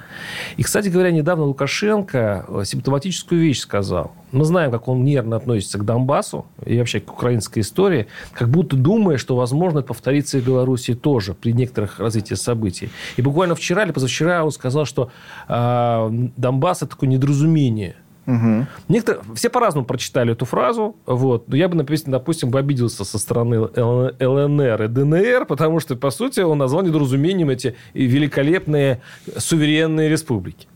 И, 0.58 0.64
кстати 0.64 0.90
говоря, 0.90 1.12
недавно 1.12 1.46
Лукашенко 1.46 2.46
э, 2.48 2.64
симптоматическую 2.66 3.42
вещь 3.42 3.60
сказал. 3.60 4.12
Мы 4.32 4.46
знаем, 4.46 4.72
как 4.72 4.88
он 4.88 5.04
нервно 5.04 5.36
относится 5.36 5.78
к 5.78 5.86
Донбассу 5.86 6.46
и 6.66 6.78
вообще 6.78 7.00
к 7.00 7.12
украинской 7.12 7.60
истории, 7.60 8.08
как 8.34 8.50
будто 8.50 8.76
думая, 8.76 9.18
что, 9.18 9.36
возможно, 9.36 9.80
это 9.80 9.90
повторится 9.90 10.38
и 10.38 10.42
в 10.42 10.46
Беларуси 10.46 10.96
тоже 10.96 11.34
при 11.34 11.54
некоторых 11.54 12.00
развитии 12.00 12.34
событий. 12.34 12.90
И 13.18 13.22
буквально 13.22 13.56
вчера 13.56 13.84
или 13.84 13.92
позавчера 13.92 14.44
он 14.44 14.52
сказал, 14.52 14.86
что 14.86 15.12
э, 15.48 16.30
Донбасс– 16.38 16.78
это 16.82 16.92
такое 16.92 17.10
недоразумение. 17.10 17.96
Угу. 18.26 18.68
Некоторые, 18.88 19.24
все 19.36 19.50
по-разному 19.50 19.86
прочитали 19.86 20.32
эту 20.32 20.46
фразу. 20.46 20.96
Вот. 21.06 21.48
Но 21.48 21.56
я 21.56 21.68
бы, 21.68 21.84
допустим, 21.84 22.52
бы 22.52 22.60
обиделся 22.60 23.04
со 23.04 23.20
стороны 23.20 23.60
ЛНР 23.60 24.84
и 24.84 24.88
ДНР, 24.88 25.46
потому 25.46 25.80
что, 25.80 25.96
по 25.96 26.10
сути, 26.10 26.40
он 26.40 26.58
назвал 26.58 26.84
недоразумением 26.84 27.50
эти 27.50 27.76
великолепные 27.94 29.02
суверенные 29.38 30.10
республики 30.10 30.68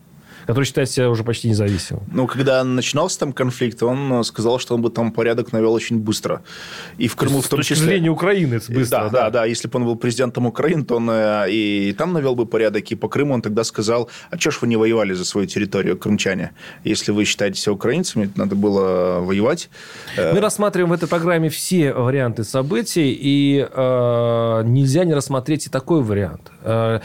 который 0.48 0.64
считает 0.64 0.90
себя 0.90 1.10
уже 1.10 1.26
почти 1.26 1.50
независимым. 1.50 2.04
Ну, 2.12 2.26
когда 2.26 2.64
начинался 2.64 3.20
там 3.20 3.34
конфликт, 3.34 3.84
он 3.84 4.24
сказал, 4.24 4.60
что 4.60 4.76
он 4.76 4.82
бы 4.82 4.90
там 4.90 5.12
порядок 5.12 5.52
навел 5.52 5.74
очень 5.74 6.00
быстро. 6.00 6.42
И 6.98 7.10
в 7.10 7.18
Крыму 7.18 7.42
в 7.42 7.48
том 7.50 7.60
числе. 7.60 7.76
С 7.76 7.80
точки 7.80 7.90
зрения 7.90 8.10
Украины 8.10 8.56
это 8.56 8.72
быстро. 8.72 8.98
Да, 8.98 9.10
да, 9.10 9.10
да, 9.10 9.30
да. 9.30 9.46
Если 9.46 9.68
бы 9.68 9.78
он 9.78 9.86
был 9.86 9.98
президентом 9.98 10.46
Украины, 10.46 10.86
то 10.86 10.96
он 10.96 11.10
э, 11.10 11.52
и 11.52 11.94
там 11.98 12.14
навел 12.14 12.34
бы 12.36 12.46
порядок, 12.46 12.90
и 12.92 12.96
по 12.96 13.10
Крыму 13.10 13.34
он 13.34 13.42
тогда 13.42 13.66
сказал, 13.66 14.10
а 14.32 14.38
что 14.40 14.52
ж 14.52 14.60
вы 14.62 14.70
не 14.70 14.78
воевали 14.78 15.14
за 15.14 15.26
свою 15.26 15.48
территорию, 15.48 15.98
крымчане? 15.98 16.52
Если 16.86 17.12
вы 17.12 17.26
считаете 17.26 17.60
себя 17.60 17.74
украинцами, 17.74 18.32
надо 18.36 18.56
было 18.56 19.20
воевать. 19.20 19.70
Э, 20.16 20.34
Мы 20.34 20.40
рассматриваем 20.40 20.92
в 20.92 20.94
этой 20.94 21.10
программе 21.10 21.50
все 21.50 21.92
варианты 21.92 22.46
событий, 22.46 23.12
и 23.12 23.68
э, 23.70 24.64
нельзя 24.64 25.04
не 25.04 25.14
рассмотреть 25.14 25.68
и 25.68 25.70
такой 25.70 26.02
вариант. 26.02 26.52
Э, 26.62 27.02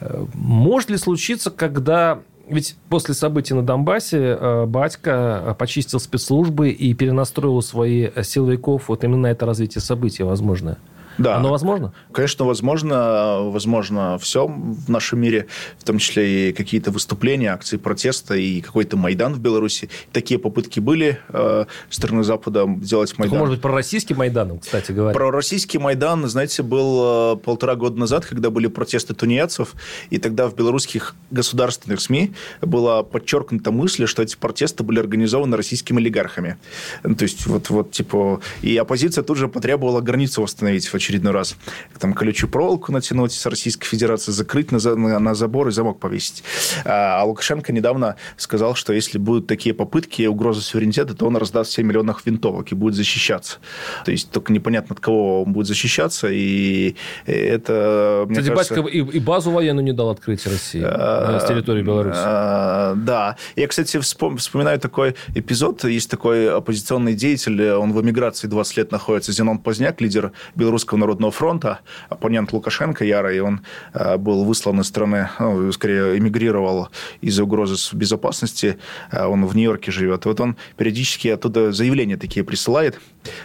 э 0.00 0.26
может 0.34 0.90
ли 0.90 0.98
случиться, 0.98 1.50
когда 1.50 2.18
ведь 2.48 2.76
после 2.88 3.14
событий 3.14 3.54
на 3.54 3.62
Донбассе 3.62 4.18
э, 4.18 4.66
батька 4.66 5.42
э, 5.44 5.54
почистил 5.54 6.00
спецслужбы 6.00 6.70
и 6.70 6.94
перенастроил 6.94 7.60
свои 7.62 8.10
силовиков 8.22 8.88
вот 8.88 9.04
именно 9.04 9.22
на 9.22 9.26
это 9.28 9.46
развитие 9.46 9.82
событий 9.82 10.22
возможное. 10.22 10.78
Да. 11.18 11.36
Оно 11.36 11.50
возможно? 11.50 11.92
Конечно, 12.12 12.44
возможно. 12.44 13.38
Возможно 13.42 14.18
все 14.18 14.46
в 14.46 14.88
нашем 14.88 15.20
мире, 15.20 15.46
в 15.78 15.84
том 15.84 15.98
числе 15.98 16.50
и 16.50 16.52
какие-то 16.52 16.90
выступления, 16.90 17.52
акции 17.52 17.76
протеста 17.76 18.34
и 18.34 18.60
какой-то 18.60 18.96
Майдан 18.96 19.34
в 19.34 19.40
Беларуси. 19.40 19.88
Такие 20.12 20.38
попытки 20.38 20.80
были 20.80 21.18
э, 21.28 21.66
стороны 21.90 22.24
Запада 22.24 22.66
делать 22.66 23.16
Майдан. 23.18 23.32
Так, 23.32 23.38
может 23.40 23.54
быть, 23.56 23.62
про 23.62 23.72
российский 23.72 24.14
Майдан, 24.14 24.58
кстати 24.58 24.92
говоря? 24.92 25.14
Про 25.14 25.30
российский 25.30 25.78
Майдан, 25.78 26.26
знаете, 26.28 26.62
был 26.62 27.34
э, 27.34 27.36
полтора 27.36 27.74
года 27.74 27.98
назад, 27.98 28.24
когда 28.24 28.50
были 28.50 28.66
протесты 28.66 29.14
тунеядцев, 29.14 29.74
и 30.10 30.18
тогда 30.18 30.48
в 30.48 30.54
белорусских 30.54 31.14
государственных 31.30 32.00
СМИ 32.00 32.32
была 32.60 33.02
подчеркнута 33.02 33.70
мысль, 33.70 34.06
что 34.06 34.22
эти 34.22 34.36
протесты 34.36 34.82
были 34.82 34.98
организованы 34.98 35.56
российскими 35.56 35.98
олигархами. 35.98 36.56
То 37.02 37.22
есть, 37.22 37.46
вот, 37.46 37.70
вот 37.70 37.90
типа... 37.90 38.40
И 38.62 38.76
оппозиция 38.76 39.24
тут 39.24 39.36
же 39.36 39.48
потребовала 39.48 40.00
границу 40.00 40.42
восстановить 40.42 40.86
в 40.86 40.94
очередной 41.02 41.32
раз. 41.32 41.56
Там 41.98 42.14
колючую 42.14 42.50
проволоку 42.50 42.92
натянуть 42.92 43.32
с 43.32 43.46
Российской 43.46 43.86
Федерации, 43.86 44.32
закрыть 44.32 44.70
на, 44.72 44.78
на, 44.78 45.18
на 45.18 45.34
забор 45.34 45.68
и 45.68 45.72
замок 45.72 45.98
повесить. 45.98 46.44
А, 46.84 47.20
а 47.20 47.24
Лукашенко 47.24 47.72
недавно 47.72 48.16
сказал, 48.36 48.74
что 48.74 48.92
если 48.92 49.18
будут 49.18 49.46
такие 49.46 49.74
попытки 49.74 50.26
угрозы 50.26 50.60
суверенитета, 50.60 51.14
то 51.14 51.26
он 51.26 51.36
раздаст 51.36 51.72
7 51.72 51.86
миллионов 51.86 52.24
винтовок 52.24 52.72
и 52.72 52.74
будет 52.74 52.94
защищаться. 52.94 53.58
То 54.04 54.12
есть 54.12 54.30
только 54.30 54.52
непонятно, 54.52 54.94
от 54.94 55.00
кого 55.00 55.42
он 55.42 55.52
будет 55.52 55.66
защищаться, 55.66 56.28
и 56.30 56.94
это, 57.26 58.24
мне 58.28 58.40
Кстати, 58.40 58.54
кажется... 58.54 58.82
Батько 58.82 58.88
и, 58.88 58.98
и 58.98 59.20
базу 59.20 59.50
военную 59.50 59.84
не 59.84 59.92
дал 59.92 60.10
открыть 60.10 60.46
России 60.46 60.82
а, 60.84 61.40
с 61.40 61.48
территории 61.48 61.82
Беларуси. 61.82 62.18
А, 62.22 62.94
да. 62.94 63.36
Я, 63.56 63.66
кстати, 63.66 63.98
вспоминаю 63.98 64.78
такой 64.78 65.16
эпизод. 65.34 65.84
Есть 65.84 66.10
такой 66.10 66.50
оппозиционный 66.50 67.14
деятель, 67.14 67.70
он 67.72 67.92
в 67.92 68.00
эмиграции 68.00 68.46
20 68.46 68.76
лет 68.76 68.92
находится, 68.92 69.32
Зенон 69.32 69.58
Поздняк, 69.58 70.00
лидер 70.00 70.32
Белорусского 70.54 70.91
народного 70.96 71.32
фронта, 71.32 71.80
оппонент 72.08 72.52
Лукашенко 72.52 73.04
ярый, 73.04 73.40
он 73.40 73.60
а, 73.92 74.18
был 74.18 74.44
выслан 74.44 74.80
из 74.80 74.88
страны, 74.88 75.30
ну, 75.38 75.70
скорее, 75.72 76.18
эмигрировал 76.18 76.88
из-за 77.20 77.44
угрозы 77.44 77.76
безопасности. 77.96 78.78
Он 79.12 79.46
в 79.46 79.54
Нью-Йорке 79.54 79.92
живет. 79.92 80.24
Вот 80.24 80.40
он 80.40 80.56
периодически 80.76 81.28
оттуда 81.28 81.72
заявления 81.72 82.16
такие 82.16 82.44
присылает. 82.44 82.98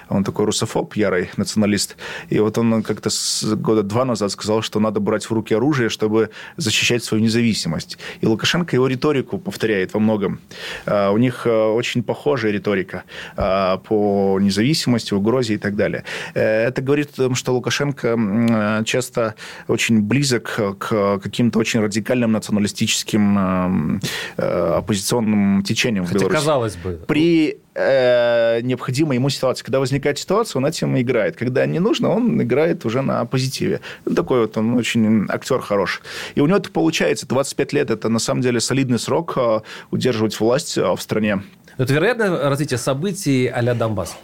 Он 0.10 0.24
такой 0.24 0.45
русофоб, 0.45 0.95
ярый 0.95 1.30
националист. 1.38 1.98
И 2.30 2.39
вот 2.39 2.58
он 2.58 2.84
как-то 2.84 3.10
года 3.56 3.84
два 3.84 4.06
назад 4.06 4.32
сказал, 4.32 4.62
что 4.62 4.80
надо 4.80 5.00
брать 5.00 5.26
в 5.26 5.32
руки 5.32 5.54
оружие, 5.54 5.89
чтобы 5.89 6.30
защищать 6.58 7.04
свою 7.04 7.24
независимость. 7.24 7.98
И 8.22 8.26
Лукашенко 8.26 8.76
его 8.76 8.88
риторику 8.88 9.38
повторяет 9.38 9.93
во 9.93 10.00
многом. 10.00 10.39
А, 10.86 11.12
у 11.12 11.18
них 11.18 11.45
очень 11.45 12.04
похожая 12.04 12.52
риторика 12.52 13.04
по 13.36 14.39
независимости, 14.41 15.14
угрозе 15.14 15.56
и 15.56 15.58
так 15.58 15.76
далее. 15.76 16.04
Э, 16.34 16.68
это 16.68 16.82
говорит 16.82 17.12
о 17.14 17.24
том, 17.24 17.36
что 17.38 17.53
Лукашенко 17.53 18.83
часто 18.85 19.35
очень 19.67 20.01
близок 20.01 20.59
к 20.79 21.19
каким-то 21.19 21.59
очень 21.59 21.79
радикальным 21.79 22.33
националистическим 22.33 24.01
оппозиционным 24.38 25.63
течениям 25.63 26.05
Хотя, 26.05 26.17
в 26.17 26.21
Беларуси. 26.21 26.39
казалось 26.39 26.75
бы. 26.75 26.99
При 27.07 27.59
э, 27.77 28.61
необходимой 28.61 29.15
ему 29.15 29.29
ситуации. 29.29 29.63
Когда 29.63 29.79
возникает 29.79 30.17
ситуация, 30.17 30.59
он 30.59 30.65
этим 30.65 30.99
играет. 30.99 31.35
Когда 31.38 31.65
не 31.65 31.79
нужно, 31.79 32.09
он 32.09 32.41
играет 32.41 32.85
уже 32.85 33.01
на 33.01 33.23
позитиве. 33.25 33.79
Ну, 34.05 34.15
такой 34.15 34.41
вот 34.41 34.57
он 34.57 34.75
очень 34.75 35.25
актер 35.29 35.59
хороший. 35.59 36.01
И 36.35 36.41
у 36.41 36.47
него 36.47 36.57
это 36.57 36.71
получается. 36.71 37.27
25 37.27 37.73
лет– 37.73 37.89
это 37.91 38.09
на 38.09 38.19
самом 38.19 38.41
деле 38.41 38.59
солидный 38.59 38.99
срок 38.99 39.33
э, 39.38 39.59
удерживать 39.91 40.39
власть 40.39 40.77
э, 40.77 40.91
в 40.91 40.99
стране. 40.99 41.43
Это 41.77 41.93
вероятно 41.93 42.49
развитие 42.49 42.79
событий 42.79 43.47
а-ля 43.47 43.75
Донбасс? 43.75 44.17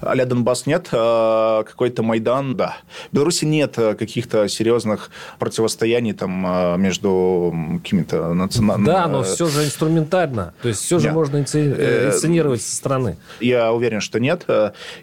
А 0.00 0.14
Донбасс 0.26 0.66
нет, 0.66 0.88
а 0.92 1.64
какой-то 1.64 2.02
Майдан, 2.02 2.56
да. 2.56 2.76
В 3.10 3.14
Беларуси 3.14 3.44
нет 3.44 3.78
э, 3.78 3.94
каких-то 3.94 4.48
серьезных 4.48 5.10
противостояний 5.38 6.12
там 6.12 6.44
а, 6.46 6.76
между 6.76 7.54
какими-то 7.82 8.34
национальными... 8.34 8.86
Да, 8.86 9.06
но 9.06 9.22
все 9.22 9.46
же 9.46 9.64
инструментально. 9.64 10.54
То 10.62 10.68
есть 10.68 10.82
все 10.82 10.98
же 10.98 11.12
можно 11.12 11.38
э, 11.38 12.08
инсценировать 12.08 12.62
со 12.62 12.76
стороны. 12.76 13.16
Я 13.40 13.72
уверен, 13.72 14.00
что 14.00 14.20
нет. 14.20 14.44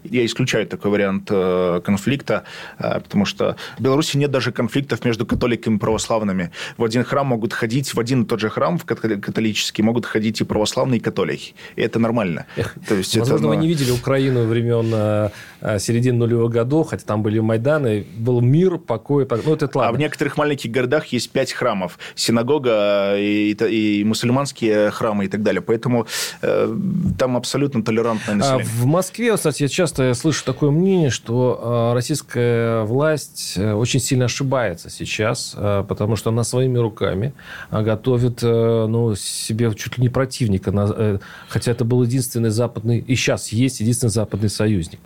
Я 0.03 0.25
исключаю 0.25 0.67
такой 0.67 0.91
вариант 0.91 1.27
э, 1.29 1.81
конфликта, 1.83 2.43
потому 2.77 3.25
что 3.25 3.55
в 3.77 3.81
Беларуси 3.81 4.17
нет 4.17 4.31
даже 4.31 4.51
конфликтов 4.51 5.03
между 5.05 5.25
католиками 5.25 5.75
и 5.75 5.79
православными. 5.79 6.51
В 6.77 6.83
один 6.83 7.03
храм 7.03 7.27
могут 7.27 7.53
ходить, 7.53 7.93
в 7.93 7.99
один 7.99 8.23
и 8.23 8.25
тот 8.25 8.39
же 8.39 8.49
храм, 8.49 8.77
в 8.77 8.85
католический, 8.85 9.83
могут 9.83 10.05
ходить 10.05 10.41
и 10.41 10.43
православные, 10.43 10.99
и 10.99 11.01
католики. 11.01 11.55
И 11.75 11.81
это 11.81 11.99
нормально. 11.99 12.45
Эх, 12.55 12.75
То 12.87 12.95
есть 12.95 13.15
возможно, 13.17 13.45
это, 13.45 13.55
вы 13.55 13.57
не 13.57 13.67
видели 13.67 13.91
Украину 13.91 14.42
времен 14.45 14.91
э, 14.93 15.29
э, 15.61 15.79
середины 15.79 16.17
нулевых 16.17 16.51
годов, 16.51 16.89
хотя 16.89 17.05
там 17.05 17.23
были 17.23 17.39
Майданы, 17.39 18.05
был 18.17 18.41
мир, 18.41 18.77
покой. 18.77 19.27
Ну, 19.29 19.55
это 19.55 19.69
ладно. 19.73 19.89
А 19.89 19.91
в 19.91 19.97
некоторых 19.97 20.37
маленьких 20.37 20.71
городах 20.71 21.07
есть 21.07 21.31
пять 21.31 21.53
храмов. 21.53 21.97
Синагога 22.15 23.15
и, 23.17 23.51
и, 23.53 23.99
и 23.99 24.03
мусульманские 24.03 24.91
храмы 24.91 25.25
и 25.25 25.27
так 25.27 25.43
далее. 25.43 25.61
Поэтому 25.61 26.07
э, 26.41 26.75
там 27.17 27.37
абсолютно 27.37 27.83
толерантное 27.83 28.35
а 28.35 28.37
население. 28.37 28.65
В 28.65 28.85
Москве, 28.85 29.35
кстати, 29.35 29.63
я 29.63 29.69
часто 29.69 30.13
слышу 30.13 30.43
такое 30.45 30.71
мнение, 30.71 31.09
что 31.09 31.91
э, 31.91 31.95
российская 31.95 32.83
власть 32.83 33.57
очень 33.57 33.99
сильно 33.99 34.25
ошибается 34.25 34.89
сейчас, 34.89 35.55
потому 35.87 36.15
что 36.15 36.29
она 36.29 36.43
своими 36.43 36.77
руками 36.77 37.33
готовит 37.71 38.41
ну, 38.41 39.15
себе 39.15 39.73
чуть 39.75 39.97
ли 39.97 40.03
не 40.03 40.09
противника. 40.09 41.19
Хотя 41.47 41.71
это 41.71 41.85
был 41.85 42.03
единственный 42.03 42.49
западный, 42.49 42.99
и 42.99 43.15
сейчас 43.15 43.49
есть 43.49 43.79
единственный 43.79 44.09
западный 44.09 44.32
западный 44.33 44.49
союзник, 44.49 44.99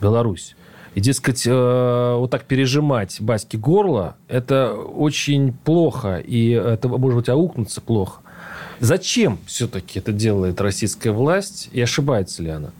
Беларусь. 0.00 0.56
И, 0.94 1.00
дескать, 1.00 1.46
э, 1.46 2.14
вот 2.16 2.30
так 2.30 2.44
пережимать 2.44 3.20
Баське 3.20 3.58
горло, 3.58 4.16
это 4.28 4.72
очень 4.72 5.52
плохо, 5.52 6.18
и 6.18 6.50
это, 6.50 6.88
может 6.88 7.18
быть, 7.18 7.28
аукнуться 7.28 7.80
плохо. 7.80 8.22
Зачем 8.80 9.38
все-таки 9.46 9.98
это 9.98 10.12
делает 10.12 10.60
российская 10.60 11.10
власть, 11.10 11.68
и 11.72 11.80
ошибается 11.80 12.42
ли 12.42 12.50
она? 12.50 12.72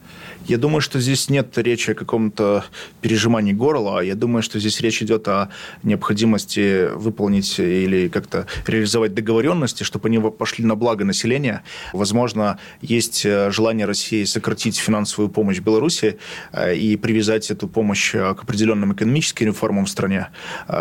Я 0.47 0.59
думаю, 0.59 0.83
что 0.83 1.01
здесь 1.01 1.31
нет 1.31 1.57
речи 1.57 1.93
о 1.93 1.95
каком-то 1.95 2.65
пережимании 3.01 3.55
горла, 3.55 4.01
а 4.01 4.03
я 4.03 4.15
думаю, 4.15 4.43
что 4.43 4.61
здесь 4.61 4.79
речь 4.81 5.03
идет 5.03 5.27
о 5.27 5.49
необходимости 5.83 6.91
выполнить 6.95 7.59
или 7.59 8.09
как-то 8.09 8.47
реализовать 8.67 9.15
договоренности, 9.15 9.85
чтобы 9.85 10.09
они 10.09 10.19
пошли 10.19 10.65
на 10.67 10.75
благо 10.75 11.05
населения. 11.05 11.63
Возможно, 11.95 12.59
есть 12.83 13.25
э, 13.25 13.51
желание 13.53 13.87
России 13.87 14.25
сократить 14.25 14.77
финансовую 14.77 15.31
помощь 15.31 15.61
Беларуси 15.61 16.19
э, 16.53 16.77
и 16.77 16.97
привязать 16.97 17.51
эту 17.51 17.67
помощь 17.67 18.15
э, 18.15 18.35
к 18.35 18.43
определенным 18.43 18.93
экономическим 18.93 19.47
реформам 19.47 19.87
в 19.87 19.91
стране, 19.91 20.29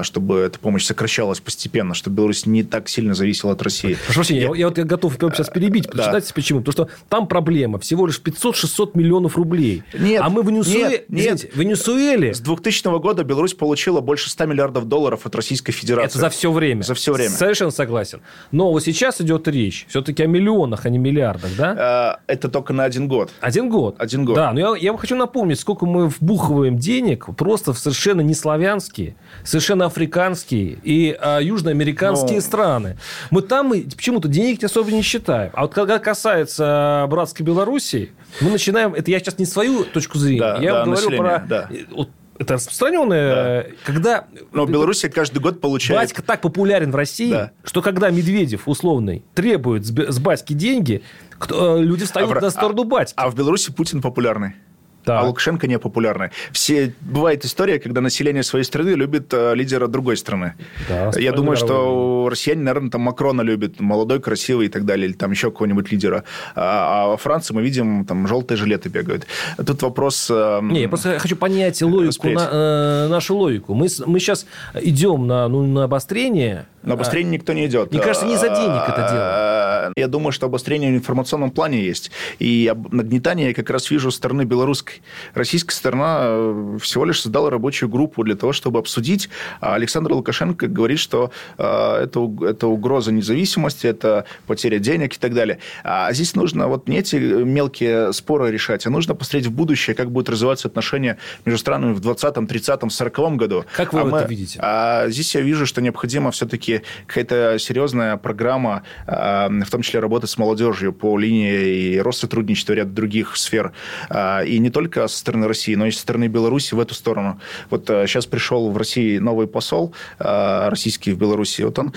чтобы 0.01 0.39
эта 0.39 0.59
помощь 0.59 0.83
сокращалась 0.83 1.39
постепенно, 1.39 1.93
чтобы 1.93 2.17
Беларусь 2.17 2.45
не 2.45 2.63
так 2.63 2.89
сильно 2.89 3.13
зависела 3.13 3.53
от 3.53 3.61
России. 3.61 3.97
Прошу 4.05 4.19
прощения, 4.19 4.41
я, 4.41 4.55
я 4.55 4.67
вот 4.67 4.77
я 4.77 4.83
готов 4.83 5.02
сейчас 5.11 5.49
перебить. 5.49 5.87
Да. 5.93 6.19
почему? 6.33 6.59
Потому 6.59 6.87
что 6.87 6.95
там 7.09 7.27
проблема. 7.27 7.79
Всего 7.79 8.07
лишь 8.07 8.21
500-600 8.23 8.91
миллионов 8.93 9.37
рублей. 9.37 9.83
Нет, 9.93 10.21
а 10.23 10.29
мы 10.29 10.43
в 10.43 10.47
Венесуэле... 10.47 11.05
Нет, 11.09 11.43
нет. 11.43 11.53
в 11.53 11.57
Венесуэле... 11.57 12.33
С 12.33 12.39
2000 12.39 12.99
года 12.99 13.23
Беларусь 13.23 13.53
получила 13.53 14.01
больше 14.01 14.29
100 14.29 14.45
миллиардов 14.45 14.87
долларов 14.87 15.25
от 15.25 15.35
Российской 15.35 15.71
Федерации. 15.71 16.09
Это 16.09 16.19
за 16.19 16.29
все 16.29 16.51
время. 16.51 16.83
За 16.83 16.93
все 16.93 17.13
время. 17.13 17.29
Совершенно 17.31 17.71
согласен. 17.71 18.21
Но 18.51 18.71
вот 18.71 18.83
сейчас 18.83 19.21
идет 19.21 19.47
речь 19.47 19.85
все-таки 19.89 20.23
о 20.23 20.27
миллионах, 20.27 20.85
а 20.85 20.89
не 20.89 20.97
миллиардах, 20.97 21.51
да? 21.57 22.19
Э, 22.27 22.31
это 22.31 22.49
только 22.49 22.73
на 22.73 22.83
один 22.83 23.07
год. 23.07 23.31
Один 23.41 23.69
год? 23.69 23.95
Один 23.99 24.25
год. 24.25 24.35
Да, 24.35 24.51
но 24.51 24.59
я, 24.75 24.91
я 24.91 24.97
хочу 24.97 25.15
напомнить, 25.15 25.59
сколько 25.59 25.85
мы 25.85 26.07
вбухиваем 26.07 26.77
денег 26.77 27.27
просто 27.35 27.73
в 27.73 27.79
совершенно 27.79 28.21
не 28.21 28.33
славянские, 28.33 29.15
совершенно 29.43 29.85
африканские 29.85 30.77
и 30.83 31.15
а, 31.19 31.39
южноамериканские 31.39 32.35
но... 32.35 32.41
страны. 32.41 32.97
Мы 33.31 33.41
там 33.41 33.71
почему-то 33.71 34.27
денег 34.27 34.63
особо 34.63 34.91
не 34.93 35.01
считаем. 35.01 35.51
А 35.53 35.63
вот 35.63 35.73
когда 35.73 35.99
касается 35.99 37.05
братской 37.09 37.45
Белоруссии, 37.45 38.11
мы 38.41 38.51
начинаем... 38.51 38.93
Это 38.93 39.11
я 39.11 39.19
сейчас 39.19 39.37
не 39.39 39.45
свою 39.45 39.83
точку 39.83 40.17
зрения. 40.17 40.39
Да, 40.39 40.57
я 40.59 40.73
да, 40.73 40.85
говорю 40.85 41.17
про... 41.17 41.39
Да. 41.47 41.69
Вот, 41.91 42.09
это 42.39 42.53
распространенное, 42.55 43.63
да. 43.63 43.69
когда... 43.83 44.25
Но 44.51 44.65
Беларусь 44.65 45.05
каждый 45.13 45.39
год 45.39 45.61
получает... 45.61 46.01
Батька 46.01 46.21
так 46.21 46.41
популярен 46.41 46.91
в 46.91 46.95
России, 46.95 47.31
да. 47.31 47.51
что 47.63 47.81
когда 47.81 48.09
Медведев, 48.09 48.67
условный, 48.67 49.23
требует 49.35 49.85
с 49.85 50.19
батьки 50.19 50.53
деньги, 50.53 51.03
кто, 51.37 51.81
люди 51.81 52.05
встают 52.05 52.31
а 52.31 52.39
в... 52.39 52.41
на 52.41 52.49
сторону 52.49 52.83
батьки. 52.85 53.13
А 53.17 53.29
в 53.29 53.35
Беларуси 53.35 53.71
Путин 53.71 54.01
популярный. 54.01 54.55
Так. 55.03 55.23
А 55.23 55.27
Лукашенко 55.27 55.67
не 55.67 55.79
популярный. 55.79 56.29
Все 56.51 56.93
бывает 57.01 57.45
история, 57.45 57.79
когда 57.79 58.01
население 58.01 58.43
своей 58.43 58.65
страны 58.65 58.89
любит 58.89 59.33
э, 59.33 59.55
лидера 59.55 59.87
другой 59.87 60.17
страны. 60.17 60.53
Да, 60.87 61.11
Я 61.17 61.31
думаю, 61.31 61.57
что 61.57 62.27
россияне, 62.29 62.61
наверное, 62.63 62.89
там 62.89 63.01
Макрона 63.01 63.41
любят, 63.41 63.79
молодой, 63.79 64.19
красивый 64.19 64.67
и 64.67 64.69
так 64.69 64.85
далее, 64.85 65.07
или 65.07 65.13
там 65.13 65.31
еще 65.31 65.51
какого-нибудь 65.51 65.91
лидера. 65.91 66.23
А, 66.55 67.03
а 67.03 67.07
во 67.07 67.17
Франции 67.17 67.53
мы 67.53 67.61
видим, 67.61 68.05
там 68.05 68.27
желтые 68.27 68.57
жилеты 68.57 68.89
бегают. 68.89 69.27
Тут 69.57 69.81
вопрос... 69.81 70.27
Э, 70.31 70.59
не, 70.61 70.81
я 70.81 70.89
просто 70.89 71.19
хочу 71.19 71.35
понять 71.35 71.81
логику, 71.81 72.29
на, 72.29 72.49
э, 72.51 73.07
нашу 73.09 73.35
логику. 73.35 73.73
Мы, 73.73 73.87
мы 74.05 74.19
сейчас 74.19 74.45
идем 74.81 75.27
на, 75.27 75.47
ну, 75.47 75.65
на 75.65 75.83
обострение. 75.85 76.65
На 76.83 76.93
обострение 76.93 77.31
а, 77.31 77.33
никто 77.33 77.53
не 77.53 77.65
идет. 77.65 77.91
Мне 77.91 78.01
кажется, 78.01 78.25
не 78.25 78.35
за 78.35 78.49
денег 78.49 78.83
это 78.87 79.09
дело. 79.11 79.62
Я 79.95 80.07
думаю, 80.07 80.31
что 80.31 80.45
обострение 80.45 80.91
в 80.91 80.95
информационном 80.95 81.51
плане 81.51 81.83
есть. 81.83 82.11
И 82.39 82.73
нагнетание 82.91 83.49
я 83.49 83.53
как 83.53 83.69
раз 83.69 83.89
вижу 83.91 84.11
со 84.11 84.17
стороны 84.17 84.43
белорусской. 84.43 85.01
Российская 85.33 85.75
сторона 85.75 86.21
э, 86.23 86.77
всего 86.81 87.05
лишь 87.05 87.21
создала 87.21 87.49
рабочую 87.49 87.89
группу 87.89 88.23
для 88.23 88.35
того, 88.35 88.53
чтобы 88.53 88.79
обсудить. 88.79 89.29
А 89.59 89.75
Александр 89.75 90.13
Лукашенко 90.13 90.67
говорит, 90.67 90.99
что 90.99 91.31
э, 91.57 92.03
это, 92.03 92.31
это 92.47 92.67
угроза 92.67 93.11
независимости, 93.11 93.87
это 93.87 94.25
потеря 94.47 94.79
денег 94.79 95.15
и 95.15 95.19
так 95.19 95.33
далее. 95.33 95.59
А 95.83 96.11
здесь 96.13 96.35
нужно 96.35 96.67
вот 96.67 96.87
не 96.87 96.99
эти 96.99 97.15
мелкие 97.15 98.13
споры 98.13 98.51
решать, 98.51 98.85
а 98.85 98.89
нужно 98.89 99.15
посмотреть 99.15 99.47
в 99.47 99.51
будущее, 99.51 99.95
как 99.95 100.11
будут 100.11 100.29
развиваться 100.29 100.67
отношения 100.67 101.17
между 101.45 101.59
странами 101.59 101.93
в 101.93 101.99
20-м, 101.99 102.45
30-м, 102.45 102.89
40-м 102.89 103.37
году. 103.37 103.65
Как 103.75 103.93
вы 103.93 104.01
а 104.01 104.05
мы, 104.05 104.17
это 104.19 104.27
видите? 104.27 104.59
А 104.61 105.07
здесь 105.09 105.35
я 105.35 105.41
вижу, 105.41 105.65
что 105.65 105.81
необходима 105.81 106.31
все-таки 106.31 106.81
какая-то 107.07 107.57
серьезная 107.59 108.17
программа, 108.17 108.83
в 109.05 109.69
том 109.73 109.81
числе 109.81 109.99
работать 109.99 110.29
с 110.29 110.37
молодежью 110.37 110.93
по 110.93 111.17
линии 111.17 111.95
и 111.95 111.99
Россотрудничества, 111.99 112.73
ряд 112.73 112.93
других 112.93 113.35
сфер. 113.35 113.73
А, 114.09 114.41
и 114.43 114.59
не 114.59 114.69
только 114.69 115.07
со 115.07 115.17
стороны 115.17 115.47
России, 115.47 115.75
но 115.75 115.87
и 115.87 115.91
со 115.91 115.99
стороны 115.99 116.27
Беларуси 116.27 116.75
в 116.75 116.79
эту 116.79 116.93
сторону. 116.93 117.39
Вот 117.69 117.87
сейчас 117.87 118.25
пришел 118.27 118.69
в 118.69 118.77
России 118.77 119.17
новый 119.17 119.47
посол 119.47 119.93
российский 120.19 121.11
в 121.11 121.17
Беларуси. 121.17 121.63
Вот 121.63 121.79
он, 121.79 121.93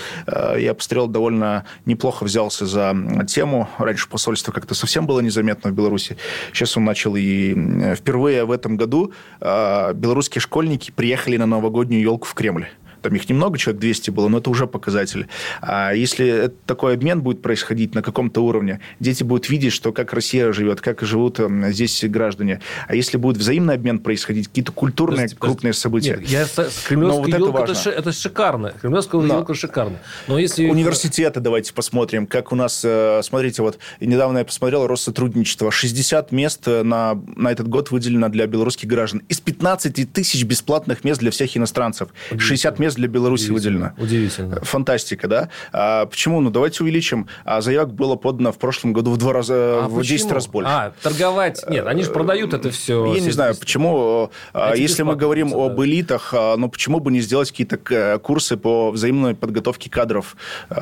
я 0.57 0.73
посмотрел, 0.73 1.07
довольно 1.07 1.65
неплохо 1.85 2.23
взялся 2.23 2.65
за 2.65 2.95
тему. 3.27 3.69
Раньше 3.77 4.09
посольство 4.09 4.51
как-то 4.51 4.73
совсем 4.73 5.05
было 5.05 5.19
незаметно 5.19 5.69
в 5.69 5.73
Беларуси. 5.73 6.17
Сейчас 6.53 6.75
он 6.77 6.85
начал 6.85 7.15
и 7.15 7.93
впервые 7.95 8.45
в 8.45 8.51
этом 8.51 8.75
году 8.75 9.13
белорусские 9.39 10.41
школьники 10.41 10.91
приехали 10.91 11.37
на 11.37 11.45
новогоднюю 11.45 12.01
елку 12.01 12.27
в 12.27 12.33
Кремль. 12.33 12.67
Там 13.01 13.15
их 13.15 13.29
немного, 13.29 13.57
человек 13.57 13.81
200 13.81 14.11
было, 14.11 14.27
но 14.27 14.39
это 14.39 14.49
уже 14.49 14.67
показатель. 14.67 15.27
А 15.61 15.91
если 15.93 16.51
такой 16.65 16.93
обмен 16.93 17.21
будет 17.21 17.41
происходить 17.41 17.95
на 17.95 18.01
каком-то 18.01 18.41
уровне, 18.41 18.79
дети 18.99 19.23
будут 19.23 19.49
видеть, 19.49 19.73
что 19.73 19.91
как 19.91 20.13
Россия 20.13 20.51
живет, 20.51 20.81
как 20.81 21.01
живут 21.01 21.39
эм, 21.39 21.71
здесь 21.71 22.03
граждане. 22.05 22.61
А 22.87 22.95
если 22.95 23.17
будет 23.17 23.37
взаимный 23.37 23.75
обмен 23.75 23.99
происходить, 23.99 24.47
какие-то 24.47 24.71
культурные 24.71 25.23
подожди, 25.23 25.37
крупные 25.37 25.73
события. 25.73 26.17
Нет, 26.17 26.29
я, 26.29 26.47
Кремлевская 26.87 27.39
елка 27.39 27.59
вот 27.59 27.69
это, 27.69 27.89
это, 27.89 28.11
шикарно. 28.11 28.73
Кремлевская 28.81 29.21
но, 29.21 29.35
елка 29.35 29.53
шикарно. 29.53 29.97
Но 30.27 30.39
если... 30.39 30.67
Университеты 30.69 31.39
давайте 31.39 31.73
посмотрим, 31.73 32.27
как 32.27 32.51
у 32.51 32.55
нас, 32.55 32.81
э, 32.83 33.21
смотрите, 33.23 33.61
вот 33.61 33.77
недавно 33.99 34.39
я 34.39 34.45
посмотрел 34.45 34.87
Россотрудничество. 34.87 35.71
60 35.71 36.31
мест 36.31 36.67
на, 36.67 37.21
на 37.35 37.51
этот 37.51 37.67
год 37.67 37.91
выделено 37.91 38.29
для 38.29 38.47
белорусских 38.47 38.87
граждан. 38.87 39.21
Из 39.29 39.39
15 39.39 40.11
тысяч 40.13 40.43
бесплатных 40.43 41.03
мест 41.03 41.19
для 41.19 41.31
всех 41.31 41.55
иностранцев. 41.57 42.09
60 42.37 42.79
мест 42.79 42.86
мест 42.87 42.97
для 42.97 43.07
Беларуси 43.07 43.51
выделено. 43.51 43.91
Удивительно. 43.97 44.61
Фантастика, 44.61 45.27
да? 45.27 45.49
А 45.73 46.05
почему? 46.05 46.39
Ну, 46.41 46.49
давайте 46.49 46.83
увеличим. 46.83 47.27
А 47.43 47.61
заявок 47.61 47.93
было 47.93 48.15
подано 48.15 48.51
в 48.51 48.57
прошлом 48.57 48.93
году 48.93 49.11
в 49.11 49.17
два 49.17 49.33
раза, 49.33 49.53
а 49.83 49.87
в 49.87 49.97
почему? 49.97 50.17
10 50.17 50.31
раз 50.31 50.47
больше. 50.47 50.71
А, 50.71 50.93
торговать? 51.01 51.63
Нет, 51.69 51.85
они 51.85 52.03
же 52.03 52.11
продают 52.11 52.53
это 52.53 52.71
все. 52.71 53.13
Я 53.13 53.19
не 53.19 53.31
знаю, 53.31 53.55
почему. 53.55 54.31
А 54.53 54.75
Если 54.75 55.03
мы 55.03 55.15
говорим 55.15 55.49
да. 55.49 55.65
об 55.65 55.81
элитах, 55.81 56.33
ну, 56.33 56.69
почему 56.69 56.99
бы 56.99 57.11
не 57.11 57.19
сделать 57.19 57.51
какие-то 57.51 58.19
курсы 58.19 58.57
по 58.57 58.91
взаимной 58.91 59.35
подготовке 59.35 59.89
кадров? 59.89 60.35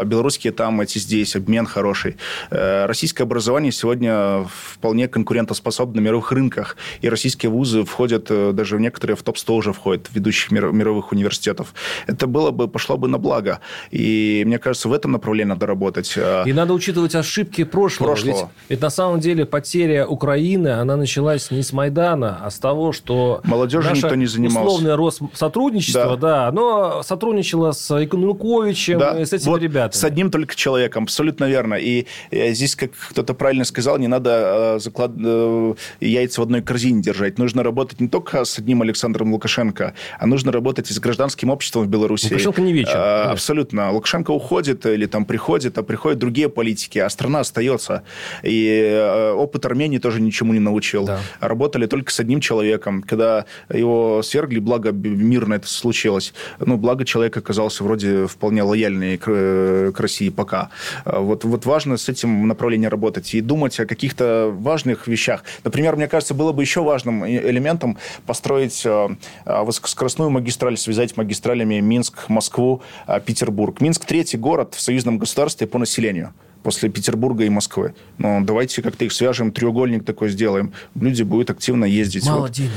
Белорусские 0.04 0.54
там, 0.54 0.82
эти 0.82 1.00
здесь, 1.00 1.36
обмен 1.36 1.66
хороший. 1.66 2.18
Э, 2.52 2.86
российское 2.86 3.24
образование 3.24 3.72
сегодня 3.72 4.46
вполне 4.48 5.08
конкурентоспособно 5.08 6.02
на 6.02 6.06
мировых 6.06 6.32
рынках. 6.32 6.78
И 7.02 7.10
российские 7.10 7.50
вузы 7.50 7.84
входят, 7.84 8.28
э, 8.30 8.52
даже 8.54 8.78
в 8.78 8.80
некоторые 8.80 9.16
в 9.16 9.24
топ-100 9.24 9.54
уже 9.54 9.74
входят, 9.74 10.10
ведущих 10.14 10.52
мировых 10.52 11.12
университетов 11.12 11.74
это 12.08 12.28
было 12.28 12.52
бы, 12.52 12.68
пошло 12.68 12.98
бы 12.98 13.08
на 13.08 13.18
благо. 13.18 13.60
И 13.92 14.44
мне 14.46 14.60
кажется, 14.60 14.90
в 14.90 14.94
этом 14.94 15.14
направлении 15.14 15.50
надо 15.50 15.66
работать. 15.66 16.14
А 16.18 16.44
и 16.46 16.54
надо 16.54 16.74
учитывать 16.74 17.16
ошибки 17.16 17.64
прошлого. 17.64 18.10
прошлого. 18.10 18.38
Ведь, 18.38 18.48
ведь 18.70 18.82
на 18.82 18.90
самом 18.90 19.20
деле 19.20 19.46
потеря 19.46 20.08
Украины, 20.08 20.70
она 20.70 20.96
началась 20.96 21.52
не 21.52 21.64
с 21.64 21.74
Майдана, 21.74 22.40
а 22.44 22.50
с 22.50 22.60
того, 22.60 22.92
что 22.92 23.42
Молодежи 23.44 23.92
никто 23.94 24.16
не 24.16 24.26
занимался. 24.26 24.68
условное 24.68 24.98
Россотрудничество, 24.98 26.18
да. 26.18 26.46
да, 26.46 26.48
оно 26.48 27.04
сотрудничало 27.04 27.72
с 27.72 27.94
Януковичем 27.94 29.00
да. 29.00 29.20
и 29.20 29.26
с 29.26 29.34
этими 29.34 29.50
вот 29.50 29.62
ребятами. 29.62 30.00
С 30.00 30.04
одним 30.04 30.32
только 30.32 30.56
человеком, 30.56 31.04
абсолютно 31.04 31.46
верно. 31.46 31.76
И 31.76 32.08
э, 32.32 32.54
здесь, 32.54 32.76
как 32.76 32.92
кто-то 33.10 33.34
правильно 33.34 33.66
сказал, 33.66 33.98
не 33.98 34.08
надо 34.08 34.76
э, 34.76 34.80
заклад... 34.80 35.12
Э, 35.18 35.74
яйца 36.00 36.42
в 36.42 36.44
одной 36.44 36.62
корзине 36.62 37.02
держать. 37.02 37.38
Нужно 37.38 37.64
работать 37.64 38.00
не 38.00 38.08
только 38.08 38.46
с 38.46 38.58
одним 38.60 38.82
Александром 38.82 39.32
Лукашенко, 39.34 39.94
а 40.20 40.26
нужно 40.26 40.52
работать 40.52 40.90
и 40.90 40.94
с 40.94 41.00
гражданским 41.00 41.50
обществом 41.50 41.85
в 41.86 41.90
Беларуси. 41.90 42.26
Лукашенко 42.26 42.62
не 42.62 42.74
вечер. 42.74 42.96
А, 42.96 43.32
абсолютно. 43.32 43.92
Лукашенко 43.92 44.32
уходит 44.32 44.86
или 44.86 45.06
там 45.06 45.26
приходит, 45.26 45.78
а 45.78 45.84
приходят 45.84 46.20
другие 46.20 46.50
политики, 46.50 47.00
а 47.00 47.10
страна 47.10 47.40
остается. 47.40 48.04
И 48.44 48.68
э, 48.68 49.32
опыт 49.32 49.66
Армении 49.66 49.98
тоже 49.98 50.22
ничему 50.22 50.54
не 50.54 50.60
научил. 50.60 51.06
Да. 51.06 51.20
Работали 51.40 51.86
только 51.86 52.12
с 52.12 52.20
одним 52.20 52.42
человеком. 52.42 53.02
Когда 53.02 53.46
его 53.70 54.22
свергли, 54.24 54.60
благо 54.60 54.92
мирно 54.92 55.56
это 55.56 55.68
случилось. 55.68 56.34
Ну, 56.60 56.78
благо 56.78 57.06
человек 57.06 57.38
оказался 57.38 57.84
вроде 57.84 58.28
вполне 58.28 58.64
лояльный 58.64 59.18
к, 59.18 59.92
к 59.96 60.00
России 60.00 60.30
пока. 60.30 60.70
А 61.06 61.20
вот, 61.20 61.44
вот 61.44 61.66
важно 61.66 61.98
с 61.98 62.10
этим 62.10 62.48
направлением 62.48 62.90
работать 62.90 63.34
и 63.34 63.42
думать 63.42 63.80
о 63.80 63.86
каких-то 63.86 64.52
важных 64.54 65.08
вещах. 65.08 65.44
Например, 65.64 65.96
мне 65.96 66.08
кажется, 66.08 66.34
было 66.34 66.52
бы 66.52 66.64
еще 66.64 66.82
важным 66.82 67.26
элементом 67.26 67.98
построить 68.26 68.86
э, 68.86 69.10
э, 69.46 69.64
высокоскоростную 69.64 70.30
магистраль, 70.30 70.78
связать 70.78 71.18
магистралями 71.18 71.75
Минск, 71.82 72.30
Москву, 72.30 72.82
а, 73.06 73.20
Петербург. 73.20 73.82
Минск 73.82 74.06
третий 74.06 74.38
город 74.38 74.76
в 74.76 74.82
союзном 74.82 75.18
государстве 75.18 75.68
по 75.68 75.78
населению 75.78 76.34
после 76.64 76.90
Петербурга 76.90 77.44
и 77.44 77.50
Москвы. 77.50 77.94
Но 78.18 78.42
давайте 78.42 78.82
как-то 78.82 79.06
их 79.06 79.14
свяжем, 79.14 79.52
треугольник 79.52 80.04
такой 80.04 80.30
сделаем. 80.30 80.74
Люди 80.96 81.22
будут 81.22 81.52
активно 81.52 81.86
ездить. 81.86 82.26
Мало 82.26 82.42
вот. 82.42 82.52
денег. 82.52 82.72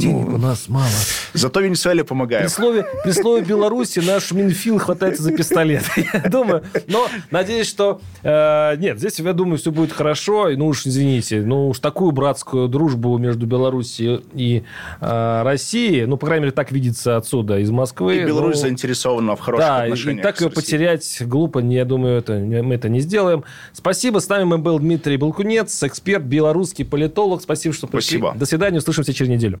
Денег 0.00 0.28
ну, 0.28 0.34
у 0.34 0.38
нас 0.38 0.68
мало. 0.68 0.86
Зато 1.34 1.60
Венесуэле 1.60 2.04
помогаем. 2.04 2.44
При 2.44 2.50
слове, 2.50 2.86
при 3.04 3.12
слове 3.12 3.44
Беларуси 3.44 4.00
наш 4.00 4.32
Минфин 4.32 4.78
хватается 4.78 5.22
за 5.22 5.32
пистолет. 5.32 5.84
Я 5.96 6.28
думаю, 6.28 6.64
но 6.86 7.08
надеюсь, 7.30 7.68
что... 7.68 8.00
Э, 8.22 8.76
нет, 8.76 8.98
здесь, 8.98 9.18
я 9.18 9.32
думаю, 9.32 9.58
все 9.58 9.70
будет 9.70 9.92
хорошо. 9.92 10.48
Ну 10.56 10.66
уж, 10.68 10.86
извините, 10.86 11.42
ну 11.42 11.68
уж 11.68 11.78
такую 11.78 12.12
братскую 12.12 12.68
дружбу 12.68 13.16
между 13.18 13.46
Беларусью 13.46 14.22
и 14.34 14.64
э, 15.00 15.42
Россией, 15.42 16.06
ну, 16.06 16.16
по 16.16 16.26
крайней 16.26 16.44
мере, 16.44 16.52
так 16.52 16.72
видится 16.72 17.16
отсюда, 17.16 17.58
из 17.58 17.70
Москвы. 17.70 18.16
И 18.16 18.24
Беларусь 18.24 18.56
ну, 18.56 18.62
заинтересована 18.62 19.36
в 19.36 19.40
хороших 19.40 19.66
да, 19.66 19.82
отношениях 19.82 20.20
и 20.20 20.22
так 20.22 20.40
ее 20.40 20.50
потерять 20.50 21.22
глупо, 21.26 21.60
я 21.60 21.84
думаю, 21.84 22.18
это, 22.18 22.34
мы 22.34 22.74
это 22.74 22.88
не 22.88 23.00
сделаем. 23.00 23.44
Спасибо. 23.72 24.18
С 24.18 24.28
нами 24.28 24.56
был 24.56 24.78
Дмитрий 24.78 25.16
Балкунец, 25.16 25.82
эксперт, 25.82 26.24
белорусский 26.24 26.84
политолог. 26.84 27.42
Спасибо, 27.42 27.74
что 27.74 27.86
пришли. 27.86 28.18
Спасибо. 28.18 28.38
До 28.38 28.46
свидания. 28.46 28.78
Услышимся 28.78 29.12
через 29.12 29.30
неделю. 29.30 29.60